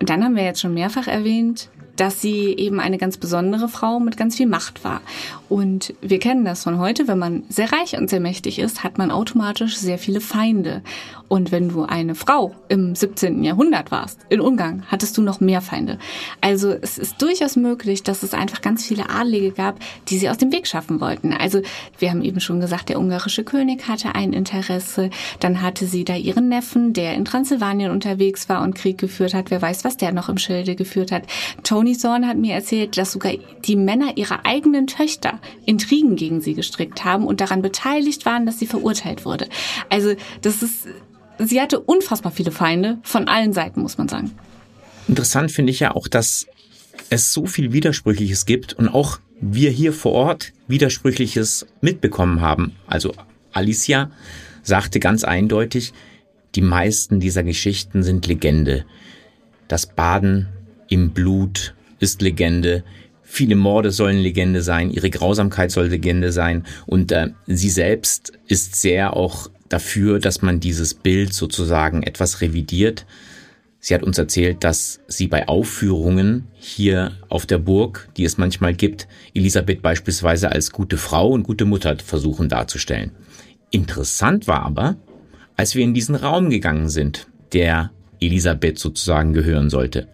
Und 0.00 0.10
dann 0.10 0.22
haben 0.22 0.36
wir 0.36 0.44
jetzt 0.44 0.60
schon 0.60 0.74
mehrfach 0.74 1.08
erwähnt, 1.08 1.70
dass 1.96 2.20
sie 2.20 2.54
eben 2.56 2.80
eine 2.80 2.98
ganz 2.98 3.16
besondere 3.16 3.68
Frau 3.68 4.00
mit 4.00 4.16
ganz 4.16 4.36
viel 4.36 4.46
Macht 4.46 4.84
war. 4.84 5.00
Und 5.48 5.94
wir 6.00 6.18
kennen 6.18 6.44
das 6.44 6.64
von 6.64 6.78
heute, 6.78 7.06
wenn 7.06 7.18
man 7.18 7.44
sehr 7.48 7.70
reich 7.72 7.96
und 7.96 8.10
sehr 8.10 8.20
mächtig 8.20 8.58
ist, 8.58 8.82
hat 8.82 8.98
man 8.98 9.10
automatisch 9.10 9.76
sehr 9.76 9.98
viele 9.98 10.20
Feinde. 10.20 10.82
Und 11.28 11.52
wenn 11.52 11.68
du 11.68 11.82
eine 11.84 12.14
Frau 12.14 12.54
im 12.68 12.94
17. 12.94 13.42
Jahrhundert 13.44 13.90
warst, 13.90 14.20
in 14.28 14.40
Ungarn, 14.40 14.84
hattest 14.88 15.16
du 15.16 15.22
noch 15.22 15.40
mehr 15.40 15.60
Feinde. 15.60 15.98
Also 16.40 16.70
es 16.70 16.98
ist 16.98 17.20
durchaus 17.20 17.56
möglich, 17.56 18.02
dass 18.02 18.22
es 18.22 18.34
einfach 18.34 18.60
ganz 18.62 18.86
viele 18.86 19.10
Adlige 19.10 19.52
gab, 19.52 19.78
die 20.08 20.18
sie 20.18 20.28
aus 20.28 20.38
dem 20.38 20.52
Weg 20.52 20.66
schaffen 20.66 21.00
wollten. 21.00 21.32
Also 21.32 21.62
wir 21.98 22.10
haben 22.10 22.22
eben 22.22 22.40
schon 22.40 22.60
gesagt, 22.60 22.88
der 22.88 22.98
ungarische 22.98 23.44
König 23.44 23.88
hatte 23.88 24.14
ein 24.14 24.32
Interesse. 24.32 25.10
Dann 25.40 25.62
hatte 25.62 25.86
sie 25.86 26.04
da 26.04 26.14
ihren 26.14 26.48
Neffen, 26.48 26.92
der 26.92 27.14
in 27.14 27.24
Transsilvanien 27.24 27.90
unterwegs 27.90 28.48
war 28.48 28.62
und 28.62 28.74
Krieg 28.74 28.98
geführt 28.98 29.34
hat. 29.34 29.50
Wer 29.50 29.62
weiß, 29.62 29.84
was 29.84 29.96
der 29.96 30.12
noch 30.12 30.28
im 30.28 30.38
Schilde 30.38 30.74
geführt 30.74 31.10
hat. 31.10 31.24
Tony 31.62 31.83
Zorn 31.92 32.26
hat 32.26 32.38
mir 32.38 32.54
erzählt, 32.54 32.96
dass 32.96 33.12
sogar 33.12 33.34
die 33.64 33.76
Männer 33.76 34.16
ihrer 34.16 34.46
eigenen 34.46 34.86
Töchter 34.86 35.40
Intrigen 35.66 36.16
gegen 36.16 36.40
sie 36.40 36.54
gestrickt 36.54 37.04
haben 37.04 37.26
und 37.26 37.40
daran 37.40 37.60
beteiligt 37.60 38.24
waren, 38.24 38.46
dass 38.46 38.58
sie 38.58 38.66
verurteilt 38.66 39.24
wurde. 39.24 39.48
Also 39.90 40.14
das 40.40 40.62
ist, 40.62 40.88
sie 41.38 41.60
hatte 41.60 41.80
unfassbar 41.80 42.32
viele 42.32 42.50
Feinde 42.50 42.98
von 43.02 43.28
allen 43.28 43.52
Seiten, 43.52 43.82
muss 43.82 43.98
man 43.98 44.08
sagen. 44.08 44.32
Interessant 45.06 45.52
finde 45.52 45.70
ich 45.70 45.80
ja 45.80 45.94
auch, 45.94 46.08
dass 46.08 46.46
es 47.10 47.32
so 47.32 47.46
viel 47.46 47.72
Widersprüchliches 47.72 48.46
gibt 48.46 48.72
und 48.72 48.88
auch 48.88 49.18
wir 49.40 49.70
hier 49.70 49.92
vor 49.92 50.12
Ort 50.12 50.52
Widersprüchliches 50.68 51.66
mitbekommen 51.80 52.40
haben. 52.40 52.72
Also 52.86 53.12
Alicia 53.52 54.10
sagte 54.62 55.00
ganz 55.00 55.24
eindeutig, 55.24 55.92
die 56.54 56.62
meisten 56.62 57.20
dieser 57.20 57.42
Geschichten 57.42 58.02
sind 58.02 58.26
Legende. 58.26 58.84
Das 59.68 59.86
Baden 59.86 60.48
im 60.94 61.10
Blut 61.10 61.74
ist 61.98 62.22
Legende. 62.22 62.84
Viele 63.24 63.56
Morde 63.56 63.90
sollen 63.90 64.18
Legende 64.18 64.62
sein, 64.62 64.90
ihre 64.90 65.10
Grausamkeit 65.10 65.72
soll 65.72 65.88
Legende 65.88 66.30
sein 66.30 66.64
und 66.86 67.10
äh, 67.10 67.30
sie 67.48 67.68
selbst 67.68 68.32
ist 68.46 68.76
sehr 68.76 69.16
auch 69.16 69.50
dafür, 69.68 70.20
dass 70.20 70.40
man 70.40 70.60
dieses 70.60 70.94
Bild 70.94 71.34
sozusagen 71.34 72.04
etwas 72.04 72.40
revidiert. 72.40 73.06
Sie 73.80 73.92
hat 73.92 74.04
uns 74.04 74.18
erzählt, 74.18 74.62
dass 74.62 75.00
sie 75.08 75.26
bei 75.26 75.48
Aufführungen 75.48 76.46
hier 76.54 77.10
auf 77.28 77.44
der 77.44 77.58
Burg, 77.58 78.08
die 78.16 78.24
es 78.24 78.38
manchmal 78.38 78.72
gibt, 78.72 79.08
Elisabeth 79.34 79.82
beispielsweise 79.82 80.52
als 80.52 80.70
gute 80.70 80.96
Frau 80.96 81.28
und 81.30 81.42
gute 81.42 81.64
Mutter 81.64 81.96
versuchen 81.98 82.48
darzustellen. 82.48 83.10
Interessant 83.72 84.46
war 84.46 84.62
aber, 84.62 84.96
als 85.56 85.74
wir 85.74 85.82
in 85.82 85.92
diesen 85.92 86.14
Raum 86.14 86.50
gegangen 86.50 86.88
sind, 86.88 87.26
der 87.52 87.90
Elisabeth 88.20 88.78
sozusagen 88.78 89.32
gehören 89.32 89.70
sollte 89.70 90.06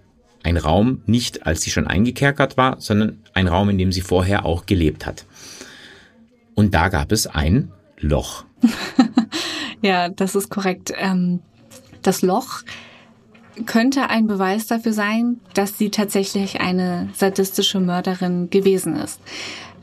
ein 0.43 0.57
Raum 0.57 1.03
nicht, 1.07 1.47
als 1.47 1.62
sie 1.62 1.70
schon 1.70 1.86
eingekerkert 1.86 2.57
war, 2.57 2.80
sondern 2.80 3.18
ein 3.34 3.49
Raum, 3.49 3.70
in 3.70 3.78
dem 3.78 3.93
sie 3.93 4.01
vorher 4.01 4.45
auch 4.45 4.66
gelebt 4.66 5.07
hat. 5.07 5.24
Und 6.55 6.74
da 6.74 6.88
gab 6.88 7.12
es 7.12 7.26
ein 7.26 7.72
Loch. 7.99 8.45
ja, 9.82 10.09
das 10.09 10.34
ist 10.34 10.51
korrekt. 10.51 10.93
Ähm, 10.97 11.41
das 12.03 12.22
Loch 12.22 12.62
könnte 13.66 14.09
ein 14.09 14.26
Beweis 14.26 14.66
dafür 14.66 14.93
sein, 14.93 15.41
dass 15.55 15.76
sie 15.76 15.91
tatsächlich 15.91 16.61
eine 16.61 17.09
sadistische 17.14 17.80
Mörderin 17.80 18.49
gewesen 18.51 18.97
ist. 18.97 19.20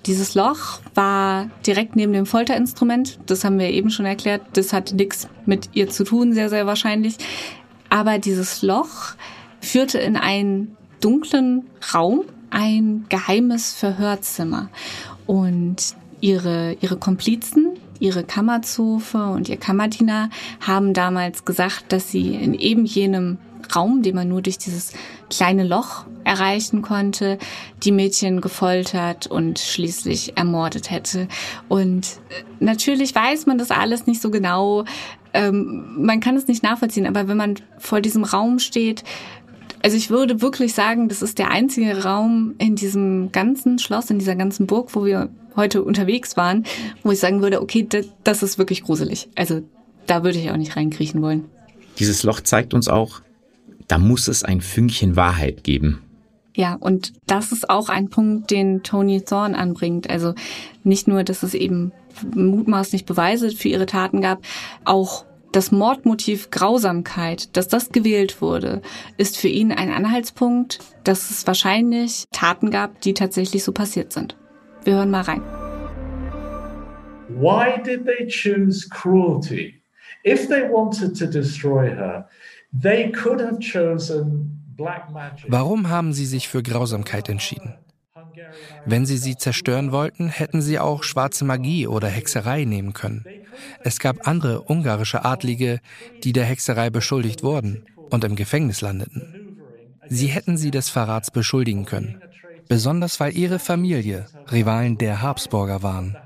Dieses 0.05 0.35
Loch 0.35 0.79
war 0.95 1.49
direkt 1.65 1.95
neben 1.95 2.13
dem 2.13 2.25
Folterinstrument. 2.25 3.19
Das 3.25 3.43
haben 3.43 3.59
wir 3.59 3.69
eben 3.69 3.89
schon 3.89 4.05
erklärt. 4.05 4.41
Das 4.53 4.71
hatte 4.71 4.95
nichts 4.95 5.27
mit 5.45 5.69
ihr 5.73 5.89
zu 5.89 6.03
tun, 6.03 6.33
sehr, 6.33 6.49
sehr 6.49 6.65
wahrscheinlich. 6.65 7.17
Aber 7.89 8.17
dieses 8.17 8.61
Loch 8.61 9.15
führte 9.67 9.99
in 9.99 10.17
einen 10.17 10.75
dunklen 11.01 11.67
Raum, 11.93 12.23
ein 12.49 13.05
geheimes 13.09 13.73
Verhörzimmer. 13.73 14.69
Und 15.25 15.95
ihre, 16.21 16.77
ihre 16.81 16.97
Komplizen, 16.97 17.77
ihre 17.99 18.23
Kammerzofe 18.23 19.25
und 19.25 19.49
ihr 19.49 19.57
Kammerdiener 19.57 20.29
haben 20.65 20.93
damals 20.93 21.45
gesagt, 21.45 21.85
dass 21.91 22.11
sie 22.11 22.35
in 22.35 22.53
eben 22.53 22.85
jenem 22.85 23.37
Raum, 23.75 24.01
den 24.01 24.15
man 24.15 24.29
nur 24.29 24.41
durch 24.41 24.57
dieses 24.57 24.93
kleine 25.29 25.65
Loch 25.65 26.05
erreichen 26.23 26.81
konnte, 26.81 27.37
die 27.83 27.91
Mädchen 27.91 28.41
gefoltert 28.41 29.27
und 29.27 29.59
schließlich 29.59 30.37
ermordet 30.37 30.89
hätte. 30.89 31.27
Und 31.67 32.05
äh, 32.29 32.43
natürlich 32.59 33.13
weiß 33.13 33.45
man 33.45 33.57
das 33.57 33.71
alles 33.71 34.07
nicht 34.07 34.21
so 34.21 34.29
genau. 34.31 34.85
Ähm, 35.33 36.05
man 36.05 36.19
kann 36.19 36.35
es 36.35 36.47
nicht 36.47 36.63
nachvollziehen, 36.63 37.07
aber 37.07 37.27
wenn 37.27 37.37
man 37.37 37.55
vor 37.77 38.01
diesem 38.01 38.23
Raum 38.23 38.59
steht, 38.59 39.03
Also 39.81 39.97
ich 39.97 40.09
würde 40.09 40.41
wirklich 40.41 40.73
sagen, 40.73 41.07
das 41.09 41.21
ist 41.21 41.37
der 41.37 41.51
einzige 41.51 42.03
Raum 42.03 42.55
in 42.57 42.75
diesem 42.75 43.31
ganzen 43.31 43.79
Schloss, 43.79 44.09
in 44.09 44.19
dieser 44.19 44.35
ganzen 44.35 44.67
Burg, 44.67 44.95
wo 44.95 45.05
wir 45.05 45.29
heute 45.55 45.83
unterwegs 45.83 46.37
waren, 46.37 46.65
wo 47.03 47.11
ich 47.11 47.19
sagen 47.19 47.41
würde, 47.41 47.61
okay, 47.61 47.85
das, 47.87 48.07
das 48.23 48.43
ist 48.43 48.57
wirklich 48.57 48.83
gruselig. 48.83 49.29
Also 49.35 49.61
da 50.05 50.23
würde 50.23 50.39
ich 50.39 50.51
auch 50.51 50.57
nicht 50.57 50.75
reinkriechen 50.75 51.21
wollen. 51.21 51.45
Dieses 51.99 52.23
Loch 52.23 52.41
zeigt 52.41 52.73
uns 52.73 52.87
auch, 52.87 53.21
da 53.87 53.97
muss 53.97 54.27
es 54.27 54.43
ein 54.43 54.61
Fünkchen 54.61 55.15
Wahrheit 55.15 55.63
geben. 55.63 56.01
Ja, 56.55 56.75
und 56.79 57.13
das 57.27 57.51
ist 57.51 57.69
auch 57.69 57.89
ein 57.89 58.09
Punkt, 58.09 58.49
den 58.49 58.81
Tony 58.83 59.21
Thorne 59.21 59.57
anbringt. 59.57 60.09
Also 60.09 60.33
nicht 60.83 61.07
nur, 61.07 61.23
dass 61.23 61.43
es 61.43 61.53
eben 61.53 61.91
mutmaßlich 62.35 63.05
Beweise 63.05 63.51
für 63.51 63.67
ihre 63.67 63.85
Taten 63.85 64.21
gab, 64.21 64.41
auch 64.83 65.25
das 65.51 65.71
Mordmotiv 65.71 66.51
Grausamkeit, 66.51 67.55
dass 67.55 67.67
das 67.67 67.89
gewählt 67.89 68.41
wurde, 68.41 68.81
ist 69.17 69.37
für 69.37 69.47
ihn 69.47 69.71
ein 69.71 69.91
Anhaltspunkt, 69.91 70.79
dass 71.03 71.29
es 71.29 71.47
wahrscheinlich 71.47 72.25
Taten 72.31 72.71
gab, 72.71 73.01
die 73.01 73.13
tatsächlich 73.13 73.63
so 73.63 73.71
passiert 73.71 74.13
sind. 74.13 74.37
Wir 74.83 74.95
hören 74.95 75.11
mal 75.11 75.21
rein. 75.21 75.41
Why 77.29 77.81
did 77.83 78.05
they 78.05 78.27
choose 78.27 78.87
cruelty? 78.89 79.81
If 80.25 80.47
they 80.47 80.63
wanted 80.69 81.17
to 81.19 81.25
destroy 81.25 81.89
her, 81.89 82.27
they 82.71 83.11
could 83.11 83.41
have 83.41 83.59
chosen 83.59 84.57
black 84.75 85.11
magic. 85.11 85.51
Warum 85.51 85.89
haben 85.89 86.13
sie 86.13 86.25
sich 86.25 86.47
für 86.47 86.63
Grausamkeit 86.63 87.29
entschieden? 87.29 87.75
Wenn 88.85 89.05
sie 89.05 89.17
sie 89.17 89.35
zerstören 89.35 89.91
wollten, 89.91 90.29
hätten 90.29 90.61
sie 90.61 90.79
auch 90.79 91.03
schwarze 91.03 91.45
Magie 91.45 91.87
oder 91.87 92.07
Hexerei 92.07 92.65
nehmen 92.65 92.93
können. 92.93 93.25
Es 93.83 93.99
gab 93.99 94.27
andere 94.27 94.61
ungarische 94.61 95.25
Adlige, 95.25 95.79
die 96.23 96.33
der 96.33 96.45
Hexerei 96.45 96.89
beschuldigt 96.89 97.43
wurden 97.43 97.85
und 98.09 98.23
im 98.23 98.35
Gefängnis 98.35 98.81
landeten. 98.81 99.61
Sie 100.09 100.27
hätten 100.27 100.57
sie 100.57 100.71
des 100.71 100.89
Verrats 100.89 101.31
beschuldigen 101.31 101.85
können, 101.85 102.21
besonders 102.67 103.19
weil 103.19 103.35
ihre 103.35 103.59
Familie 103.59 104.27
Rivalen 104.51 104.97
der 104.97 105.21
Habsburger 105.21 105.83
waren. 105.83 106.17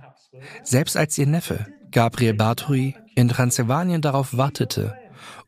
Selbst 0.63 0.97
als 0.97 1.17
ihr 1.17 1.27
Neffe, 1.27 1.67
Gabriel 1.91 2.33
Bathory, 2.33 2.95
in 3.15 3.27
Transsilvanien 3.27 4.01
darauf 4.01 4.37
wartete, 4.37 4.95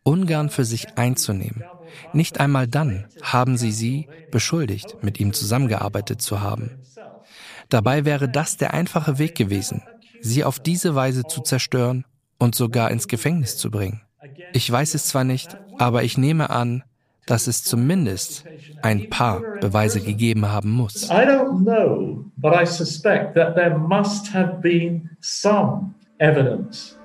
Ungarn 0.03 0.49
für 0.49 0.65
sich 0.65 0.97
einzunehmen, 0.97 1.63
nicht 2.13 2.39
einmal 2.39 2.67
dann 2.67 3.05
haben 3.21 3.57
sie 3.57 3.71
sie 3.71 4.07
beschuldigt, 4.31 4.97
mit 5.01 5.19
ihm 5.19 5.33
zusammengearbeitet 5.33 6.21
zu 6.21 6.41
haben. 6.41 6.71
Dabei 7.69 8.05
wäre 8.05 8.29
das 8.29 8.57
der 8.57 8.73
einfache 8.73 9.19
Weg 9.19 9.35
gewesen, 9.35 9.83
sie 10.21 10.43
auf 10.43 10.59
diese 10.59 10.95
Weise 10.95 11.23
zu 11.23 11.41
zerstören 11.41 12.05
und 12.37 12.55
sogar 12.55 12.91
ins 12.91 13.07
Gefängnis 13.07 13.57
zu 13.57 13.71
bringen. 13.71 14.01
Ich 14.53 14.69
weiß 14.71 14.93
es 14.93 15.07
zwar 15.07 15.23
nicht, 15.23 15.57
aber 15.77 16.03
ich 16.03 16.17
nehme 16.17 16.49
an, 16.49 16.83
dass 17.25 17.47
es 17.47 17.63
zumindest 17.63 18.43
ein 18.81 19.09
paar 19.09 19.41
Beweise 19.61 20.01
gegeben 20.01 20.47
haben 20.47 20.71
muss. 20.71 21.09
I 21.09 21.25
don't 21.25 21.63
know, 21.63 22.25
but 22.37 22.53
I 22.53 22.65
suspect 22.65 23.35
that 23.35 23.55
there 23.55 23.77
must 23.77 24.33
have 24.33 24.59
been 24.61 25.09
some 25.21 25.93
evidence. 26.17 26.97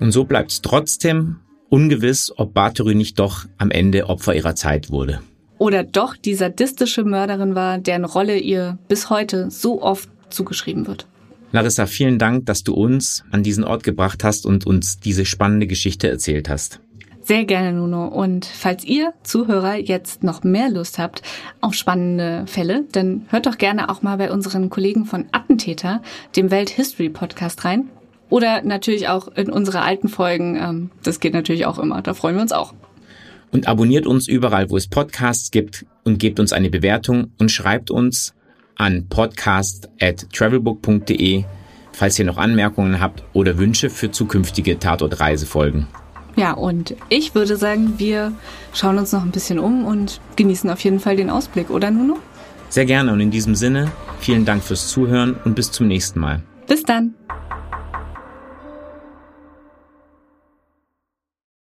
Und 0.00 0.10
so 0.10 0.24
bleibt 0.24 0.50
es 0.50 0.60
trotzdem 0.60 1.36
ungewiss, 1.72 2.30
ob 2.36 2.52
Bathory 2.52 2.94
nicht 2.94 3.18
doch 3.18 3.46
am 3.56 3.70
Ende 3.70 4.08
Opfer 4.08 4.34
ihrer 4.34 4.54
Zeit 4.54 4.90
wurde. 4.90 5.20
Oder 5.56 5.84
doch 5.84 6.16
die 6.16 6.34
sadistische 6.34 7.02
Mörderin 7.04 7.54
war, 7.54 7.78
deren 7.78 8.04
Rolle 8.04 8.38
ihr 8.38 8.78
bis 8.88 9.08
heute 9.08 9.50
so 9.50 9.80
oft 9.80 10.10
zugeschrieben 10.28 10.86
wird. 10.86 11.06
Larissa, 11.50 11.86
vielen 11.86 12.18
Dank, 12.18 12.46
dass 12.46 12.62
du 12.62 12.74
uns 12.74 13.24
an 13.30 13.42
diesen 13.42 13.64
Ort 13.64 13.84
gebracht 13.84 14.22
hast 14.22 14.44
und 14.44 14.66
uns 14.66 15.00
diese 15.00 15.24
spannende 15.24 15.66
Geschichte 15.66 16.08
erzählt 16.08 16.48
hast. 16.48 16.80
Sehr 17.22 17.44
gerne, 17.44 17.72
Nuno. 17.72 18.08
Und 18.08 18.44
falls 18.44 18.84
ihr 18.84 19.14
Zuhörer 19.22 19.76
jetzt 19.76 20.24
noch 20.24 20.42
mehr 20.42 20.68
Lust 20.68 20.98
habt 20.98 21.22
auf 21.60 21.74
spannende 21.74 22.44
Fälle, 22.46 22.84
dann 22.92 23.26
hört 23.28 23.46
doch 23.46 23.58
gerne 23.58 23.88
auch 23.88 24.02
mal 24.02 24.18
bei 24.18 24.30
unseren 24.30 24.68
Kollegen 24.70 25.06
von 25.06 25.26
Attentäter, 25.32 26.02
dem 26.36 26.50
Welt 26.50 26.68
History 26.68 27.08
Podcast 27.08 27.64
rein. 27.64 27.88
Oder 28.32 28.62
natürlich 28.62 29.08
auch 29.08 29.28
in 29.28 29.50
unsere 29.50 29.82
alten 29.82 30.08
Folgen. 30.08 30.56
Ähm, 30.56 30.90
das 31.02 31.20
geht 31.20 31.34
natürlich 31.34 31.66
auch 31.66 31.78
immer. 31.78 32.00
Da 32.00 32.14
freuen 32.14 32.36
wir 32.36 32.40
uns 32.40 32.52
auch. 32.52 32.72
Und 33.50 33.68
abonniert 33.68 34.06
uns 34.06 34.26
überall, 34.26 34.70
wo 34.70 34.78
es 34.78 34.88
Podcasts 34.88 35.50
gibt 35.50 35.84
und 36.02 36.18
gebt 36.18 36.40
uns 36.40 36.54
eine 36.54 36.70
Bewertung 36.70 37.32
und 37.38 37.50
schreibt 37.50 37.90
uns 37.90 38.32
an 38.74 39.06
podcast 39.10 39.90
at 40.00 40.32
travelbook.de, 40.32 41.44
falls 41.92 42.18
ihr 42.18 42.24
noch 42.24 42.38
Anmerkungen 42.38 43.00
habt 43.00 43.22
oder 43.34 43.58
Wünsche 43.58 43.90
für 43.90 44.10
zukünftige 44.10 44.78
Tatort-Reisefolgen. 44.78 45.88
Ja, 46.34 46.54
und 46.54 46.96
ich 47.10 47.34
würde 47.34 47.58
sagen, 47.58 47.98
wir 47.98 48.32
schauen 48.72 48.96
uns 48.96 49.12
noch 49.12 49.24
ein 49.24 49.32
bisschen 49.32 49.58
um 49.58 49.84
und 49.84 50.22
genießen 50.36 50.70
auf 50.70 50.80
jeden 50.80 51.00
Fall 51.00 51.16
den 51.16 51.28
Ausblick, 51.28 51.68
oder 51.68 51.90
Nuno? 51.90 52.16
Sehr 52.70 52.86
gerne 52.86 53.12
und 53.12 53.20
in 53.20 53.30
diesem 53.30 53.54
Sinne, 53.54 53.92
vielen 54.20 54.46
Dank 54.46 54.62
fürs 54.62 54.88
Zuhören 54.88 55.36
und 55.44 55.54
bis 55.54 55.70
zum 55.70 55.86
nächsten 55.86 56.18
Mal. 56.18 56.40
Bis 56.66 56.82
dann. 56.82 57.14